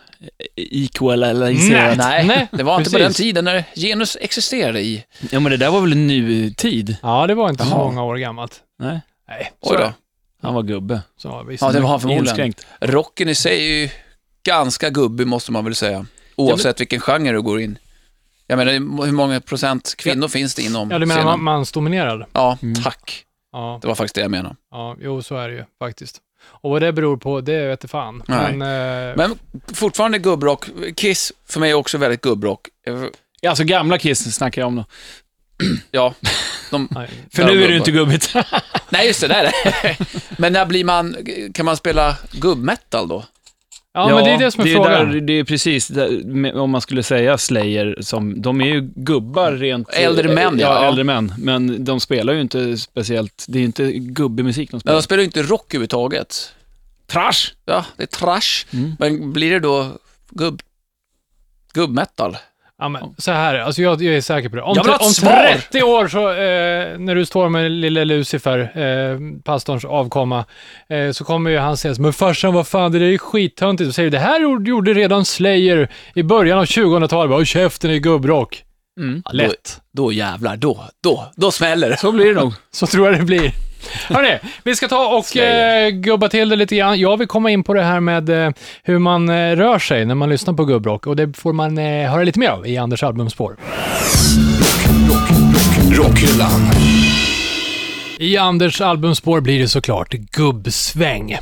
equaliserat. 0.55 1.97
Nej, 1.97 2.25
Nej, 2.27 2.47
det 2.51 2.63
var 2.63 2.77
inte 2.77 2.91
på 2.91 2.97
den 2.97 3.13
tiden 3.13 3.45
när 3.45 3.63
genus 3.75 4.17
existerade 4.21 4.81
i... 4.81 5.03
Ja, 5.31 5.39
men 5.39 5.51
det 5.51 5.57
där 5.57 5.69
var 5.71 5.81
väl 5.81 5.95
nutid? 5.97 6.95
Ja, 7.01 7.27
det 7.27 7.35
var 7.35 7.49
inte 7.49 7.63
så 7.63 7.69
Jaha. 7.69 7.77
många 7.85 8.03
år 8.03 8.15
gammalt. 8.17 8.59
Nej, 8.79 8.99
Nej, 9.27 9.51
så, 9.63 9.71
Oj 9.75 9.77
då. 9.81 9.91
han 10.41 10.53
var 10.53 10.63
gubbe. 10.63 11.01
så 11.17 11.43
visst. 11.43 11.61
Ja, 11.63 11.71
det 11.71 11.79
var 11.79 11.89
han 11.89 11.99
förmodligen. 11.99 12.27
Inskränkt. 12.27 12.67
Rocken 12.81 13.29
i 13.29 13.35
sig 13.35 13.57
är 13.71 13.81
ju 13.81 13.89
ganska 14.43 14.89
gubbig, 14.89 15.27
måste 15.27 15.51
man 15.51 15.65
väl 15.65 15.75
säga. 15.75 16.05
Oavsett 16.36 16.79
vilken 16.79 17.00
genre 17.00 17.31
du 17.31 17.41
går 17.41 17.62
in. 17.62 17.77
Jag 18.48 18.58
menar, 18.58 18.72
hur 19.05 19.12
många 19.12 19.41
procent 19.41 19.96
kvinnor 19.98 20.27
finns 20.27 20.55
det 20.55 20.62
inom 20.62 20.91
Ja, 20.91 21.00
du 21.00 21.05
menar 21.05 21.22
scenen? 21.22 21.25
man, 21.39 21.43
mansdominerad? 21.43 22.25
Ja, 22.34 22.58
Mm. 22.62 22.84
tack. 22.84 23.24
Ja, 23.51 23.79
Det 23.81 23.88
var 23.88 23.96
faktiskt 23.96 24.15
det 24.15 24.22
jag 24.22 24.31
menade. 24.31 24.55
ja, 24.72 24.96
jo, 25.01 25.22
så 25.22 25.36
är 25.38 25.50
det 25.50 25.55
ju 25.55 25.63
faktiskt. 25.79 26.17
Och 26.41 26.69
vad 26.72 26.81
det 26.81 26.93
beror 26.93 27.17
på, 27.17 27.41
det 27.41 27.67
vet 27.67 27.84
jag 27.84 27.89
fan. 27.89 28.24
Nej. 28.27 28.55
Men, 28.55 29.10
eh, 29.10 29.15
Men 29.17 29.36
fortfarande 29.74 30.19
gubbrock. 30.19 30.65
Kiss 30.96 31.34
för 31.50 31.60
mig 31.60 31.69
är 31.72 31.74
också 31.75 31.98
väldigt 31.98 32.22
gubbrock. 32.22 32.67
Ja, 33.41 33.50
alltså 33.50 33.63
gamla 33.63 33.98
Kiss 33.98 34.36
snackar 34.36 34.62
jag 34.62 34.67
om 34.67 34.75
då. 34.75 34.86
Ja, 35.91 36.13
de. 36.72 36.88
För 37.34 37.41
Ja, 37.41 37.46
nu 37.48 37.63
är 37.63 37.67
det 37.67 37.74
ju 37.74 37.77
inte 37.77 37.91
gubbigt. 37.91 38.34
nej 38.89 39.08
just 39.08 39.22
det, 39.22 39.27
det 39.27 39.34
är 39.36 39.43
det. 39.43 39.98
Men 40.38 40.53
när 40.53 40.65
blir 40.65 40.84
man, 40.84 41.15
kan 41.53 41.65
man 41.65 41.77
spela 41.77 42.17
gubbmetal 42.31 43.08
då? 43.08 43.24
Ja, 43.93 44.15
men 44.15 44.24
det 44.24 44.31
är 44.31 44.38
det 44.38 44.51
som 44.51 44.62
är 44.62 44.65
det 44.65 44.74
frågan. 44.74 45.12
Där, 45.12 45.22
det 45.22 45.34
är 45.34 45.43
precis, 45.43 45.88
där, 45.88 46.58
om 46.58 46.69
man 46.69 46.81
skulle 46.81 47.03
säga 47.03 47.38
Slayer, 47.38 47.98
som, 48.00 48.41
de 48.41 48.62
är 48.62 48.65
ju 48.65 48.91
gubbar 48.96 49.51
rent... 49.51 49.89
Äldre 49.89 50.36
män, 50.36 50.60
ja. 50.60 50.67
ja. 50.67 50.88
äldre 50.88 51.03
män. 51.03 51.34
Men 51.38 51.86
de 51.86 52.00
spelar 52.00 52.34
ju 52.34 52.41
inte 52.41 52.77
speciellt, 52.77 53.46
det 53.48 53.58
är 53.58 53.60
ju 53.60 53.65
inte 53.65 53.91
gubbig 53.91 54.46
musik 54.46 54.72
de 54.72 54.75
Men 54.75 54.79
spelar. 54.79 54.96
de 54.96 55.03
spelar 55.03 55.19
ju 55.19 55.25
inte 55.25 55.41
rock 55.41 55.74
överhuvudtaget. 55.74 56.53
Trash! 57.08 57.53
Ja, 57.65 57.86
det 57.98 58.03
är 58.03 58.08
trash. 58.08 58.65
Mm. 58.74 58.96
Men 59.00 59.34
blir 59.34 59.51
det 59.51 59.60
då 59.60 59.98
gubb, 60.29 60.62
gubbmetal? 61.74 62.38
Ja, 62.79 62.89
men, 62.89 63.01
så 63.17 63.31
här, 63.31 63.59
alltså 63.59 63.81
jag, 63.81 64.01
jag 64.01 64.15
är 64.15 64.21
säker 64.21 64.50
på 64.50 64.55
det. 64.55 64.62
Om, 64.62 64.74
Jag 64.75 64.83
vill 64.83 64.89
ha 64.91 64.95
ett 65.00 65.05
om 65.05 65.13
svar! 65.13 65.48
30 65.71 65.83
år, 65.83 66.07
så, 66.07 66.29
eh, 66.29 67.00
när 67.00 67.15
du 67.15 67.25
står 67.25 67.50
med 67.50 67.71
lille 67.71 68.05
Lucifer, 68.05 68.59
eh, 68.59 69.41
pastorns 69.43 69.86
avkomma, 69.86 70.45
eh, 70.89 71.12
så 71.12 71.24
kommer 71.24 71.50
ju 71.51 71.57
han 71.57 71.77
säga 71.77 71.95
men 72.00 72.13
farsan, 72.13 72.53
vad 72.53 72.67
fan, 72.67 72.91
det 72.91 73.00
där 73.00 73.05
är 73.05 73.17
skittöntigt. 73.17 73.88
Och 73.88 73.95
säger, 73.95 74.09
det 74.09 74.19
här 74.19 74.39
gjorde- 74.39 74.93
redan 74.93 75.25
Slayer 75.25 75.89
i 76.13 76.24
början 76.24 76.59
av 76.59 76.65
2000-talet. 76.65 77.29
Bara, 77.29 77.36
"Håll 77.38 77.45
käften 77.45 77.91
i 77.91 78.00
gubbrock. 78.00 78.63
Mm. 79.00 79.21
Ja, 79.25 79.31
lätt. 79.33 79.81
Då, 79.93 80.03
då 80.03 80.12
jävlar, 80.13 80.57
då, 80.57 80.86
då, 81.03 81.25
då 81.36 81.51
smäller 81.51 81.89
det. 81.89 81.98
Så 81.98 82.12
blir 82.12 82.25
det 82.25 82.41
nog. 82.41 82.53
Så 82.71 82.88
tror 82.88 83.07
jag 83.07 83.19
det 83.19 83.24
blir. 83.25 83.51
Hörrni, 84.07 84.39
vi 84.63 84.75
ska 84.75 84.88
ta 84.88 85.17
och 85.17 85.38
eh, 85.38 85.89
gubba 85.89 86.29
till 86.29 86.50
det 86.50 86.55
lite 86.55 86.75
grann. 86.75 87.00
Jag 87.00 87.17
vill 87.17 87.27
komma 87.27 87.51
in 87.51 87.63
på 87.63 87.74
det 87.74 87.83
här 87.83 88.00
med 88.00 88.29
eh, 88.29 88.51
hur 88.83 89.00
man 89.00 89.29
eh, 89.29 89.55
rör 89.55 89.79
sig 89.79 90.05
när 90.05 90.15
man 90.15 90.29
lyssnar 90.29 90.53
på 90.53 90.65
gubbrock 90.65 91.07
och 91.07 91.15
det 91.15 91.38
får 91.38 91.53
man 91.53 91.77
eh, 91.77 92.12
höra 92.12 92.24
lite 92.24 92.39
mer 92.39 92.50
av 92.50 92.67
i 92.67 92.77
Anders 92.77 93.03
albumspår. 93.03 93.57
Rockhyllan. 95.91 96.62
I 98.19 98.38
Anders 98.38 98.81
albumspår 98.81 99.41
blir 99.41 99.59
det 99.59 99.67
såklart 99.67 100.12
gubbsväng. 100.12 101.38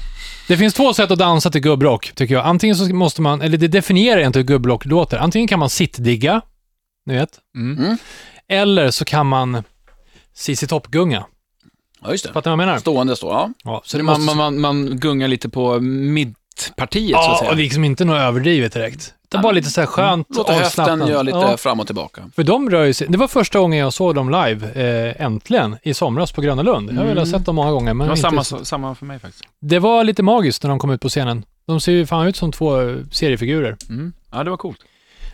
Det 0.47 0.57
finns 0.57 0.73
två 0.73 0.93
sätt 0.93 1.11
att 1.11 1.19
dansa 1.19 1.49
till 1.49 1.61
gubbrock, 1.61 2.11
tycker 2.15 2.35
jag. 2.35 2.45
Antingen 2.45 2.75
så 2.75 2.85
måste 2.95 3.21
man, 3.21 3.41
eller 3.41 3.57
det 3.57 3.67
definierar 3.67 4.21
inte 4.21 4.39
hur 4.39 4.45
gubbrock 4.45 4.85
låter. 4.85 5.17
Antingen 5.17 5.47
kan 5.47 5.59
man 5.59 5.69
sittdigga, 5.69 6.41
ni 7.05 7.13
vet. 7.15 7.29
Mm. 7.55 7.97
Eller 8.49 8.91
så 8.91 9.05
kan 9.05 9.27
man 9.27 9.63
CC 10.33 10.67
Topp-gunga. 10.67 11.25
Ja, 12.03 12.11
just 12.11 12.25
det. 12.27 12.33
Fattar 12.33 12.51
ni 12.51 12.57
vad 12.57 12.63
jag 12.63 12.67
menar? 12.67 12.79
Stående 12.79 13.15
står, 13.15 13.33
ja. 13.33 13.49
Ja, 13.63 13.81
så 13.85 13.97
det 13.97 14.03
Man, 14.03 14.21
måste... 14.21 14.37
man, 14.37 14.59
man, 14.61 14.99
gungar 14.99 15.27
lite 15.27 15.49
på 15.49 15.79
mittpartiet, 15.79 17.11
så 17.15 17.19
att 17.21 17.27
Ja, 17.27 17.37
säga. 17.39 17.51
och 17.51 17.57
liksom 17.57 17.83
inte 17.83 18.05
något 18.05 18.17
överdrivet 18.17 18.73
direkt. 18.73 19.13
Utan 19.29 19.41
bara 19.41 19.51
lite 19.51 19.69
så 19.69 19.81
här 19.81 19.85
skönt 19.87 20.27
Låter 20.35 20.53
höften 20.53 21.07
göra 21.07 21.21
lite 21.21 21.37
Ja, 21.37 21.57
fram 21.57 21.79
och 21.79 21.85
tillbaka. 21.85 22.21
för 22.35 22.43
de 22.43 22.69
rör 22.69 22.83
ju 22.83 22.93
sig. 22.93 23.07
Det 23.09 23.17
var 23.17 23.27
första 23.27 23.59
gången 23.59 23.79
jag 23.79 23.93
såg 23.93 24.15
dem 24.15 24.29
live, 24.29 24.67
eh, 25.09 25.25
äntligen, 25.25 25.77
i 25.83 25.93
somras 25.93 26.31
på 26.31 26.41
Gröna 26.41 26.61
Lund. 26.61 26.91
Jag 26.91 26.97
har 26.97 27.05
väl 27.05 27.27
sett 27.27 27.45
dem 27.45 27.55
många 27.55 27.71
gånger, 27.71 27.93
men 27.93 28.07
det 28.07 28.11
var 28.11 28.43
samma, 28.43 28.43
samma 28.43 28.95
för 28.95 29.05
mig 29.05 29.19
faktiskt. 29.19 29.43
Det 29.59 29.79
var 29.79 30.03
lite 30.03 30.23
magiskt 30.23 30.63
när 30.63 30.69
de 30.69 30.79
kom 30.79 30.89
ut 30.91 31.01
på 31.01 31.09
scenen. 31.09 31.45
De 31.67 31.79
ser 31.79 31.91
ju 31.91 32.05
fan 32.05 32.27
ut 32.27 32.35
som 32.35 32.51
två 32.51 32.95
seriefigurer. 33.11 33.77
Mm. 33.89 34.13
Ja, 34.31 34.43
det 34.43 34.49
var 34.49 34.57
coolt. 34.57 34.79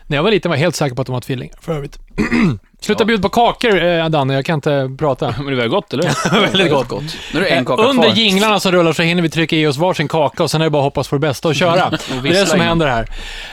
När 0.06 0.16
jag 0.16 0.22
var 0.22 0.30
liten 0.30 0.48
var 0.48 0.56
jag 0.56 0.60
helt 0.60 0.76
säker 0.76 0.94
på 0.96 1.00
att 1.02 1.06
de 1.06 1.12
var 1.12 1.20
tvillingar, 1.20 1.56
för 1.60 1.72
övrigt. 1.72 1.98
Sluta 2.80 3.04
bjuda 3.04 3.22
på 3.22 3.28
kakor, 3.28 3.82
eh, 3.84 4.08
Danne. 4.08 4.34
Jag 4.34 4.44
kan 4.44 4.54
inte 4.54 4.90
prata. 4.98 5.34
Men 5.38 5.46
det 5.46 5.54
var 5.56 5.66
gott, 5.66 5.92
eller 5.92 6.40
Väldigt 6.40 6.70
gott. 6.72 6.88
gott. 6.88 7.02
Nu 7.34 7.40
är 7.40 7.44
det 7.44 7.48
en 7.50 7.64
kaka 7.64 7.82
Under 7.82 8.02
kvar. 8.02 8.14
jinglarna 8.14 8.60
som 8.60 8.72
rullar 8.72 8.92
så 8.92 9.02
hinner 9.02 9.22
vi 9.22 9.28
trycka 9.30 9.56
i 9.56 9.66
oss 9.66 9.76
varsin 9.76 10.08
kaka 10.08 10.42
och 10.42 10.50
sen 10.50 10.60
är 10.60 10.64
det 10.64 10.70
bara 10.70 10.78
att 10.78 10.84
hoppas 10.84 11.08
på 11.08 11.14
det 11.16 11.20
bästa 11.20 11.48
och 11.48 11.54
köra. 11.54 11.90
det 11.90 12.28
är 12.28 12.32
det 12.32 12.46
som 12.46 12.60
in. 12.60 12.66
händer 12.66 12.86
här. 12.86 13.08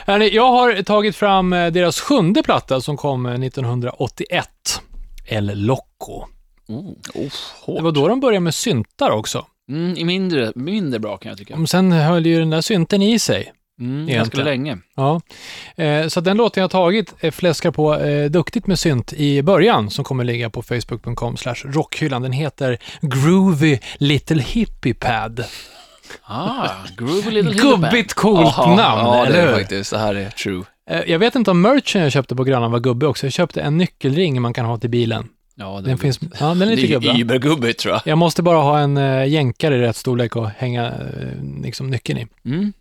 Hörrni, 0.08 0.30
Jag 0.36 0.52
har 0.52 0.84
tagit 0.84 1.16
fram 1.16 1.54
eh, 1.54 1.68
deras 1.72 2.00
sjunde 2.00 2.44
platta 2.44 2.82
som 2.82 2.98
kom 2.98 3.26
eh, 3.26 3.34
1981. 3.34 4.48
El 5.26 5.66
Loco. 5.66 6.26
Oh. 6.68 7.76
Det 7.76 7.82
var 7.84 7.92
då 7.92 8.08
de 8.08 8.20
började 8.20 8.40
med 8.40 8.56
syntar 8.56 9.10
också. 9.10 9.46
Mm, 9.70 9.98
i 9.98 10.04
mindre, 10.06 10.52
mindre 10.56 11.00
bra 11.00 11.18
kan 11.18 11.30
jag 11.30 11.38
tycka. 11.38 11.56
Men 11.56 11.68
Sen 11.68 11.92
höll 11.92 12.26
ju 12.26 12.40
den 12.40 12.50
där 12.50 12.62
synten 12.62 13.02
i 13.02 13.20
sig. 13.20 13.52
Mm, 13.82 14.08
ganska 14.08 14.44
länge. 14.44 14.78
Ja. 14.96 15.22
Eh, 15.76 16.08
så 16.08 16.22
den 16.22 16.38
låten 16.38 16.62
jag 16.62 16.64
har 16.64 16.70
tagit 16.70 17.14
eh, 17.20 17.32
fläskar 17.32 17.72
på 17.72 17.96
eh, 18.00 18.30
duktigt 18.32 18.68
med 18.68 18.80
synt 18.80 19.14
i 19.14 19.42
början 19.42 19.90
som 19.90 20.06
kommer 20.06 20.24
ligga 20.24 20.50
på 20.50 20.62
facebook.com 20.62 21.36
rockhyllan. 21.66 22.22
Den 22.22 22.32
heter 22.32 22.78
Groovy 23.02 23.80
Little 23.98 24.42
Hippie 24.42 24.94
Pad. 24.94 25.46
Ah, 26.24 26.70
Groovy 26.98 27.32
Little 27.32 27.54
Gubbigt 27.54 28.14
coolt 28.14 28.54
Jaha, 28.58 28.76
namn, 28.76 29.06
Ja, 29.06 29.22
det 29.22 29.28
eller 29.28 29.40
är 29.40 29.48
hur? 29.48 29.58
faktiskt. 29.60 29.92
Det 29.92 29.98
här 29.98 30.16
är 30.16 30.30
true. 30.30 30.64
Eh, 30.90 31.02
jag 31.08 31.20
vet 31.20 31.36
inte 31.36 31.52
om 31.52 31.62
merchen 31.62 32.02
jag 32.02 32.12
köpte 32.12 32.36
på 32.36 32.44
Grönan 32.44 32.72
var 32.72 32.80
gubbig 32.80 33.10
också. 33.10 33.26
Jag 33.26 33.34
köpte 33.34 33.62
en 33.62 33.78
nyckelring 33.78 34.42
man 34.42 34.54
kan 34.54 34.66
ha 34.66 34.78
till 34.78 34.90
bilen. 34.90 35.28
Ja, 35.56 35.82
Den 35.82 35.90
var 35.92 35.98
finns, 35.98 36.20
ja, 36.40 36.46
den 36.46 36.62
är 36.62 36.76
lite 36.76 36.88
gubbig. 37.38 37.78
tror 37.78 37.94
jag. 37.94 38.02
Jag 38.06 38.18
måste 38.18 38.44
bara 38.44 38.58
ha 38.58 38.80
en 38.80 38.98
uh, 38.98 39.28
jänkare 39.28 39.76
i 39.76 39.80
rätt 39.80 39.96
storlek 39.96 40.36
och 40.36 40.50
hänga 40.50 40.86
eh, 40.88 41.62
liksom 41.64 41.90
nyckeln 41.90 42.20
i. 42.20 42.28
Mm. 42.46 42.74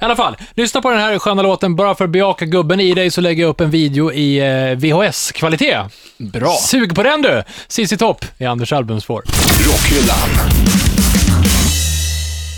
I 0.00 0.04
alla 0.04 0.16
fall, 0.16 0.36
lyssna 0.54 0.82
på 0.82 0.90
den 0.90 1.00
här 1.00 1.18
sköna 1.18 1.42
låten. 1.42 1.76
Bara 1.76 1.94
för 1.94 2.04
att 2.04 2.10
bejaka 2.10 2.44
gubben 2.44 2.80
i 2.80 2.94
dig 2.94 3.10
så 3.10 3.20
lägger 3.20 3.42
jag 3.42 3.50
upp 3.50 3.60
en 3.60 3.70
video 3.70 4.12
i 4.12 4.38
eh, 4.38 4.76
VHS-kvalitet. 4.78 5.78
Bra. 6.18 6.52
Sug 6.52 6.94
på 6.94 7.02
den 7.02 7.22
du! 7.22 7.42
Sissi 7.68 7.96
Topp 7.96 8.24
i 8.38 8.44
Anders 8.44 8.72
albumspår. 8.72 9.22
Rockhyllan. 9.66 10.48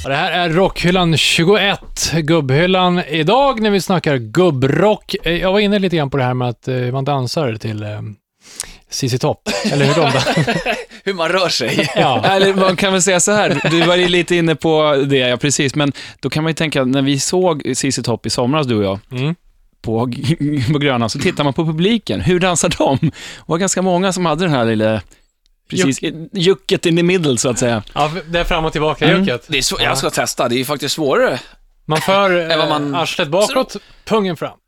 Det 0.05 0.14
här 0.14 0.33
är 0.33 0.49
Rockhyllan 0.51 1.16
21, 1.16 1.81
gubbhyllan. 2.12 2.99
Idag 3.09 3.61
när 3.62 3.71
vi 3.71 3.81
snackar 3.81 4.16
gubbrock. 4.16 5.14
eh, 5.25 5.33
Jag 5.37 5.53
var 5.53 5.61
inne 5.61 5.79
lite 5.79 5.97
grann 5.97 6.11
på 6.11 6.16
det 6.16 6.25
här 6.25 6.35
med 6.35 6.49
att 6.49 6.68
eh, 6.68 6.77
man 6.77 7.05
dansar 7.05 7.55
till 7.57 7.83
Sissi 8.90 9.18
Topp. 9.18 9.48
Eller 9.72 9.85
hur 9.85 9.94
de. 9.94 10.11
Hur 11.05 11.14
man 11.14 11.29
rör 11.29 11.48
sig. 11.48 11.90
Ja. 11.96 12.24
Eller 12.31 12.55
man 12.55 12.76
kan 12.76 12.92
väl 12.92 13.03
säga 13.03 13.20
så 13.20 13.33
här, 13.33 13.61
du 13.70 13.83
var 13.83 13.96
ju 13.96 14.09
lite 14.09 14.37
inne 14.37 14.55
på 14.55 15.05
det, 15.09 15.16
ja 15.18 15.37
precis, 15.37 15.74
men 15.74 15.92
då 16.20 16.31
kan 16.31 16.42
man 16.42 16.50
ju 16.50 16.55
tänka, 16.55 16.85
när 16.85 17.03
vi 17.03 17.20
såg 17.20 17.62
CC 17.76 17.98
Topp 18.05 18.26
i 18.26 18.31
somras, 18.31 18.66
du 18.66 18.76
och 18.76 18.85
jag, 18.85 18.98
Mm. 19.12 19.35
på, 19.83 20.11
på 20.72 20.79
Grönan, 20.79 21.11
så 21.11 21.18
tittar 21.18 21.44
man 21.44 21.53
på 21.53 21.64
publiken. 21.66 22.20
Hur 22.20 22.40
dansar 22.40 22.74
de? 22.79 22.92
Och 22.92 22.98
det 23.00 23.11
var 23.46 23.59
ganska 23.59 23.83
många 23.83 24.12
som 24.12 24.26
hade 24.26 24.44
den 24.44 24.55
här 24.55 24.64
lilla, 24.64 25.00
precis, 25.70 25.98
jucket 26.33 26.87
in 26.87 26.96
the 26.96 27.03
middle 27.03 27.38
så 27.38 27.48
att 27.48 27.59
säga. 27.59 27.83
ja, 27.94 28.11
det 28.29 28.38
är 28.40 28.44
fram 28.44 28.64
och 28.64 28.72
tillbaka 28.72 29.05
Mm. 29.09 29.20
jucket. 29.24 29.44
Det 29.48 29.59
är 29.59 29.62
svår, 29.62 29.83
jag 29.83 29.98
ska 29.98 30.11
testa, 30.11 30.48
det 30.48 30.61
är 30.61 30.64
faktiskt 30.64 30.94
svårare. 30.94 31.40
Man 31.85 32.00
för 32.00 32.31
vad 32.57 32.61
eh, 32.61 32.68
man- 32.68 32.94
arslet 32.94 33.29
bakåt, 33.29 33.76
pungen 34.05 34.37
fram. 34.37 34.59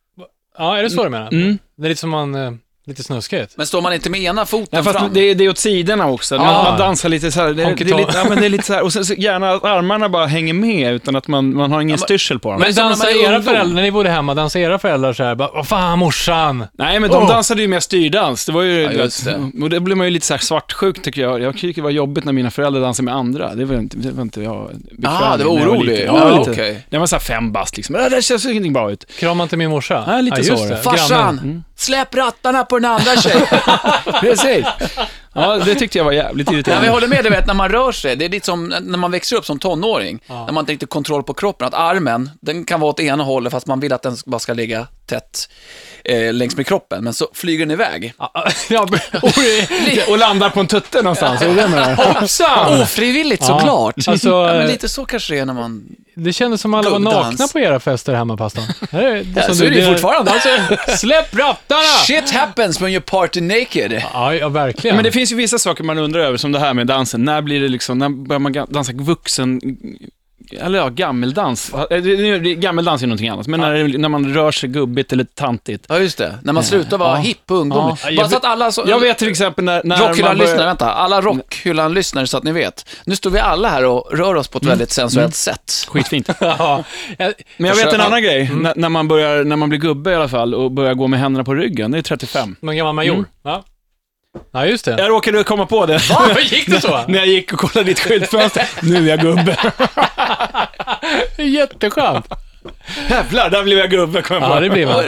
Ja, 0.59 0.79
är 0.79 0.83
det 0.83 0.91
så 0.91 1.05
du 1.05 1.11
menar? 1.11 1.33
Mm. 1.33 1.59
Det 1.77 1.87
är 1.87 1.89
lite 1.89 2.01
som 2.01 2.11
man, 2.11 2.35
eh, 2.35 2.51
lite 2.87 3.03
snuskigt. 3.03 3.55
Men 3.57 3.67
står 3.67 3.81
man 3.83 3.93
inte 3.93 4.11
med 4.11 4.21
ena 4.21 4.47
foten 4.47 4.67
Ja, 4.71 4.83
fast 4.83 4.99
fram? 4.99 5.11
det, 5.13 5.21
är- 5.21 5.35
det 5.35 5.45
är 5.45 5.49
åt 5.49 5.59
sidorna 5.59 6.07
också. 6.09 6.37
Man, 6.37 6.47
Ah. 6.49 6.63
man 6.71 6.79
dansar 6.79 7.09
lite 7.09 7.33
så 7.33 7.41
här. 7.41 7.47
Det, 7.49 7.55
det, 7.55 7.65
Honky 7.65 7.85
är 7.91 7.97
lite, 7.97 8.13
ja, 8.19 8.25
men 8.29 8.39
det 8.39 8.45
är 8.47 8.49
lite 8.51 8.65
så 8.65 8.73
här. 8.73 8.83
Och 8.83 8.93
sen 8.93 9.05
så 9.05 9.15
gärna 9.15 9.51
att 9.51 9.65
armarna 9.65 10.09
bara 10.09 10.27
hänger 10.27 10.55
med 10.55 10.93
utan 10.95 11.17
att 11.17 11.29
man, 11.29 11.55
man 11.57 11.73
har 11.73 11.81
ingen 11.81 11.91
men- 11.93 11.99
styrsel 11.99 12.39
på 12.39 12.51
dem. 12.51 12.61
Men 12.61 12.75
dansar 12.75 13.09
är 13.09 13.11
era 13.23 13.27
ungdom. 13.27 13.43
föräldrar, 13.43 13.75
när 13.75 13.83
ni 13.83 13.91
bodde 13.91 14.11
hemma, 14.11 14.35
dansar 14.35 14.61
era 14.61 14.79
föräldrar 14.79 15.13
så 15.13 15.25
här, 15.25 15.35
bara, 15.35 15.51
vad 15.55 15.69
fan 15.69 15.99
morsan? 15.99 16.65
Nej, 16.73 17.01
men 17.01 17.11
de 17.11 17.23
Oh. 17.23 17.29
dansade 17.29 17.63
ju 17.63 17.69
mer 17.69 17.81
styrdans. 17.81 18.47
Det 18.47 18.53
var 18.53 18.63
ju, 18.63 18.83
Ja, 18.83 18.91
just 18.93 19.27
vet, 19.27 19.37
och 19.63 19.71
det 19.71 19.81
blir 19.81 19.97
man 19.97 20.07
ju 20.07 20.11
lite 20.11 20.27
så 20.27 20.35
här 20.35 20.41
svartsjuk 20.41 21.03
tycker 21.03 21.23
jag. 21.23 21.41
Jag 21.41 21.55
tycker 21.59 21.75
det 21.83 21.85
var 21.85 21.91
jobbigt 21.91 22.25
när 22.25 22.33
mina 22.33 22.51
föräldrar 22.51 22.81
dansade 22.81 23.05
med 23.05 23.15
andra. 23.15 23.55
Det 23.55 23.65
var 23.65 23.75
inte, 23.77 23.97
det 23.97 24.11
var 24.13 24.23
inte 24.23 24.41
jag 24.43 24.71
bekväm 24.93 25.13
Ah, 25.23 25.37
det 25.37 25.45
var 25.45 25.51
orolig. 25.53 26.05
Ja, 26.07 26.29
Ja, 26.31 26.45
okej. 26.51 26.87
Det 26.91 26.99
var 26.99 27.07
så 27.07 27.17
här 27.17 27.21
fem 27.21 27.53
bast 27.53 27.77
liksom. 27.77 27.97
Det 28.11 28.25
känns 28.25 28.47
ingenting 28.47 28.73
bra 28.73 28.93
ut. 28.93 29.07
Krama 29.19 29.43
inte 29.43 29.57
min 29.57 29.71
morsa? 29.71 30.05
Ja, 30.07 30.21
lite 30.21 30.45
så 30.45 30.55
det. 30.55 30.69
det. 30.69 30.77
Farsan, 30.77 31.09
Grannen. 31.09 31.65
släpp 31.77 32.15
rattarna 32.15 32.65
på 32.73 32.79
den 32.79 32.91
andra 32.91 33.17
tjejen. 33.17 33.47
Precis. 34.21 34.67
Ja, 35.35 35.57
det 35.57 35.75
tyckte 35.75 35.99
jag 35.99 36.05
var 36.05 36.13
jävligt 36.13 36.47
Ja, 36.47 36.55
irriterande. 36.55 36.81
men 36.81 36.87
jag 36.87 36.93
håller 36.93 37.09
med, 37.09 37.25
du 37.25 37.31
vet 37.31 37.47
när 37.47 37.55
man 37.55 37.69
rör 37.69 37.93
sig. 37.93 38.17
Det 38.17 38.25
är 38.25 38.29
lite 38.29 38.47
som 38.47 38.67
när 38.81 38.99
man 38.99 39.11
växer 39.11 39.37
upp 39.37 39.47
som 39.47 39.59
tonåring. 39.59 40.23
När 40.27 40.53
man 40.53 40.59
inte 40.63 40.73
riktigt 40.73 40.91
kontroll 40.91 41.23
på 41.23 41.35
kroppen. 41.35 41.67
Att 41.69 41.75
armen, 41.75 42.31
den 42.41 42.65
kan 42.65 42.81
vara 42.81 42.91
åt 42.91 43.01
ena 43.01 43.25
hållet 43.25 43.53
fast 43.53 43.67
man 43.67 43.81
vill 43.81 43.93
att 43.93 44.03
den 44.03 44.17
bara 44.27 44.39
ska 44.39 44.53
ligga 44.53 44.87
tätt 45.21 45.49
eh, 46.05 46.33
längs 46.33 46.57
med 46.57 46.67
kroppen. 46.67 47.05
Men 47.05 47.15
så 47.15 47.29
flyger 47.35 47.67
den 47.67 47.71
iväg. 47.71 48.15
Ja, 48.19 48.87
Och 50.09 50.19
landar 50.19 50.51
på 50.51 50.61
en 50.61 50.67
tutte 50.67 51.03
någonstans. 51.03 51.43
Är 51.43 51.49
det 51.49 51.55
det 51.55 51.69
med 51.69 51.79
det? 51.89 51.95
hoppsan! 52.21 52.83
Ofrivilligt 52.83 53.43
Ja, 53.49 53.59
såklart. 53.59 54.09
alltså, 54.09 54.29
ja, 54.29 54.53
men 54.53 54.67
lite 54.67 54.89
så 54.89 55.05
kanske 55.05 55.35
det 55.35 55.39
är 55.41 55.45
när 55.47 55.55
man... 55.55 55.83
Det 56.15 56.33
kändes 56.33 56.61
som 56.61 56.75
alla 56.75 56.91
var 56.91 56.99
nakna 56.99 57.49
på 57.49 57.59
era 57.61 57.81
fester 57.81 58.15
hemma, 58.15 58.37
pastorn. 58.37 58.65
Här 58.91 59.03
är- 59.03 59.27
Ja, 59.37 59.55
så 59.55 59.65
är 59.65 59.71
det 59.71 59.77
ju 59.79 59.87
fortfarande. 59.87 60.31
Alltså, 60.31 60.49
släpp 60.97 61.35
rattarna! 61.39 61.83
Shit 62.07 62.31
happens 62.31 62.81
when 62.81 62.91
you 62.91 63.01
party 63.01 63.41
naked. 63.41 64.03
Ja, 64.13 64.35
ja, 64.35 64.49
verkligen. 64.49 64.97
Men 64.97 65.05
det 65.05 65.13
finns 65.13 65.33
ju 65.33 65.37
vissa 65.37 65.59
saker 65.59 65.85
man 65.85 65.99
undrar 65.99 66.21
över, 66.21 66.37
som 66.37 66.53
det 66.53 66.59
här 66.59 66.75
med 66.75 66.87
dansen. 66.87 67.25
När 67.25 67.43
blir 67.43 67.61
det 67.61 67.69
liksom, 67.69 67.99
när 67.99 68.09
börjar 68.09 68.41
man 68.41 68.53
dansa 68.53 68.93
vuxen, 68.95 69.61
eller 70.61 70.79
ja, 70.79 70.89
gammeldans. 70.89 71.73
Det- 71.91 72.55
Gammeldans 72.55 73.03
är 73.03 73.07
någonting 73.07 73.29
annat, 73.29 73.47
men 73.47 73.61
när, 73.61 73.99
när 73.99 74.09
man 74.09 74.35
rör 74.35 74.51
sig 74.53 74.69
gubbigt 74.69 75.13
eller 75.13 75.25
tantigt. 75.25 75.87
Ja, 75.89 75.99
just 75.99 76.19
det. 76.19 76.39
När 76.43 76.53
man 76.53 76.65
slutar 76.65 76.99
vara 76.99 77.11
Ja. 77.11 77.17
hipp 77.17 77.51
och 77.51 77.57
ungdomlig. 77.57 77.97
Bara 78.17 78.25
så 78.25 78.29
vet- 78.31 78.33
att 78.33 78.45
alla... 78.45 78.73
Så, 78.73 78.85
Jag 78.87 79.01
vet 79.01 79.19
till 79.19 79.29
exempel 79.29 79.65
när, 79.65 79.81
när 79.85 79.99
man 79.99 80.09
Rockhyllan-lyssnare, 80.09 80.57
börjar... 80.57 80.67
vänta. 80.69 80.93
Alla 80.93 81.21
Rockhyllan-lyssnare 81.21 82.27
så 82.27 82.37
att 82.37 82.45
ni 82.45 82.53
vet. 82.53 82.87
Nu 83.07 83.17
står 83.17 83.31
vi 83.31 83.39
alla 83.39 83.69
här 83.69 83.85
och 83.85 84.09
rör 84.19 84.35
oss 84.35 84.49
på 84.49 84.59
ett 84.59 84.65
väldigt 84.65 84.91
sensuellt 84.91 85.35
sätt. 85.35 85.87
Skitfint. 85.89 86.29
Ja, 86.41 86.85
Men 87.57 87.69
jag 87.69 87.75
vet 87.77 87.93
en 87.93 88.01
annan 88.01 88.23
grej, 88.23 88.51
när, 88.55 88.73
när, 88.77 88.89
man 88.89 89.09
börjar, 89.09 89.45
när 89.45 89.57
man 89.57 89.69
blir 89.69 89.79
gubbe 89.79 90.11
i 90.11 90.15
alla 90.15 90.29
fall 90.29 90.55
och 90.55 90.71
börjar 90.71 90.95
gå 90.95 91.07
med 91.09 91.21
händerna 91.21 91.45
på 91.45 91.55
ryggen, 91.55 91.91
det 91.91 91.99
är 91.99 92.03
35. 92.03 92.57
någon 92.61 92.77
gammal 92.77 92.95
major. 92.95 93.15
Mm. 93.15 93.27
Ja. 93.45 93.65
Ja, 94.53 94.67
just 94.67 94.85
det. 94.85 94.91
Jag 94.99 95.11
råkade 95.11 95.45
komma 95.45 95.67
på 95.67 95.87
det. 95.87 96.11
Va? 96.11 96.41
Gick 96.41 96.67
det 96.67 96.81
så? 96.81 97.05
när 97.09 97.19
jag 97.19 97.27
gick 97.27 97.53
och 97.53 97.59
kollade 97.59 97.91
ditt 97.91 98.01
skyltfönster. 98.01 98.69
Nu 98.83 98.97
är 98.97 99.09
jag 99.09 99.21
gubbe. 99.21 99.57
Jätteskönt. 101.43 102.27
Jävlar, 103.11 103.51
där 103.51 103.63
blev 103.63 103.79
jag 103.79 103.91
gubbe, 103.91 104.23
kom 104.23 104.37
jag 104.37 104.49
på. 104.49 104.55
Ja, 104.55 104.61
det 104.61 104.71
blir 104.71 104.87
man. 104.87 105.05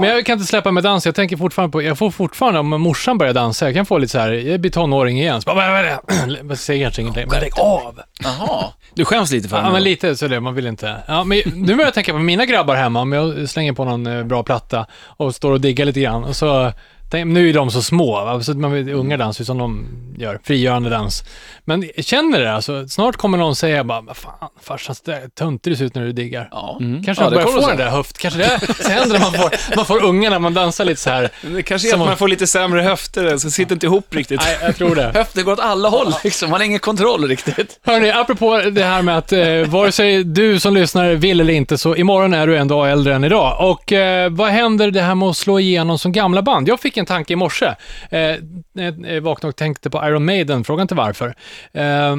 Men 0.00 0.10
jag 0.10 0.26
kan 0.26 0.32
inte 0.32 0.46
släppa 0.46 0.70
med 0.70 0.82
dans. 0.82 1.06
Jag 1.06 1.14
tänker 1.14 1.36
fortfarande 1.36 1.72
på, 1.72 1.82
jag 1.82 1.98
får 1.98 2.10
fortfarande, 2.10 2.60
om 2.60 2.80
morsan 2.80 3.18
börjar 3.18 3.32
dansa, 3.32 3.64
jag 3.64 3.74
kan 3.74 3.86
få 3.86 3.98
lite 3.98 4.12
så 4.12 4.18
här, 4.18 4.32
jag 4.32 4.60
blir 4.60 4.70
tonåring 4.70 5.20
igen. 5.20 5.42
Så 5.42 5.54
bara, 5.54 5.98
vad 6.42 6.58
säger 6.58 6.84
kanske 6.84 7.02
ingenting, 7.02 7.26
men 7.30 7.40
lägg 7.40 7.52
av! 7.58 8.00
Jaha. 8.22 8.72
Du 8.94 9.04
skäms 9.04 9.32
lite 9.32 9.48
för 9.48 9.56
Ja, 9.56 9.70
men 9.70 9.82
lite 9.82 10.16
så 10.16 10.28
det, 10.28 10.40
man 10.40 10.54
vill 10.54 10.66
inte. 10.66 10.96
Ja, 11.08 11.24
men 11.24 11.42
nu 11.54 11.74
börjar 11.74 11.86
jag 11.86 11.94
tänka 11.94 12.12
på 12.12 12.18
mina 12.18 12.46
grabbar 12.46 12.74
hemma, 12.74 13.00
om 13.00 13.12
jag 13.12 13.48
slänger 13.48 13.72
på 13.72 13.84
någon 13.84 14.06
eh, 14.06 14.24
bra 14.24 14.42
platta 14.42 14.86
och 15.04 15.34
står 15.34 15.52
och 15.52 15.60
diggar 15.60 15.84
lite 15.84 16.00
grann. 16.00 16.24
Och 16.24 16.36
så, 16.36 16.72
nu 17.10 17.48
är 17.48 17.54
de 17.54 17.70
så 17.70 17.82
små, 17.82 18.24
va? 18.24 18.42
så 18.42 18.54
man 18.54 18.72
vet, 18.72 18.94
unga 18.94 19.16
dansar 19.16 19.44
som 19.44 19.58
de 19.58 19.88
gör, 20.18 20.40
frigörande 20.44 20.90
dans. 20.90 21.24
Men 21.64 21.90
känner 21.98 22.40
det 22.40 22.54
alltså, 22.54 22.88
snart 22.88 23.16
kommer 23.16 23.38
någon 23.38 23.56
säga 23.56 23.84
bara, 23.84 24.00
vad 24.00 24.16
fan, 24.16 24.48
farsan, 24.62 24.94
så 24.94 25.02
där 25.04 25.28
töntig 25.38 25.72
du 25.72 25.76
ser 25.76 25.84
ut 25.84 25.94
när 25.94 26.02
du 26.02 26.12
diggar. 26.12 26.48
Ja. 26.50 26.78
Kanske 27.04 27.24
Ja, 27.24 27.30
man 27.30 27.32
börjar 27.32 27.60
få 27.60 27.68
den 27.68 27.76
där 27.76 27.90
höft, 27.90 28.18
kanske 28.18 28.40
det 28.40 28.88
händer 28.88 29.18
när 29.18 29.20
man 29.20 29.32
får, 29.32 29.76
man 29.76 29.86
får 29.86 30.04
unga 30.04 30.30
när 30.30 30.38
man 30.38 30.54
dansar 30.54 30.84
lite 30.84 31.00
så 31.00 31.10
här. 31.10 31.30
Det 31.42 31.62
kanske 31.62 31.88
är 31.88 31.92
att 31.92 31.98
man 31.98 32.16
får 32.16 32.28
lite 32.28 32.46
sämre 32.46 32.80
höfter, 32.80 33.36
så 33.36 33.50
sitter 33.50 33.74
inte 33.74 33.86
ihop 33.86 34.14
riktigt. 34.14 34.40
Nej, 34.40 34.58
jag 34.62 34.76
tror 34.76 34.94
det. 34.94 35.12
Höften 35.14 35.44
går 35.44 35.52
åt 35.52 35.60
alla 35.60 35.88
håll 35.88 36.14
liksom, 36.24 36.50
man 36.50 36.60
har 36.60 36.66
ingen 36.66 36.78
kontroll 36.78 37.28
riktigt. 37.28 37.80
Hörni, 37.82 38.10
apropå 38.10 38.62
det 38.72 38.84
här 38.84 39.02
med 39.02 39.18
att 39.18 39.32
eh, 39.32 39.40
vare 39.66 39.92
sig 39.92 40.24
du 40.24 40.60
som 40.60 40.74
lyssnar 40.74 41.12
vill 41.12 41.40
eller 41.40 41.54
inte, 41.54 41.78
så 41.78 41.96
imorgon 41.96 42.34
är 42.34 42.46
du 42.46 42.56
en 42.56 42.68
dag 42.68 42.90
äldre 42.90 43.14
än 43.14 43.24
idag. 43.24 43.70
Och 43.70 43.92
eh, 43.92 44.30
vad 44.30 44.48
händer 44.48 44.90
det 44.90 45.02
här 45.02 45.14
med 45.14 45.28
att 45.28 45.36
slå 45.36 45.60
igenom 45.60 45.98
som 45.98 46.12
gamla 46.12 46.42
band? 46.42 46.68
Jag 46.68 46.80
fick 46.80 46.96
en 47.00 47.06
tanke 47.06 47.32
i 47.32 47.36
morse. 47.36 47.66
Eh, 48.10 48.36
när 48.72 49.12
jag 49.14 49.20
vaknade 49.20 49.48
och 49.50 49.56
tänkte 49.56 49.90
på 49.90 50.06
Iron 50.06 50.24
Maiden, 50.24 50.64
fråga 50.64 50.82
inte 50.82 50.94
varför. 50.94 51.34
Eh, 51.72 52.16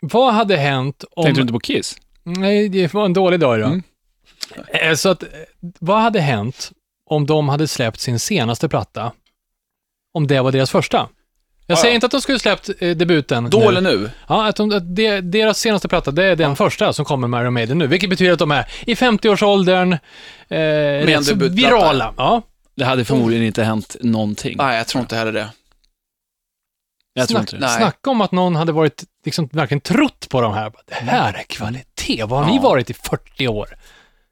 vad 0.00 0.34
hade 0.34 0.56
hänt 0.56 1.04
om... 1.10 1.24
Tänkte 1.24 1.38
du 1.40 1.42
inte 1.42 1.52
på 1.52 1.60
Kiss? 1.60 1.96
Nej, 2.22 2.68
det 2.68 2.94
var 2.94 3.04
en 3.04 3.12
dålig 3.12 3.40
dag 3.40 3.56
idag. 3.58 3.68
Mm. 3.68 3.82
Eh, 4.68 4.94
Så 4.94 5.08
att, 5.08 5.22
eh, 5.22 5.28
vad 5.80 6.00
hade 6.00 6.20
hänt 6.20 6.70
om 7.10 7.26
de 7.26 7.48
hade 7.48 7.68
släppt 7.68 8.00
sin 8.00 8.18
senaste 8.18 8.68
platta, 8.68 9.12
om 10.14 10.26
det 10.26 10.40
var 10.40 10.52
deras 10.52 10.70
första? 10.70 11.08
Jag 11.68 11.76
Ja, 11.76 11.80
säger 11.80 11.92
ja. 11.92 11.94
inte 11.94 12.06
att 12.06 12.12
de 12.12 12.20
skulle 12.20 12.38
släppt 12.38 12.70
eh, 12.78 12.96
debuten 12.96 13.50
Då 13.50 13.58
nu. 13.58 13.64
eller 13.66 13.80
nu? 13.80 14.10
Ja, 14.28 14.48
att, 14.48 14.56
de, 14.56 14.72
att 14.72 14.96
de, 14.96 15.20
deras 15.20 15.58
senaste 15.58 15.88
platta, 15.88 16.10
det 16.10 16.24
är 16.24 16.36
den 16.36 16.56
första 16.56 16.92
som 16.92 17.04
kommer 17.04 17.28
med 17.28 17.42
Iron 17.42 17.54
Maiden 17.54 17.78
nu, 17.78 17.86
vilket 17.86 18.10
betyder 18.10 18.32
att 18.32 18.38
de 18.38 18.50
är 18.50 18.66
i 18.86 18.94
50-årsåldern, 18.94 19.92
eh, 19.92 20.58
virala. 21.50 22.14
Ja, 22.16 22.42
Det 22.76 22.84
hade 22.84 23.04
förmodligen 23.04 23.44
inte 23.44 23.64
hänt 23.64 23.96
någonting. 24.00 24.56
Nej, 24.58 24.76
jag 24.76 24.86
tror 24.86 25.00
inte 25.02 25.16
heller 25.16 25.32
det. 25.32 25.52
Jag 27.12 27.28
tror 27.28 27.38
snack, 27.38 27.42
inte 27.52 27.56
det. 27.56 27.66
Nej. 27.66 27.76
snacka 27.76 28.10
om 28.10 28.20
att 28.20 28.32
någon 28.32 28.56
hade 28.56 28.72
varit, 28.72 29.04
liksom 29.24 29.48
verkligen 29.52 29.80
trott 29.80 30.28
på 30.28 30.40
de 30.40 30.54
här. 30.54 30.72
Det 30.86 30.94
här 30.94 31.34
är 31.34 31.42
kvalitet, 31.42 32.24
vad 32.24 32.38
har 32.44 32.50
ni 32.50 32.56
Ja. 32.56 32.62
varit 32.62 32.90
i 32.90 32.94
40 32.94 33.48
år? 33.48 33.68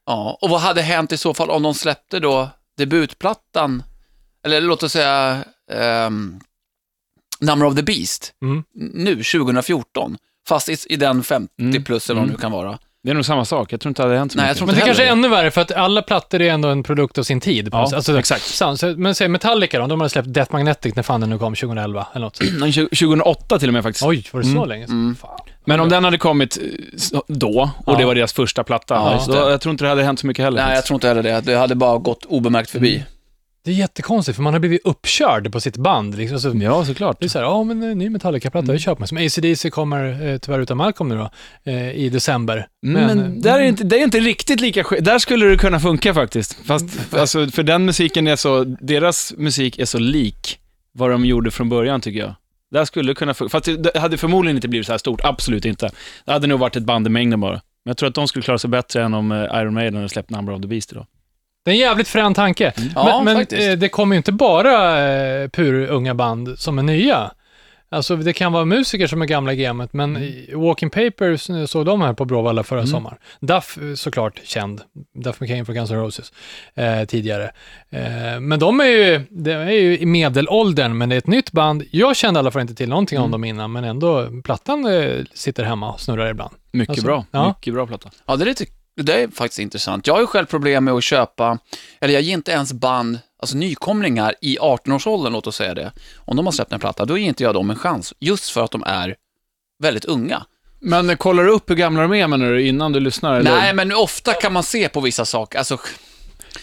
Ja, 0.06 0.38
och 0.40 0.50
vad 0.50 0.60
hade 0.60 0.82
hänt 0.82 1.12
i 1.12 1.16
så 1.16 1.34
fall 1.34 1.50
om 1.50 1.62
de 1.62 1.74
släppte 1.74 2.20
då 2.20 2.48
debutplattan, 2.76 3.82
eller 4.44 4.60
låt 4.60 4.82
oss 4.82 4.92
säga 4.92 5.44
um, 5.72 6.40
Number 7.40 7.66
of 7.66 7.74
the 7.76 7.82
Beast, 7.82 8.34
Mm. 8.42 8.64
nu 8.74 9.14
2014, 9.22 10.16
fast 10.48 10.68
i, 10.68 10.76
i 10.88 10.96
den 10.96 11.22
50 11.24 11.52
Mm. 11.62 11.84
plus 11.84 12.10
eller 12.10 12.20
vad 12.20 12.28
det 12.28 12.30
Mm. 12.32 12.36
nu 12.36 12.40
kan 12.40 12.52
vara. 12.52 12.78
Det 13.04 13.10
är 13.10 13.14
nog 13.14 13.24
samma 13.24 13.44
sak. 13.44 13.72
Jag 13.72 13.80
tror 13.80 13.90
inte 13.90 14.02
det 14.02 14.06
hade 14.08 14.18
hänt 14.18 14.32
så 14.32 14.38
Nej, 14.38 14.44
jag 14.46 14.48
mycket. 14.50 14.58
tror 14.58 14.66
Men 14.66 14.74
inte 14.74 14.80
det 14.82 14.86
kanske 14.86 15.02
är 15.02 15.06
heller 15.06 15.18
ännu 15.18 15.28
värre, 15.28 15.50
för 15.50 15.60
att 15.60 15.72
alla 15.72 16.02
plattor 16.02 16.40
är 16.40 16.50
ändå 16.52 16.68
en 16.68 16.82
produkt 16.82 17.18
av 17.18 17.22
sin 17.22 17.40
tid. 17.40 17.70
på 17.70 17.76
Ja, 17.76 17.80
något 17.80 17.88
sätt. 17.90 17.96
alltså, 17.96 18.18
exakt. 18.18 18.42
sant. 18.42 18.80
Så- 18.80 18.94
Men 18.96 19.14
säg 19.14 19.28
Metallica 19.28 19.78
då, 19.78 19.86
de 19.86 20.00
hade 20.00 20.10
släppt 20.10 20.32
Death 20.34 20.52
Magnetic 20.52 20.94
när 20.96 21.02
fan 21.02 21.20
den 21.20 21.30
nu 21.30 21.38
kom, 21.38 21.54
2011 21.54 22.06
eller 22.14 22.24
något. 22.26 22.40
Men 22.60 22.72
2008 22.72 23.58
till 23.58 23.68
och 23.68 23.72
med 23.72 23.82
faktiskt. 23.82 24.06
Oj, 24.06 24.26
var 24.32 24.40
det 24.40 24.46
så 24.46 24.52
Mm. 24.56 24.68
länge 24.68 24.86
sedan? 24.86 25.00
Mm. 25.00 25.16
Fan. 25.16 25.30
Men 25.64 25.80
om 25.80 25.88
den 25.88 26.04
hade 26.04 26.18
kommit 26.18 26.56
eh, 26.56 26.62
s- 26.94 27.12
då, 27.28 27.70
och 27.86 27.92
Ja. 27.94 27.98
det 27.98 28.04
var 28.04 28.14
deras 28.14 28.32
första 28.32 28.64
platta, 28.64 28.94
Ja, 28.94 29.14
just 29.14 29.26
då, 29.26 29.32
det. 29.44 29.50
jag 29.50 29.60
tror 29.60 29.70
inte 29.70 29.84
det 29.84 29.88
hade 29.88 30.02
hänt 30.04 30.18
så 30.20 30.26
mycket 30.26 30.44
heller. 30.44 30.56
Nej, 30.56 30.64
jag 30.64 30.76
faktiskt. 30.76 30.86
tror 30.86 30.96
inte 30.96 31.08
heller 31.08 31.22
det. 31.22 31.40
Det 31.40 31.54
hade 31.58 31.74
bara 31.74 31.98
gått 31.98 32.24
obemärkt 32.24 32.70
förbi. 32.70 33.04
Det 33.64 33.70
är 33.70 33.74
jättekonstigt, 33.74 34.36
för 34.36 34.42
man 34.42 34.52
har 34.52 34.60
blivit 34.60 34.80
uppkörd 34.84 35.52
på 35.52 35.60
sitt 35.60 35.76
band. 35.76 36.16
Liksom. 36.16 36.40
Så 36.40 36.52
Ja, 36.54 36.84
såklart. 36.84 37.16
det 37.20 37.26
är 37.26 37.28
så 37.28 37.38
här, 37.38 37.44
ja 37.46 37.64
men 37.64 37.82
en 37.82 37.98
ny 37.98 38.10
Metallica-platta, 38.10 38.72
det 38.72 38.78
köper 38.78 39.00
man. 39.00 39.08
Som 39.08 39.18
ACDC 39.18 39.70
kommer 39.70 40.26
eh, 40.32 40.38
tyvärr 40.38 40.58
utan 40.60 40.76
Malcolm 40.76 41.08
nu 41.08 41.16
då, 41.16 41.30
eh, 41.72 41.90
i 41.90 42.08
december. 42.08 42.66
Men, 42.82 43.06
men 43.18 43.40
där 43.40 43.58
är 43.58 43.62
inte, 43.62 43.84
det 43.84 43.98
är 43.98 44.04
inte 44.04 44.20
riktigt 44.20 44.60
lika 44.60 44.82
Där 45.00 45.18
skulle 45.18 45.46
det 45.46 45.56
kunna 45.56 45.80
funka 45.80 46.14
faktiskt. 46.14 46.58
Fast 46.66 47.14
alltså, 47.14 47.46
för 47.48 47.62
den 47.62 47.84
musiken 47.84 48.26
är 48.26 48.36
så, 48.36 48.64
deras 48.64 49.34
musik 49.36 49.78
är 49.78 49.84
så 49.84 49.98
lik 49.98 50.58
vad 50.92 51.10
de 51.10 51.24
gjorde 51.24 51.50
från 51.50 51.68
början 51.68 52.00
tycker 52.00 52.20
jag. 52.20 52.34
Där 52.70 52.84
skulle 52.84 53.10
det 53.10 53.14
kunna 53.14 53.34
funka. 53.34 53.50
Fast 53.50 53.64
det- 53.64 53.76
det 53.76 53.98
hade 53.98 54.16
förmodligen 54.16 54.56
inte 54.56 54.68
blivit 54.68 54.86
så 54.86 54.92
här 54.92 54.98
stort, 54.98 55.20
absolut 55.24 55.64
inte. 55.64 55.90
Det 56.24 56.32
hade 56.32 56.46
nog 56.46 56.60
varit 56.60 56.76
ett 56.76 56.84
band 56.84 57.06
i 57.06 57.10
mängden 57.10 57.40
bara. 57.40 57.52
Men 57.52 57.90
jag 57.90 57.96
tror 57.96 58.08
att 58.08 58.14
de 58.14 58.28
skulle 58.28 58.42
klara 58.42 58.58
sig 58.58 58.70
bättre 58.70 59.02
än 59.02 59.14
om 59.14 59.32
eh, 59.32 59.38
Iron 59.60 59.74
Maiden 59.74 59.94
hade 59.94 60.08
släppt 60.08 60.30
Number 60.30 60.52
of 60.54 60.60
the 60.62 60.68
Beast 60.68 60.92
idag. 60.92 61.06
Det 61.64 61.70
är 61.70 61.74
en 61.74 61.80
jävligt 61.80 62.08
frän 62.08 62.34
tanke. 62.34 62.72
Ja, 62.94 63.22
men 63.24 63.36
eh, 63.36 63.72
det 63.72 63.88
kommer 63.88 64.14
ju 64.14 64.16
inte 64.16 64.32
bara 64.32 65.06
eh, 65.42 65.48
pur 65.48 65.86
unga 65.86 66.14
band 66.14 66.58
som 66.58 66.78
är 66.78 66.82
nya. 66.82 67.30
Alltså 67.90 68.16
det 68.16 68.32
kan 68.32 68.52
vara 68.52 68.64
musiker 68.64 69.06
som 69.06 69.22
är 69.22 69.26
gamla 69.26 69.52
i 69.52 69.56
gamet, 69.56 69.92
men 69.92 70.16
mm. 70.16 70.60
Walking 70.60 70.90
Papers 70.90 71.50
eh, 71.50 71.64
såg 71.66 71.86
de 71.86 72.00
här 72.00 72.12
på 72.12 72.24
Bråvalla 72.24 72.62
förra 72.62 72.78
Mm. 72.80 72.90
sommaren. 72.90 73.18
Duff 73.40 73.78
eh, 73.82 73.94
såklart 73.94 74.40
känd, 74.44 74.80
Duff 75.14 75.40
McKain 75.40 75.66
från 75.66 75.74
Guns 75.74 75.90
N' 75.90 75.96
Roses 76.00 76.32
eh, 76.74 77.04
tidigare. 77.04 77.50
Eh, 77.90 78.40
men 78.40 78.58
de 78.58 78.80
är 78.80 78.84
ju, 78.84 79.20
de 79.30 79.50
är 79.52 79.70
ju 79.70 79.98
i 79.98 80.06
medelåldern, 80.06 80.98
men 80.98 81.08
det 81.08 81.14
är 81.14 81.18
ett 81.18 81.26
nytt 81.26 81.52
band. 81.52 81.84
Jag 81.90 82.16
kände 82.16 82.38
i 82.38 82.40
alla 82.40 82.50
fall 82.50 82.62
inte 82.62 82.74
till 82.74 82.88
någonting 82.88 83.16
Mm. 83.16 83.24
om 83.24 83.30
dem 83.30 83.44
innan, 83.44 83.72
men 83.72 83.84
ändå, 83.84 84.28
plattan 84.44 84.86
eh, 84.86 85.24
sitter 85.34 85.64
hemma 85.64 85.92
och 85.92 86.00
snurrar 86.00 86.30
ibland. 86.30 86.54
Mycket 86.72 86.90
Alltså, 86.90 87.06
bra. 87.06 87.24
ja. 87.30 87.48
Mycket 87.48 87.74
bra 87.74 87.86
platta. 87.86 88.10
Ja, 88.26 88.36
det 88.36 88.44
är, 88.44 88.46
lite, 88.46 88.64
det 88.96 89.22
är 89.22 89.28
faktiskt 89.28 89.58
intressant. 89.58 90.06
Jag 90.06 90.14
har 90.14 90.20
ju 90.20 90.26
själv 90.26 90.46
problem 90.46 90.84
med 90.84 90.94
att 90.94 91.04
köpa, 91.04 91.58
eller 92.00 92.14
jag 92.14 92.22
ger 92.22 92.34
inte 92.34 92.52
ens 92.52 92.72
band, 92.72 93.18
alltså 93.40 93.56
nykomlingar 93.56 94.34
i 94.40 94.58
18-årsåldern, 94.58 95.32
låt 95.32 95.46
oss 95.46 95.56
säga 95.56 95.74
det. 95.74 95.92
Om 96.16 96.36
de 96.36 96.46
har 96.46 96.52
släppt 96.52 96.72
en 96.72 96.80
platta, 96.80 97.04
då 97.04 97.18
ger 97.18 97.28
inte 97.28 97.42
jag 97.42 97.54
dem 97.54 97.70
en 97.70 97.76
chans, 97.76 98.14
just 98.18 98.50
för 98.50 98.64
att 98.64 98.70
de 98.70 98.82
är 98.86 99.16
väldigt 99.82 100.04
unga. 100.04 100.42
Men 100.80 101.16
kollar 101.16 101.44
du 101.44 101.50
upp 101.50 101.70
hur 101.70 101.74
gamla 101.74 102.02
de 102.02 102.12
är 102.14 102.28
menar 102.28 102.46
du, 102.52 102.66
innan 102.66 102.92
du 102.92 103.00
lyssnar? 103.00 103.34
Eller? 103.34 103.50
Nej, 103.50 103.74
men 103.74 103.92
ofta 103.92 104.32
kan 104.32 104.52
man 104.52 104.62
se 104.62 104.88
på 104.88 105.00
vissa 105.00 105.24
saker. 105.24 105.58
Alltså, 105.58 105.78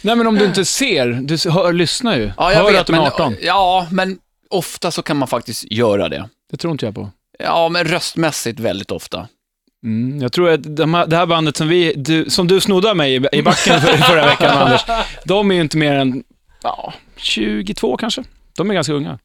Nej, 0.01 0.15
men 0.15 0.27
om 0.27 0.35
du 0.35 0.45
inte 0.45 0.65
ser, 0.65 1.07
du 1.07 1.49
hör, 1.49 1.73
lyssnar 1.73 2.17
ju. 2.17 2.31
ja, 2.37 2.49
hör 2.49 2.71
vet, 2.71 2.81
att 2.81 2.87
de 2.87 2.93
är 2.93 2.99
men, 2.99 3.07
18. 3.07 3.35
Ja, 3.41 3.87
men 3.91 4.19
ofta 4.49 4.91
så 4.91 5.01
kan 5.01 5.17
man 5.17 5.27
faktiskt 5.27 5.71
göra 5.71 6.09
det. 6.09 6.29
Det 6.51 6.57
tror 6.57 6.71
inte 6.71 6.85
jag 6.85 6.95
på. 6.95 7.09
Ja, 7.39 7.69
men 7.69 7.85
röstmässigt 7.85 8.59
väldigt 8.59 8.91
ofta. 8.91 9.27
Mm, 9.83 10.21
jag 10.21 10.31
tror 10.31 10.49
att 10.49 10.75
de 10.75 10.93
här, 10.93 11.07
det 11.07 11.15
här 11.15 11.25
bandet 11.25 11.57
som, 11.57 11.67
vi, 11.67 11.93
du, 11.93 12.29
som 12.29 12.47
du 12.47 12.61
snodde 12.61 12.89
av 12.89 12.97
mig 12.97 13.13
i, 13.15 13.37
i 13.37 13.41
backen 13.41 13.81
för, 13.81 13.97
förra 13.97 14.25
veckan, 14.25 14.57
Anders, 14.57 14.81
de 15.25 15.51
är 15.51 15.55
ju 15.55 15.61
inte 15.61 15.77
mer 15.77 15.93
än 15.93 16.23
ja, 16.63 16.93
22 17.17 17.97
kanske. 17.97 18.23
De 18.57 18.69
är 18.69 18.73
ganska 18.73 18.93
unga. 18.93 19.19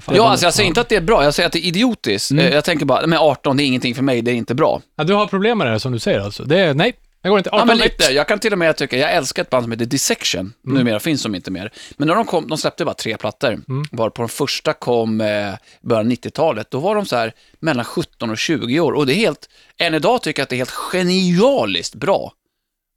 Fan, 0.00 0.14
Ja, 0.16 0.28
alltså 0.30 0.46
jag 0.46 0.54
säger 0.54 0.68
inte 0.68 0.80
att 0.80 0.88
det 0.88 0.96
är 0.96 1.00
bra, 1.00 1.24
jag 1.24 1.34
säger 1.34 1.46
att 1.46 1.52
det 1.52 1.58
är 1.58 1.66
idiotiskt. 1.68 2.30
Mm. 2.30 2.46
Eh, 2.46 2.54
Jag 2.54 2.64
tänker 2.64 2.86
bara, 2.86 3.06
men 3.06 3.18
18, 3.18 3.56
det 3.56 3.62
är 3.62 3.66
ingenting 3.66 3.94
för 3.94 4.02
mig, 4.02 4.22
det 4.22 4.30
är 4.30 4.34
inte 4.34 4.54
bra. 4.54 4.80
Ja, 4.96 5.04
du 5.04 5.14
har 5.14 5.26
problem 5.26 5.58
med 5.58 5.66
det 5.66 5.70
här, 5.70 5.78
som 5.78 5.92
du 5.92 5.98
säger 5.98 6.20
alltså. 6.20 6.44
Det 6.44 6.58
är, 6.60 6.74
nej, 6.74 6.92
det 7.22 7.28
går 7.28 7.38
inte. 7.38 7.50
18, 7.50 7.58
Ja, 7.58 7.64
men 7.64 7.78
lite. 7.78 8.12
Jag 8.12 8.28
kan 8.28 8.38
till 8.38 8.52
och 8.52 8.58
med 8.58 8.76
tycka, 8.76 8.96
jag 8.98 9.12
älskar 9.12 9.42
ett 9.42 9.50
band 9.50 9.64
som 9.64 9.72
heter 9.72 9.84
Dissection. 9.84 10.40
Mm. 10.66 10.78
Numera 10.78 11.00
finns 11.00 11.22
de 11.22 11.34
inte 11.34 11.50
mer. 11.50 11.72
Men 11.96 12.08
när 12.08 12.14
de 12.14 12.24
kom, 12.26 12.48
de 12.48 12.58
släppte 12.58 12.84
bara 12.84 12.94
tre 12.94 13.16
plattor. 13.16 13.52
Mm. 13.52 13.84
Var 13.90 14.10
på 14.10 14.22
den 14.22 14.28
första 14.28 14.72
kom 14.72 15.20
eh, 15.20 15.54
början 15.80 16.06
av 16.06 16.12
90-talet. 16.12 16.70
Då 16.70 16.80
var 16.80 16.94
de 16.94 17.06
så 17.06 17.16
här 17.16 17.32
mellan 17.60 17.84
17 17.84 18.30
och 18.30 18.38
20 18.38 18.80
år. 18.80 18.92
Och 18.92 19.06
det 19.06 19.12
är 19.12 19.16
helt, 19.16 19.48
än 19.78 19.94
idag 19.94 20.22
tycker 20.22 20.40
jag 20.40 20.44
att 20.44 20.50
det 20.50 20.56
är 20.56 20.58
helt 20.58 20.70
genialiskt 20.70 21.94
bra. 21.94 22.32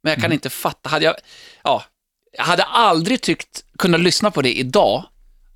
Men 0.02 0.10
jag 0.10 0.16
kan 0.16 0.24
Mm. 0.24 0.32
inte 0.32 0.50
fatta, 0.50 0.88
hade 0.88 1.04
jag, 1.04 1.14
ja, 1.64 1.84
jag 2.36 2.44
hade 2.44 2.62
aldrig 2.62 3.20
tyckt, 3.22 3.64
kunna 3.78 3.96
lyssna 3.96 4.30
på 4.30 4.42
det 4.42 4.58
idag, 4.58 5.04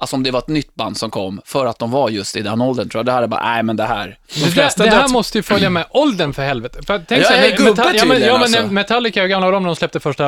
alltså 0.01 0.17
om 0.17 0.23
det 0.23 0.31
var 0.31 0.39
ett 0.39 0.49
nytt 0.49 0.75
band 0.75 0.97
som 0.97 1.11
kom, 1.11 1.41
för 1.45 1.67
att 1.67 1.79
de 1.79 1.91
var 1.91 2.09
just 2.09 2.37
i 2.37 2.43
den 2.43 2.61
åldern 2.61 2.89
tror 2.89 2.99
jag. 2.99 3.07
Det 3.07 3.13
här 3.13 3.23
är 3.23 3.27
bara, 3.27 3.53
nej 3.53 3.63
men 3.63 3.77
det 3.77 3.85
här. 3.85 4.19
Det, 4.35 4.55
det, 4.55 4.85
det 4.85 4.91
här 4.91 5.09
måste 5.09 5.39
ju 5.39 5.43
följa 5.43 5.71
med 5.71 5.87
åldern 5.91 6.33
för 6.33 6.43
helvete. 6.43 6.79
För, 6.87 7.03
tänk 7.09 7.23
Ja, 7.23 7.27
så 7.27 7.33
här, 7.33 7.43
jag 7.43 7.53
är 7.53 7.57
gubbe 7.57 7.93
ja, 7.95 8.05
men, 8.05 8.21
ja, 8.21 8.33
men 8.33 8.43
alltså. 8.43 8.67
Metallica, 8.67 9.21
hur 9.21 9.29
gamla 9.29 9.47
var 9.47 9.53
de 9.53 9.63
när 9.63 9.69
de 9.69 9.77
släppte 9.77 10.01
första 10.01 10.25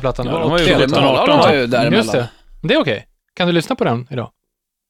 plattan? 0.00 0.26
Ja, 0.26 0.38
de 0.38 0.50
var 0.50 0.58
ju 0.58 0.64
80, 0.64 0.74
17, 0.74 0.98
eller? 0.98 1.08
18 1.08 1.28
de 1.28 1.38
var 1.38 1.52
ju 1.52 1.66
däremellan. 1.66 1.92
Just 1.92 2.12
det. 2.12 2.28
Det 2.62 2.74
är 2.74 2.80
okej. 2.80 3.06
Kan 3.36 3.46
du 3.46 3.52
lyssna 3.52 3.76
på 3.76 3.84
den 3.84 4.08
idag? 4.10 4.30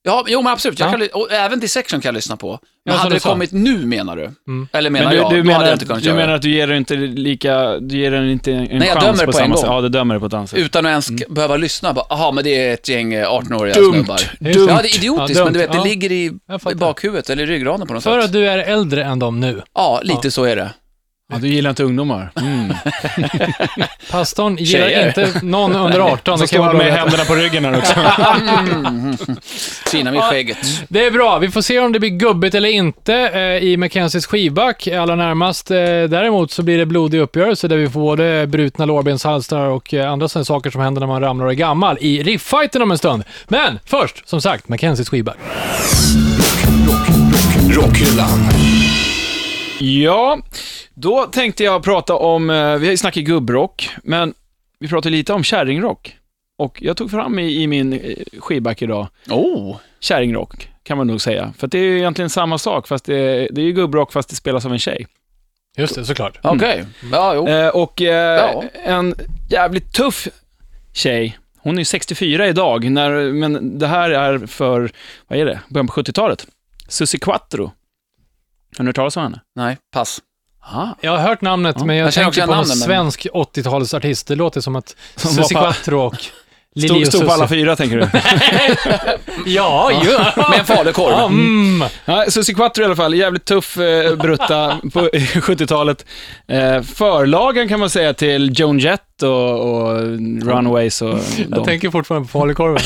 Ja, 0.07 0.25
jo 0.29 0.43
men 0.43 0.53
absolut. 0.53 0.79
Jag 0.79 0.87
Ja. 0.87 0.91
kan, 0.91 1.01
ly- 1.01 1.09
och 1.13 1.33
även 1.33 1.61
Dissection 1.61 2.01
kan 2.01 2.09
jag 2.09 2.15
lyssna 2.15 2.37
på. 2.37 2.49
Men 2.49 2.59
Ja, 2.85 2.93
som 2.93 2.99
hade 2.99 3.11
du 3.11 3.15
det 3.17 3.21
sa. 3.21 3.29
kommit 3.29 3.53
nu 3.53 3.87
menar 3.87 4.17
du? 4.17 4.23
Mm. 4.49 4.69
Eller 4.73 4.91
menar 4.91 5.05
Men 5.07 5.15
du, 5.15 5.21
jag? 5.23 5.31
du, 5.33 5.37
Då 5.37 5.43
menar, 5.45 5.55
hade 5.55 5.67
jag 5.69 5.75
att, 5.75 5.83
inte 5.83 5.87
kunnat 5.87 6.03
du 6.03 6.09
göra 6.09 6.17
menar 6.17 6.29
det. 6.29 6.35
att 6.37 6.43
du 6.43 6.51
ger 6.51 6.67
den 6.67 6.77
inte 6.77 6.95
lika, 6.97 7.79
du 7.79 7.97
ger 7.99 8.11
den 8.11 8.31
inte 8.31 8.53
en 8.53 8.57
Nej, 8.79 8.89
jag 8.89 9.03
chans 9.03 9.05
dömer 9.05 9.19
på 9.19 9.25
på 9.25 9.31
en 9.31 9.33
samma 9.33 9.49
gång. 9.55 9.57
sätt? 9.63 9.71
Ja, 9.71 9.81
du 9.81 9.89
dömer 9.89 10.15
det 10.15 10.21
på 10.21 10.27
ett 10.27 10.33
annat 10.35 10.51
sätt. 10.51 10.59
Utan 10.59 10.87
att 10.87 10.91
ens 10.91 11.11
behöva 11.29 11.57
lyssna. 11.57 11.93
Bara, 11.93 12.05
Aha, 12.11 12.33
men 12.33 12.45
det 12.45 12.51
är 12.69 12.75
ett 12.75 12.89
gäng 12.89 13.15
eh, 13.15 13.27
18-åriga 13.31 13.75
Dumt. 13.75 13.93
snubbar. 13.93 14.21
Dumt. 14.41 14.67
Ja, 14.69 14.79
det 14.83 14.89
är 14.89 14.97
idiotiskt, 14.97 15.39
Ja, 15.39 15.45
men 15.45 15.53
du 15.53 15.59
vet, 15.59 15.73
det 15.73 15.79
Ja. 15.79 15.85
ligger 15.85 16.13
i, 16.13 16.25
Jag 16.49 16.57
i 16.57 16.59
fattar. 16.59 16.77
bakhuvudet 16.77 17.31
eller 17.31 17.43
i 17.43 17.47
ryggraden 17.47 17.87
på 17.87 17.95
något 17.95 18.03
För 18.03 18.21
sätt. 18.21 18.25
att 18.25 18.33
du 18.33 18.49
är 18.49 18.59
äldre 18.59 19.05
än 19.05 19.19
dem 19.19 19.41
nu. 19.41 19.63
Ja, 19.75 20.01
lite 20.03 20.31
så 20.31 20.45
är 20.45 20.57
det. 20.57 20.71
Ja, 21.33 21.39
du 21.39 21.49
gillar 21.49 21.71
inte 21.71 21.85
ungdomar. 21.85 22.31
Mm. 22.41 22.75
Pastorn 24.11 24.57
gillar 24.57 24.89
Tjejer. 24.89 25.09
inte 25.09 25.41
någon 25.43 25.77
under 25.77 26.01
18. 26.01 26.39
Så 26.39 26.47
står 26.47 26.57
kan 26.57 26.67
han 26.67 26.77
vara 26.77 26.85
med 26.87 26.95
händerna 26.95 27.25
på 27.25 27.35
ryggen 27.35 27.65
här 27.65 27.79
också. 27.79 27.95
Fina 29.91 30.13
med 30.13 30.23
skägget. 30.23 30.59
det 30.89 31.07
är 31.07 31.11
bra. 31.11 31.39
Vi 31.39 31.51
får 31.51 31.63
se 31.63 31.79
om 31.79 31.93
det 31.93 31.99
blir 32.01 32.11
gubbigt 32.11 32.55
eller 32.55 32.69
inte 32.69 33.15
eh, 33.15 33.41
i 33.41 33.77
Mackenzies 33.77 34.27
skivback 34.27 34.89
allra 34.89 35.17
närmast. 35.17 35.71
Eh, 35.71 35.77
däremot 35.77 36.51
så 36.51 36.63
blir 36.63 36.79
det 36.79 36.87
blodig 36.87 37.21
uppgörelse 37.21 37.69
där 37.69 37.77
vi 37.77 37.89
får 37.89 38.01
både 38.01 38.47
brutna 38.47 38.85
lårbenshalsar 38.85 39.67
och 39.67 39.95
eh, 39.95 40.11
andra 40.11 40.29
sådana 40.29 40.45
saker 40.45 40.71
som 40.71 40.81
händer 40.81 41.01
när 41.01 41.09
man 41.09 41.21
ramlar 41.23 41.47
och 41.47 41.53
är 41.53 41.57
gammal 41.57 41.99
i 42.01 42.23
rifffighten 42.23 42.83
om 42.83 42.91
en 42.91 42.99
stund. 42.99 43.25
Men 43.49 43.79
först, 43.85 44.29
som 44.29 44.41
sagt, 44.41 44.69
Mackenzies 44.69 45.09
skivback. 45.09 45.37
Rockhyllan. 47.71 48.49
Ja, 49.81 50.39
då 50.95 51.25
tänkte 51.27 51.65
jag 51.65 51.83
prata 51.83 52.15
om, 52.15 52.51
eh, 52.51 52.57
vi 52.77 52.87
har 52.87 52.91
ju 52.91 52.97
snackat 52.97 53.25
gubbrock, 53.25 53.91
men 54.03 54.35
vi 54.79 54.89
pratar 54.89 55.11
lite 55.11 55.33
om 55.33 55.45
kärringrock. 55.45 56.17
Och 56.59 56.83
jag 56.83 56.97
tog 56.97 57.11
fram 57.11 57.39
i, 57.39 57.63
i 57.63 57.67
min 57.67 57.93
eh, 57.93 58.17
skivback 58.41 58.83
idag, 58.83 59.07
Oh, 59.31 59.77
kärringrock, 60.01 60.69
kan 60.83 60.99
man 60.99 61.07
nog 61.07 61.21
säga. 61.21 61.53
För 61.59 61.67
det 61.67 61.79
är 61.79 61.83
ju 61.83 61.99
egentligen 61.99 62.31
samma 62.31 62.59
sak, 62.59 62.89
fast 62.89 63.05
det, 63.05 63.49
det 63.53 63.61
är 63.61 63.65
ju 63.65 63.73
gubbrock 63.73 64.13
fast 64.13 64.29
det 64.29 64.37
spelas 64.37 64.67
av 64.67 64.73
en 64.73 64.79
tjej. 64.79 65.07
Just 65.77 65.95
det, 65.95 66.05
såklart. 66.05 66.39
okej. 66.43 66.85
Ja, 67.13 67.35
jo. 67.35 67.49
Eh, 67.49 67.69
och 67.69 68.03
eh, 68.03 68.37
Ja. 68.53 68.65
en 68.85 69.15
jävligt 69.51 69.93
tuff 69.93 70.29
tjej, 70.93 71.39
hon 71.59 71.79
är 71.79 71.85
64 71.85 72.49
idag, 72.49 72.91
när, 72.91 73.11
men 73.33 73.79
det 73.79 73.87
här 73.87 74.11
är 74.11 74.47
för, 74.47 74.91
vad 75.29 75.39
är 75.39 75.45
det, 75.47 75.61
början 75.69 75.87
på 75.87 75.93
70-talet. 76.03 76.47
Susie 76.89 77.21
Quattro. 77.21 77.73
Har 78.77 78.85
ni 78.85 78.89
hört 78.89 78.97
talas 78.97 79.17
om 79.17 79.23
henne? 79.23 79.41
Nej, 79.57 79.77
pass. 79.95 80.21
Ah. 80.61 80.87
Jag 81.01 81.11
har 81.11 81.19
hört 81.19 81.41
namnet, 81.41 81.85
men 81.85 81.97
jag, 81.97 82.07
Jag 82.07 82.13
känner 82.13 82.25
tänker 82.25 82.41
på 82.41 82.47
någon 82.47 82.57
namnen, 82.57 82.79
men- 82.79 82.87
svensk 82.87 83.27
80-talsartist. 83.35 84.29
Det 84.29 84.35
låter 84.35 84.61
som 84.61 84.77
att 84.77 84.97
Susie 85.17 85.45
Quattro 85.49 86.01
och 86.01 86.15
Lili 86.75 86.89
Stod, 86.89 87.01
och 87.03 87.07
stod 87.07 87.27
på 87.27 87.33
alla 87.33 87.49
fyra, 87.49 87.77
tänker 87.77 87.97
du? 87.97 88.09
Ja, 89.47 89.91
ja. 90.05 90.33
Med 90.51 90.59
en 90.59 90.65
falukorv. 90.67 91.11
Ja, 91.13 91.27
mm. 91.27 91.89
Ja, 92.05 92.25
Susie 92.29 92.55
Quattro 92.55 92.83
i 92.83 92.85
alla 92.87 92.97
fall, 92.97 93.15
jävligt 93.15 93.45
tuff 93.45 93.77
eh, 93.79 94.17
brutta 94.17 94.79
på 94.93 95.01
70-talet. 95.11 96.07
Eh, 96.49 96.83
förlagen 96.83 97.69
kan 97.69 97.81
man 97.81 97.91
säga 97.91 98.15
till 98.15 98.61
Joan 98.61 98.79
Jett 98.79 99.23
och, 99.23 99.61
och 99.61 99.97
Runaways 100.43 101.03
och 101.03 101.09
Jag 101.39 101.51
de. 101.51 101.65
tänker 101.65 101.91
fortfarande 101.91 102.29
på 102.29 102.39
falukorven. 102.39 102.79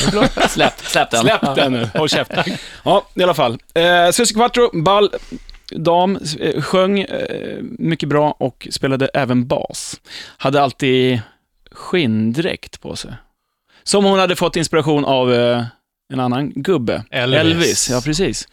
Släpp, 0.49 0.73
släpp 0.87 1.11
den. 1.11 1.21
Släpp 1.21 1.55
den 1.55 1.71
nu, 1.73 1.89
håll 1.95 2.09
käften. 2.09 2.43
Ja, 2.83 3.05
i 3.15 3.23
alla 3.23 3.33
fall. 3.33 3.57
Eh, 3.73 4.11
Susie 4.11 4.35
Quattro, 4.37 4.81
ball 4.83 5.09
dam, 5.75 6.19
eh, 6.39 6.61
sjöng 6.61 6.99
eh, 6.99 7.57
mycket 7.61 8.09
bra 8.09 8.31
och 8.39 8.67
spelade 8.71 9.07
även 9.07 9.47
bas. 9.47 10.01
Hade 10.37 10.61
alltid 10.61 11.21
skinndräkt 11.71 12.81
på 12.81 12.95
sig. 12.95 13.13
Som 13.83 14.05
hon 14.05 14.19
hade 14.19 14.35
fått 14.35 14.55
inspiration 14.55 15.05
av 15.05 15.33
eh, 15.33 15.63
en 16.13 16.19
annan 16.19 16.51
gubbe. 16.55 17.03
Elvis. 17.11 17.89
ja 17.89 18.01
precis. 18.05 18.47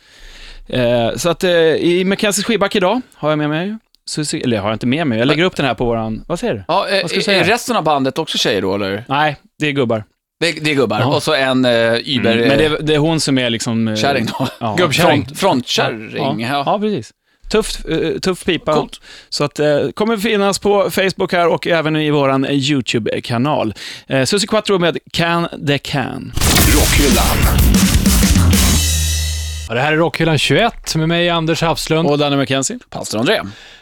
Så 1.17 1.29
att 1.31 1.45
i 1.45 2.05
Mackenzies 2.05 2.47
skivback 2.47 2.77
idag 2.77 3.01
har 3.15 3.31
jag 3.31 3.39
med 3.39 3.49
mig, 3.49 3.77
Susie, 4.07 4.43
eller 4.45 4.59
har 4.59 4.69
jag 4.69 4.75
inte 4.75 4.87
med 4.87 5.07
mig, 5.07 5.19
jag 5.19 5.27
lägger 5.29 5.45
upp 5.45 5.57
den 5.57 5.67
här 5.67 5.75
på 5.75 5.85
våran, 5.85 6.25
vad 6.27 6.39
säger 6.39 6.55
du? 6.55 6.65
Ja, 6.69 6.87
Vad 7.03 7.11
ska 7.11 7.19
du 7.19 7.23
säga? 7.25 7.41
är 7.41 7.45
resten 7.45 7.77
av 7.77 7.85
bandet 7.85 8.19
också 8.19 8.39
tjejer 8.39 8.63
då, 8.63 8.75
eller? 8.75 9.05
Nej, 9.09 9.37
det 9.59 9.67
är 9.67 9.73
gubbar. 9.73 10.05
Det, 10.41 10.53
det 10.53 10.71
är 10.71 10.75
gubbar. 10.75 11.01
Ja. 11.01 11.07
Och 11.07 11.23
så 11.23 11.35
en 11.35 11.65
uh, 11.65 11.71
Uber... 12.17 12.33
Mm, 12.37 12.49
men 12.49 12.59
det 12.59 12.65
är, 12.65 12.79
det 12.83 12.95
är 12.95 12.99
hon 12.99 13.21
som 13.21 13.39
är 13.39 13.51
liksom... 13.51 13.89
eh, 13.89 13.95
Kärring 13.97 14.27
då. 14.27 14.49
Ja, 14.59 14.75
Gubbkärring. 14.79 15.25
Front, 15.27 15.39
frontkärring. 15.39 16.41
Ja, 16.41 16.49
Ja. 16.51 16.63
ja, 16.67 16.79
precis. 16.79 17.13
Tuff, 17.51 17.85
eh, 17.85 18.19
tuff 18.19 18.45
pipa. 18.45 18.75
Coolt. 18.75 19.01
Så 19.29 19.45
att, 19.45 19.59
eh, 19.59 19.67
kommer 19.95 20.17
finnas 20.17 20.59
på 20.59 20.91
Facebook 20.91 21.33
här 21.33 21.49
och 21.49 21.67
även 21.67 21.97
i 21.97 22.11
våran 22.11 22.45
eh, 22.45 22.53
YouTube-kanal. 22.55 23.75
Eh, 24.07 24.25
Susie 24.25 24.47
Quattro 24.49 24.79
med 24.79 24.99
Can 25.13 25.49
the 25.67 25.79
Can. 25.79 26.33
Rockhyllan. 26.75 27.59
Ja, 29.69 29.75
det 29.75 29.81
här 29.81 29.93
är 29.93 29.97
Rockhyllan 29.97 30.39
21 30.39 30.95
med 30.97 31.09
mig, 31.09 31.31
Anders 31.31 31.63
Hafslund. 31.63 32.09
Och 32.11 32.19
Danny 32.19 32.37
McKenzie. 32.37 32.79
Pastor 32.91 33.19
André. 33.19 33.41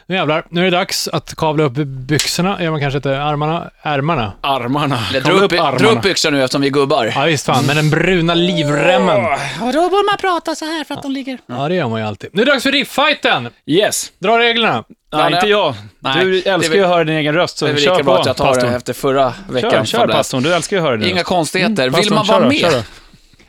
Nu 0.09 0.15
jävlar, 0.15 0.45
nu 0.49 0.61
är 0.61 0.71
det 0.71 0.77
dags 0.77 1.07
att 1.07 1.35
kavla 1.35 1.63
upp 1.63 1.71
byxorna. 2.07 2.63
Gör 2.63 2.71
man 2.71 2.79
kanske 2.79 2.97
inte 2.97 3.21
armarna? 3.23 3.69
Ärmarna? 3.81 4.33
Armarna. 4.41 4.99
Dra 5.13 5.21
Kavla 5.21 5.41
upp, 5.41 5.79
dra 5.79 5.87
upp 5.89 6.01
byxor 6.01 6.31
nu 6.31 6.43
eftersom 6.43 6.61
vi 6.61 6.67
är 6.67 6.71
gubbar. 6.71 7.11
Ja, 7.15 7.23
visst 7.25 7.45
fan. 7.45 7.65
Med 7.65 7.75
den 7.75 7.89
bruna 7.89 8.33
livremmen. 8.33 9.21
Ja, 9.61 9.71
då 9.73 9.89
borde 9.89 10.03
man 10.03 10.17
prata 10.21 10.55
så 10.55 10.65
här 10.65 10.83
för 10.83 10.93
att 10.95 11.01
de 11.03 11.11
ligger... 11.11 11.37
Ja, 11.47 11.67
det 11.69 11.75
gör 11.75 11.87
man 11.89 12.01
ju 12.01 12.07
alltid. 12.07 12.29
Nu 12.33 12.41
är 12.41 12.45
det 12.45 12.51
dags 12.51 12.63
för 12.63 12.71
rifffighten! 12.71 13.49
Yes. 13.65 14.11
Dra 14.19 14.39
reglerna. 14.39 14.83
Nej, 15.13 15.23
nej. 15.23 15.33
inte 15.33 15.47
jag. 15.47 15.75
Nej, 15.99 16.25
du 16.25 16.31
det 16.41 16.49
är 16.49 16.53
älskar 16.53 16.75
ju 16.75 16.83
att 16.83 16.89
höra 16.89 17.03
din 17.03 17.15
egen 17.15 17.33
röst, 17.35 17.57
så 17.57 17.65
Det 17.65 17.71
är 17.71 17.73
väl 17.73 17.83
kör 17.83 17.91
lika 17.91 18.03
bra 18.03 18.15
på, 18.15 18.19
att 18.21 18.27
jag 18.27 18.37
tar 18.37 18.45
pastorn. 18.47 18.69
det 18.71 18.77
efter 18.77 18.93
förra 18.93 19.33
Kör, 19.47 19.53
veckan. 19.53 19.85
kör 19.85 20.07
pastorn. 20.07 20.43
Du 20.43 20.53
älskar 20.53 20.77
ju 20.77 20.81
att 20.83 20.87
höra 20.87 20.97
din 20.97 21.07
Inga 21.09 21.15
röst. 21.19 21.25
konstigheter. 21.27 21.83
Vill 21.83 21.93
Pastorn, 21.93 22.15
man 22.15 22.25
kör 22.25 22.33
vara 22.33 22.43
då, 22.43 22.49
med? 22.49 22.59
kör 22.59 22.71
då. 22.71 22.77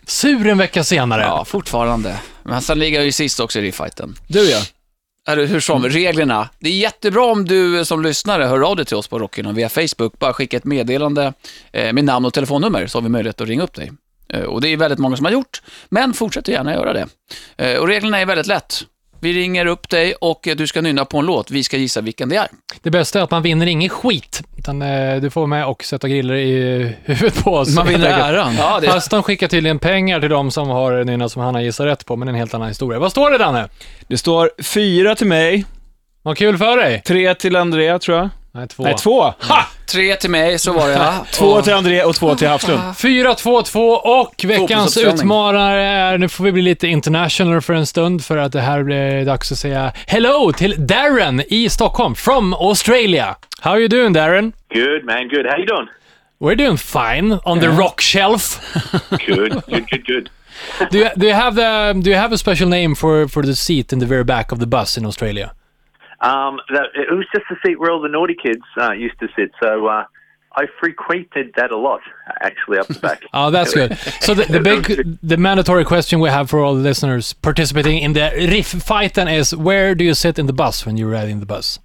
Sur 0.08 0.46
en 0.46 0.58
vecka 0.58 0.84
senare. 0.84 1.22
Ja, 1.22 1.44
fortfarande. 1.44 2.16
Men 2.42 2.62
sen 2.62 2.78
ligger 2.78 2.98
jag 2.98 3.04
ju 3.04 3.12
sist 3.12 3.40
också 3.40 3.58
i 3.58 3.62
rifffighten. 3.62 4.14
Du 4.28 4.50
ja. 4.50 4.60
Eller 5.28 5.46
hur 5.46 5.60
som, 5.60 5.78
Mm. 5.80 5.90
reglerna. 5.90 6.48
Det 6.60 6.68
är 6.68 6.72
jättebra 6.72 7.24
om 7.24 7.44
du 7.44 7.84
som 7.84 8.02
lyssnare 8.02 8.44
hör 8.44 8.60
av 8.70 8.76
dig 8.76 8.84
till 8.86 8.96
oss 8.96 9.08
på 9.08 9.18
Rockin 9.18 9.54
via 9.54 9.68
Facebook. 9.68 10.18
Bara 10.18 10.32
skicka 10.32 10.56
ett 10.56 10.64
meddelande 10.64 11.32
eh, 11.72 11.92
med 11.92 12.04
namn 12.04 12.26
och 12.26 12.34
telefonnummer 12.34 12.86
så 12.86 12.98
har 12.98 13.02
vi 13.02 13.08
möjlighet 13.08 13.40
att 13.40 13.48
ringa 13.48 13.62
upp 13.62 13.74
dig. 13.74 13.92
Eh, 14.28 14.42
och 14.42 14.60
det 14.60 14.68
är 14.68 14.76
väldigt 14.76 14.98
många 14.98 15.16
som 15.16 15.24
har 15.24 15.32
gjort, 15.32 15.62
men 15.88 16.14
fortsätt 16.14 16.48
gärna 16.48 16.74
göra 16.74 16.92
det. 16.92 17.06
Eh, 17.56 17.78
och 17.78 17.88
reglerna 17.88 18.18
är 18.20 18.26
väldigt 18.26 18.46
lätt. 18.46 18.80
Vi 19.20 19.32
ringer 19.32 19.66
upp 19.66 19.88
dig 19.88 20.14
och 20.14 20.48
du 20.56 20.66
ska 20.66 20.80
nynna 20.80 21.04
på 21.04 21.18
en 21.18 21.26
låt. 21.26 21.50
Vi 21.50 21.62
ska 21.64 21.76
gissa 21.76 22.00
vilken 22.00 22.28
det 22.28 22.36
är. 22.36 22.48
Det 22.82 22.90
bästa 22.90 23.18
är 23.18 23.22
att 23.22 23.30
man 23.30 23.42
vinner 23.42 23.66
ingen 23.66 23.88
skit. 23.88 24.42
Utan 24.56 24.82
eh, 24.82 25.16
du 25.20 25.30
får 25.30 25.46
med 25.46 25.66
och 25.66 25.84
sätta 25.84 26.08
griller 26.08 26.34
i 26.34 26.94
huvudet 27.04 27.44
på 27.44 27.54
oss. 27.54 27.76
Man 27.76 27.86
vinner 27.86 28.06
äran. 28.06 28.54
Ja, 28.58 28.78
det 28.80 28.86
Pastorn 28.86 29.22
skickar 29.22 29.48
tydligen 29.48 29.78
pengar 29.78 30.20
till 30.20 30.30
de 30.30 30.50
som 30.50 30.68
har 30.68 31.04
nynna 31.04 31.28
som 31.28 31.42
han 31.42 31.54
har 31.54 31.62
gissat 31.62 31.86
rätt 31.86 32.06
på, 32.06 32.16
men 32.16 32.28
en 32.28 32.34
helt 32.34 32.54
annan 32.54 32.68
historia. 32.68 32.98
Vad 32.98 33.10
står 33.10 33.30
det 33.30 33.38
Danne? 33.38 33.68
Det 34.08 34.18
står 34.18 34.50
fyra 34.62 35.14
till 35.14 35.26
mig, 35.26 35.64
Vad 36.22 36.36
kul 36.38 36.58
för 36.58 36.76
dig! 36.76 37.02
tre 37.06 37.34
till 37.34 37.56
Andrea 37.56 37.98
tror 37.98 38.18
jag. 38.18 38.28
Nej, 38.52 38.68
två. 38.68 38.82
Nej, 38.82 38.94
två. 38.94 39.20
Ha! 39.22 39.66
Tre 39.86 40.16
till 40.16 40.30
mig, 40.30 40.58
så 40.58 40.72
var 40.72 40.88
det 40.88 40.92
ja. 40.94 41.26
Två 41.32 41.62
till 41.62 41.72
Andrea 41.72 42.06
och 42.06 42.14
två 42.14 42.34
till 42.34 42.48
Hafslund. 42.48 42.96
4, 42.96 43.34
2, 43.34 43.62
2 43.62 43.80
och 43.90 44.44
veckans 44.44 44.60
Fotbollsuppställning. 44.70 45.14
utmanare 45.14 45.82
är, 45.82 46.18
nu 46.18 46.28
får 46.28 46.44
vi 46.44 46.52
bli 46.52 46.62
lite 46.62 46.86
international 46.86 47.60
för 47.60 47.74
en 47.74 47.86
stund 47.86 48.24
för 48.24 48.36
att 48.36 48.52
det 48.52 48.60
här 48.60 48.82
blir 48.82 49.24
dags 49.24 49.52
att 49.52 49.58
säga 49.58 49.92
hello 50.06 50.52
till 50.52 50.86
Darren 50.86 51.42
i 51.48 51.68
Stockholm, 51.70 52.14
from 52.14 52.54
Australia. 52.54 53.36
How 53.60 53.72
are 53.72 53.78
you 53.80 53.88
doing 53.88 54.12
Darren? 54.12 54.52
Good, 54.74 55.04
man. 55.04 55.28
Good. 55.28 55.46
How 55.46 55.58
you 55.58 55.66
doing? 55.66 55.88
We're 56.40 56.54
doing 56.66 56.78
fine 56.78 57.38
on 57.44 57.60
the 57.60 57.68
rock 57.68 58.00
shelf. 58.00 58.60
Good, 59.10 59.52
good, 59.66 59.90
good, 59.90 60.06
good. 60.06 60.30
Do 60.90 60.98
you, 60.98 61.08
do 61.16 61.26
you 61.26 61.34
have 61.34 61.54
the 61.54 62.00
do 62.02 62.10
you 62.10 62.16
have 62.16 62.34
a 62.34 62.38
special 62.38 62.68
name 62.68 62.94
for, 62.94 63.28
for 63.28 63.42
the 63.46 63.54
seat 63.54 63.92
in 63.92 63.98
the 64.00 64.06
very 64.06 64.24
back 64.24 64.52
of 64.52 64.58
the 64.58 64.66
bus 64.66 64.98
in 64.98 65.06
Australia? 65.06 65.52
Um, 66.20 66.58
that, 66.72 66.86
it 66.94 67.12
was 67.14 67.26
just 67.34 67.46
the 67.48 67.56
seat 67.64 67.78
where 67.78 67.90
all 67.92 68.00
the 68.00 68.08
naughty 68.08 68.34
kids 68.34 68.62
uh, 68.80 68.92
used 68.92 69.18
to 69.20 69.28
sit, 69.36 69.52
so 69.62 69.86
uh, 69.86 70.04
I 70.56 70.66
frequented 70.80 71.52
that 71.56 71.70
a 71.70 71.76
lot, 71.76 72.00
actually, 72.40 72.78
up 72.78 72.88
the 72.88 72.98
back. 72.98 73.22
Oh, 73.32 73.50
that's 73.52 73.72
good. 73.72 73.96
So 74.20 74.34
the, 74.34 74.44
the 74.46 74.60
big, 74.70 75.18
the 75.22 75.36
mandatory 75.36 75.84
question 75.84 76.18
we 76.18 76.28
have 76.28 76.50
for 76.50 76.58
all 76.58 76.74
the 76.74 76.80
listeners 76.82 77.32
participating 77.34 77.98
in 77.98 78.14
the 78.14 78.32
riff 78.34 78.66
fighten 78.68 79.28
is: 79.28 79.54
Where 79.54 79.94
do 79.94 80.02
you 80.04 80.14
sit 80.14 80.38
in 80.38 80.46
the 80.46 80.52
bus 80.52 80.84
when 80.84 80.96
you're 80.96 81.10
riding 81.10 81.38
the 81.40 81.46
bus? 81.46 81.78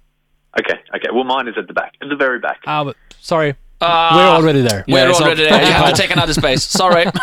Okay, 0.58 0.80
okay. 0.96 1.08
Well, 1.12 1.24
mine 1.24 1.46
is 1.48 1.54
at 1.56 1.66
the 1.68 1.74
back, 1.74 1.92
at 2.02 2.08
the 2.08 2.16
very 2.16 2.38
back. 2.40 2.58
Ah, 2.66 2.82
but 2.84 2.96
sorry, 3.20 3.54
Ah, 3.80 4.16
we're 4.16 4.36
already 4.42 4.62
there. 4.62 4.84
We're 4.88 5.06
Yeah, 5.08 5.12
already 5.12 5.44
there. 5.44 5.60
You 5.64 5.72
have 5.72 5.94
to 5.94 6.00
take 6.02 6.10
another 6.10 6.32
space. 6.32 6.64
Sorry. 6.64 7.04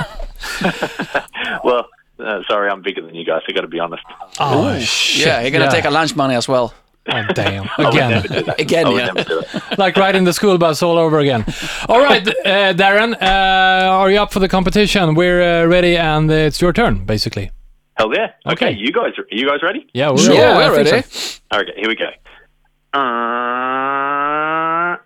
Well, 1.64 1.88
uh, 2.20 2.42
sorry, 2.50 2.70
I'm 2.70 2.82
bigger 2.82 3.02
than 3.02 3.14
you 3.16 3.26
guys. 3.26 3.42
I 3.48 3.52
got 3.52 3.62
to 3.62 3.68
be 3.68 3.80
honest. 3.80 4.04
Oh 4.40 4.80
shit! 4.80 5.26
Yeah, 5.28 5.42
you're 5.42 5.52
gonna 5.52 5.66
Yeah. 5.66 5.70
take 5.72 5.86
a 5.86 5.90
lunch 5.92 6.16
money 6.16 6.34
as 6.36 6.48
well. 6.48 6.74
Oh, 7.10 7.24
damn! 7.34 7.68
Again, 7.80 8.12
never 8.12 8.28
do 8.28 8.44
that. 8.44 8.60
Again, 8.62 8.92
yeah. 8.92 9.06
never 9.08 9.24
do 9.24 9.40
it. 9.40 9.78
like 9.80 9.98
riding 9.98 10.24
the 10.24 10.34
school 10.34 10.58
bus 10.60 10.84
all 10.84 10.98
over 11.00 11.18
again. 11.20 11.44
All 11.90 12.00
right, 12.00 12.26
uh, 12.28 12.74
Darren, 12.74 13.16
uh, 13.22 13.90
are 13.90 14.12
you 14.12 14.20
up 14.22 14.32
for 14.32 14.40
the 14.40 14.48
competition? 14.48 15.16
We're 15.16 15.64
uh, 15.64 15.66
ready, 15.66 15.98
and 15.98 16.30
uh, 16.30 16.34
it's 16.36 16.62
your 16.62 16.74
turn, 16.74 17.06
basically. 17.06 17.50
Hell 17.98 18.14
yeah. 18.16 18.34
Okay, 18.46 18.68
Okay. 18.68 18.78
you 18.78 18.92
guys, 18.92 19.14
are 19.18 19.26
you 19.32 19.48
guys 19.48 19.62
ready? 19.64 19.88
Yeah, 19.94 20.12
we're 20.12 20.18
Sure, 20.18 20.36
ready. 20.36 20.56
we're 20.56 20.64
I 20.64 20.76
think 20.84 20.92
ready. 20.92 21.08
so. 21.10 21.40
Okay, 21.54 21.74
here 21.76 21.88
we 21.90 21.96
go. 21.96 22.10
Ah. 22.94 25.00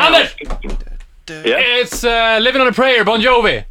Anders! 0.00 0.34
Yeah, 1.28 1.80
It's 1.80 2.04
uh, 2.04 2.38
"Living 2.40 2.60
on 2.60 2.68
a 2.68 2.72
Prayer," 2.72 3.04
Bon 3.04 3.20
Jovi. 3.20 3.64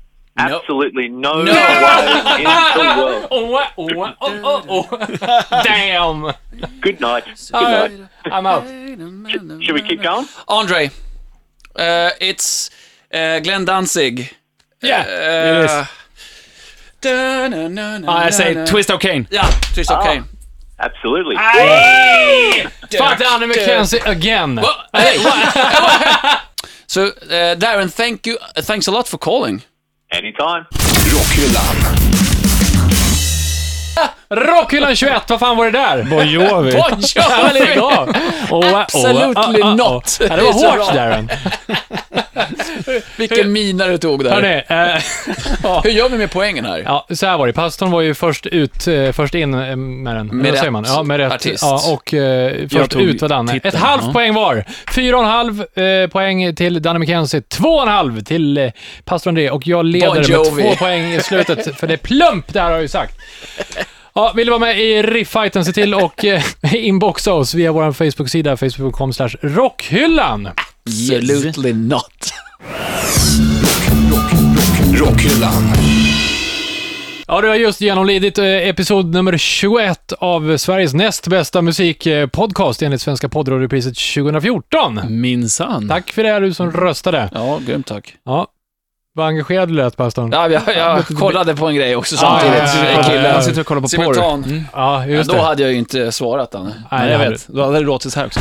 Absolutely 0.49 1.07
no, 1.09 1.43
No. 1.43 1.51
way 1.51 2.37
in 2.37 2.43
the 2.43 2.95
world. 3.03 3.27
Oh, 3.31 3.45
what? 3.45 3.71
oh, 3.77 4.15
oh, 4.21 4.63
oh, 4.69 4.87
oh. 4.91 5.63
Damn! 5.63 6.33
Good 6.81 6.99
night. 6.99 7.25
Good 7.25 7.53
All 7.53 7.61
night. 7.63 7.91
right, 7.91 8.09
I'm 8.33 8.45
out. 8.45 8.67
Should 9.63 9.73
we 9.75 9.81
keep 9.81 10.01
going? 10.01 10.27
Andre, 10.47 10.89
uh, 11.75 12.09
it's 12.19 12.69
uh, 13.13 13.39
Glenn 13.39 13.65
Danzig. 13.65 14.33
Yeah, 14.81 15.01
Uh, 15.01 15.59
it 15.59 15.65
is. 15.65 15.87
Ja, 17.03 18.23
jag 18.23 18.33
säger 18.33 18.65
Twist 18.67 18.89
of 18.89 18.99
Cain. 19.01 19.27
Ja, 19.31 19.43
Twist 19.73 19.91
of 19.91 20.03
Cain. 20.03 20.23
Absolutely. 20.77 21.35
Fuck 22.97 23.19
Danny 23.19 23.45
McKenzie 23.47 24.01
again. 24.05 24.55
Well, 24.55 24.75
hey, 24.93 25.17
so, 26.87 27.05
uh, 27.07 27.55
Darren, 27.55 27.89
thank 27.91 28.25
you. 28.27 28.37
Uh, 28.55 28.61
thanks 28.61 28.87
a 28.87 28.91
lot 28.91 29.07
for 29.07 29.17
calling. 29.19 29.61
Anytime. 30.11 30.67
Rockhyllan 34.31 34.95
21, 34.95 35.29
vad 35.29 35.39
fan 35.39 35.57
var 35.57 35.65
det 35.65 35.71
där? 35.71 36.03
Bon 36.03 36.27
Jovi. 36.29 36.71
Bon 36.71 37.01
Jovi! 37.15 37.79
Oh, 38.51 38.75
Absolutely 38.81 39.61
oh, 39.61 39.67
oh, 39.67 39.75
not. 39.75 40.17
Ja, 40.19 40.35
det 40.35 40.43
var 40.43 40.53
Det 40.61 40.79
hårt. 40.79 40.93
Darren. 40.93 41.29
Vilken 43.17 43.51
mina 43.51 43.87
du 43.87 43.97
tog 43.97 44.23
där. 44.23 44.31
Hörni, 44.31 44.63
eh, 44.67 45.81
Hur 45.83 45.89
gör 45.91 46.09
vi 46.09 46.17
med 46.17 46.31
poängen 46.31 46.65
här? 46.65 46.83
ja, 46.85 47.07
så 47.09 47.25
här 47.25 47.37
var 47.37 47.47
det. 47.47 47.53
Pastorn 47.53 47.91
var 47.91 48.01
ju 48.01 48.13
först 48.13 48.45
ut, 48.45 48.87
eh, 48.87 49.11
först 49.11 49.35
in 49.35 49.53
eh, 49.53 49.75
med 49.75 50.15
den. 50.15 50.27
Med 50.27 50.51
rätt 50.51 50.71
man? 50.71 50.85
Ja, 50.87 51.03
med 51.03 51.17
rätt. 51.17 51.33
artist. 51.33 51.63
Ja, 51.63 51.93
och 51.93 52.13
eh, 52.13 52.67
först 52.71 52.91
tog 52.91 53.01
ut 53.01 53.21
var 53.21 53.29
Danne. 53.29 53.51
titeln, 53.51 53.75
Ett 53.75 53.81
halvt 53.81 54.03
ja. 54.05 54.13
poäng 54.13 54.33
var. 54.33 54.65
Fyra 54.95 55.17
och 55.17 55.23
en 55.23 55.29
halv 55.29 55.65
eh, 55.77 56.07
poäng 56.07 56.55
till 56.55 56.81
Danne 56.81 56.99
McKenzie. 56.99 57.41
Två 57.41 57.69
och 57.69 57.83
en 57.83 57.89
halv 57.89 58.23
till 58.23 58.57
eh, 58.57 58.71
pastor 59.05 59.29
André. 59.31 59.49
Och 59.49 59.67
jag 59.67 59.85
leder 59.85 60.07
Bon 60.07 60.55
med 60.55 60.65
två 60.65 60.75
poäng 60.75 61.13
i 61.13 61.19
slutet, 61.21 61.79
för 61.79 61.87
det 61.87 61.93
är 61.93 61.97
plump 61.97 62.53
där 62.53 62.63
har 62.63 62.71
jag 62.71 62.81
ju 62.81 62.87
sagt. 62.87 63.17
Ja, 64.13 64.33
vill 64.35 64.45
du 64.47 64.51
vara 64.51 64.59
med 64.59 64.79
i 64.79 65.01
rifffighten, 65.01 65.65
se 65.65 65.73
till 65.73 65.93
och 65.93 66.25
eh, 66.25 66.43
inboxa 66.75 67.33
oss 67.33 67.53
via 67.53 67.71
vår 67.71 67.91
Facebook-sida, 67.91 68.57
facebook.com 68.57 69.13
slash 69.13 69.29
rockhyllan. 69.41 70.49
Absolutely 70.85 71.73
not. 71.73 72.33
Rockhyllan. 74.93 75.63
Ja, 77.27 77.41
du 77.41 77.47
har 77.47 77.55
just 77.55 77.81
genomlidit 77.81 78.37
eh, 78.37 78.45
episod 78.45 79.13
nummer 79.13 79.37
21 79.37 80.13
av 80.19 80.57
Sveriges 80.57 80.93
näst 80.93 81.27
bästa 81.27 81.61
musikpodcast 81.61 82.81
enligt 82.81 83.01
Svenska 83.01 83.29
poddradiopriset 83.29 83.97
2014. 84.15 84.99
Minsann. 85.09 85.87
Tack 85.87 86.11
för 86.11 86.23
det, 86.23 86.39
du 86.39 86.53
som 86.53 86.71
röstade. 86.71 87.29
Ja, 87.33 87.59
grymt 87.67 87.87
tack. 87.87 88.15
Ja. 88.25 88.47
Vad 89.13 89.27
engagerad 89.27 89.69
du 89.69 89.73
lät, 89.75 89.97
pastorn. 89.97 90.29
Ja, 90.33 90.49
jag, 90.49 90.61
jag 90.77 91.05
kollade 91.05 91.55
på 91.55 91.67
en 91.67 91.75
grej 91.75 91.95
också 91.95 92.17
samtidigt. 92.17 92.55
ja, 92.57 92.85
ja, 92.85 93.01
ja, 93.07 93.13
ja. 93.15 93.21
Jag 93.21 93.43
sitter 93.43 93.61
och 93.61 93.67
kollar 93.67 93.81
på 93.81 93.87
porr. 93.87 93.89
Simultan. 93.89 94.65
Ja, 94.73 95.05
Ja, 95.05 95.07
just 95.07 95.29
då 95.29 95.35
det. 95.35 95.41
hade 95.41 95.61
jag 95.61 95.71
ju 95.71 95.77
inte 95.77 96.11
svarat, 96.11 96.51
Danne. 96.51 96.83
Nej, 96.91 97.11
jag 97.11 97.19
vet. 97.19 97.47
Då 97.47 97.63
hade 97.63 97.73
det 97.79 97.85
låtit 97.85 98.13
så 98.13 98.19
här 98.19 98.27
också. 98.27 98.39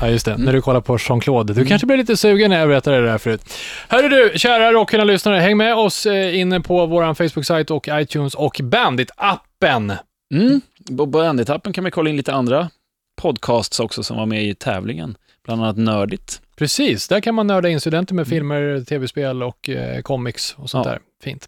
Ja, 0.00 0.08
just 0.08 0.26
det. 0.26 0.36
När 0.36 0.52
du 0.52 0.62
kollar 0.62 0.80
på 0.80 0.96
Jean-Claude. 0.98 1.54
Du 1.54 1.64
kanske 1.66 1.86
blir 1.86 1.96
lite 1.96 2.16
sugen 2.16 2.50
när 2.50 2.58
jag 2.58 2.68
berättade 2.68 3.00
det 3.00 3.06
där 3.06 3.18
förut. 3.18 3.40
Hörru 3.88 4.08
du, 4.08 4.32
kära 4.38 4.72
Rockhyllan-lyssnare, 4.72 5.38
häng 5.38 5.56
med 5.56 5.74
oss 5.76 6.06
eh, 6.06 6.38
inne 6.40 6.60
på 6.60 6.86
vår 6.86 7.14
Facebook-sajt 7.14 7.70
och 7.70 7.88
iTunes 7.92 8.34
och 8.34 8.54
Bandit-appen. 8.62 9.96
Mm. 10.34 10.60
På 10.98 11.06
Bandit-appen 11.06 11.72
kan 11.72 11.84
man 11.84 11.90
kolla 11.90 12.10
in 12.10 12.16
lite 12.16 12.32
andra 12.34 12.68
podcasts 13.22 13.80
också 13.80 14.02
som 14.02 14.16
var 14.16 14.26
med 14.26 14.44
i 14.44 14.54
tävlingen. 14.54 15.16
Bland 15.44 15.62
annat 15.62 15.76
Nördigt. 15.76 16.40
Precis, 16.56 17.08
där 17.08 17.20
kan 17.20 17.34
man 17.34 17.46
nörda 17.46 17.68
in 17.68 17.80
studenter 17.80 18.14
med 18.14 18.26
filmer, 18.28 18.84
tv-spel 18.88 19.42
och 19.42 19.68
eh, 19.68 20.00
comics 20.02 20.54
och 20.58 20.70
sånt 20.70 20.86
Ja. 20.86 20.92
där. 20.92 21.00
Fint. 21.24 21.46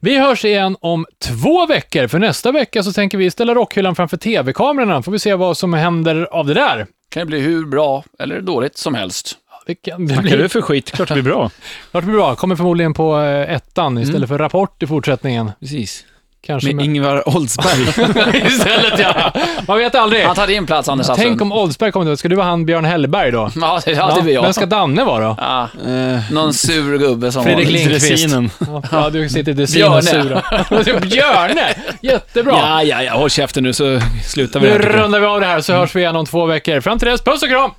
Vi 0.00 0.18
hörs 0.18 0.44
igen 0.44 0.76
om 0.80 1.06
två 1.24 1.66
veckor, 1.66 2.06
för 2.06 2.18
nästa 2.18 2.52
vecka 2.52 2.82
så 2.82 2.92
tänker 2.92 3.18
vi 3.18 3.30
ställa 3.30 3.54
Rockhyllan 3.54 3.94
framför 3.96 4.16
tv-kamerorna. 4.16 5.02
Får 5.02 5.12
vi 5.12 5.18
se 5.18 5.34
vad 5.34 5.56
som 5.56 5.74
händer 5.74 6.28
av 6.30 6.46
det 6.46 6.54
där. 6.54 6.86
Kan 7.08 7.20
ju 7.22 7.26
bli 7.26 7.40
hur 7.40 7.66
bra 7.66 8.04
eller 8.18 8.40
dåligt 8.40 8.76
som 8.78 8.94
helst. 8.94 9.36
Det 9.66 9.74
kan 9.74 10.06
det 10.06 10.22
blir, 10.22 10.38
du 10.38 10.48
för 10.48 10.60
skit? 10.60 10.90
Klart 10.90 11.08
det 11.08 11.14
blir 11.14 11.22
bra. 11.22 11.50
klart 11.90 12.04
det 12.04 12.06
blir 12.06 12.16
bra. 12.18 12.34
Kommer 12.34 12.56
förmodligen 12.56 12.94
på 12.94 13.20
eh, 13.20 13.54
ettan 13.54 13.98
istället 13.98 14.28
för 14.28 14.38
Rapport 14.38 14.82
i 14.82 14.86
fortsättningen. 14.86 15.50
Precis. 15.60 16.04
Kanske 16.46 16.74
Med 16.74 16.84
Ingvar 16.84 17.28
Oldsberg. 17.36 17.82
Istället 18.46 18.98
ja. 18.98 19.32
Man 19.68 19.78
vet 19.78 19.94
aldrig. 19.94 20.24
Han 20.24 20.34
tar 20.36 20.46
din 20.46 20.66
plats, 20.66 20.88
Anders 20.88 21.06
Tänk 21.06 21.18
Hasslund. 21.18 21.42
om 21.42 21.52
Oldsberg 21.52 21.92
kommer 21.92 22.10
då. 22.10 22.16
Ska 22.16 22.28
du 22.28 22.36
vara 22.36 22.46
han 22.46 22.66
Björn 22.66 22.84
Hellberg 22.84 23.30
då? 23.30 23.50
Ja, 23.60 23.80
det 23.84 23.94
hade 23.94 24.20
vi 24.22 24.32
jag. 24.34 24.42
Vem 24.42 24.52
ska 24.52 24.66
Danne 24.66 25.04
vara 25.04 25.24
då? 25.28 25.36
Ja, 25.40 25.68
Eh, 25.86 26.20
någon 26.32 26.54
sur 26.54 26.98
gubbe 26.98 27.32
som 27.32 27.44
Fredrik. 27.44 27.70
Lindqvist. 27.70 28.08
Dressinen. 28.08 28.50
Ja, 28.92 29.10
du 29.10 29.28
sitter 29.28 29.52
i 29.52 29.54
dressin 29.54 29.84
och 29.84 29.90
Björne. 30.02 30.02
sura. 30.02 31.00
Björne! 31.00 31.74
Jättebra. 32.02 32.52
Ja, 32.58 32.82
ja, 32.82 33.02
ja. 33.02 33.12
Håll 33.14 33.30
käften 33.30 33.62
nu 33.62 33.72
så 33.72 34.00
slutar 34.26 34.60
vi 34.60 34.68
Nu 34.68 34.78
rundar 34.78 35.20
vi 35.20 35.26
av 35.26 35.40
det 35.40 35.46
här 35.46 35.60
så 35.60 35.72
hörs 35.72 35.94
vi 35.96 36.00
igen 36.00 36.16
om 36.16 36.26
två 36.26 36.46
veckor. 36.46 36.80
Fram 36.80 36.98
till 36.98 37.08
dess, 37.08 37.20
puss 37.20 37.42
och 37.42 37.48
kram! 37.48 37.70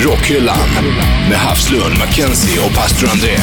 Rockhyllan 0.00 0.56
med 1.30 1.38
Havslund, 1.38 1.98
Mackenzie 1.98 2.60
och 2.66 2.74
pastor 2.74 3.08
André. 3.10 3.36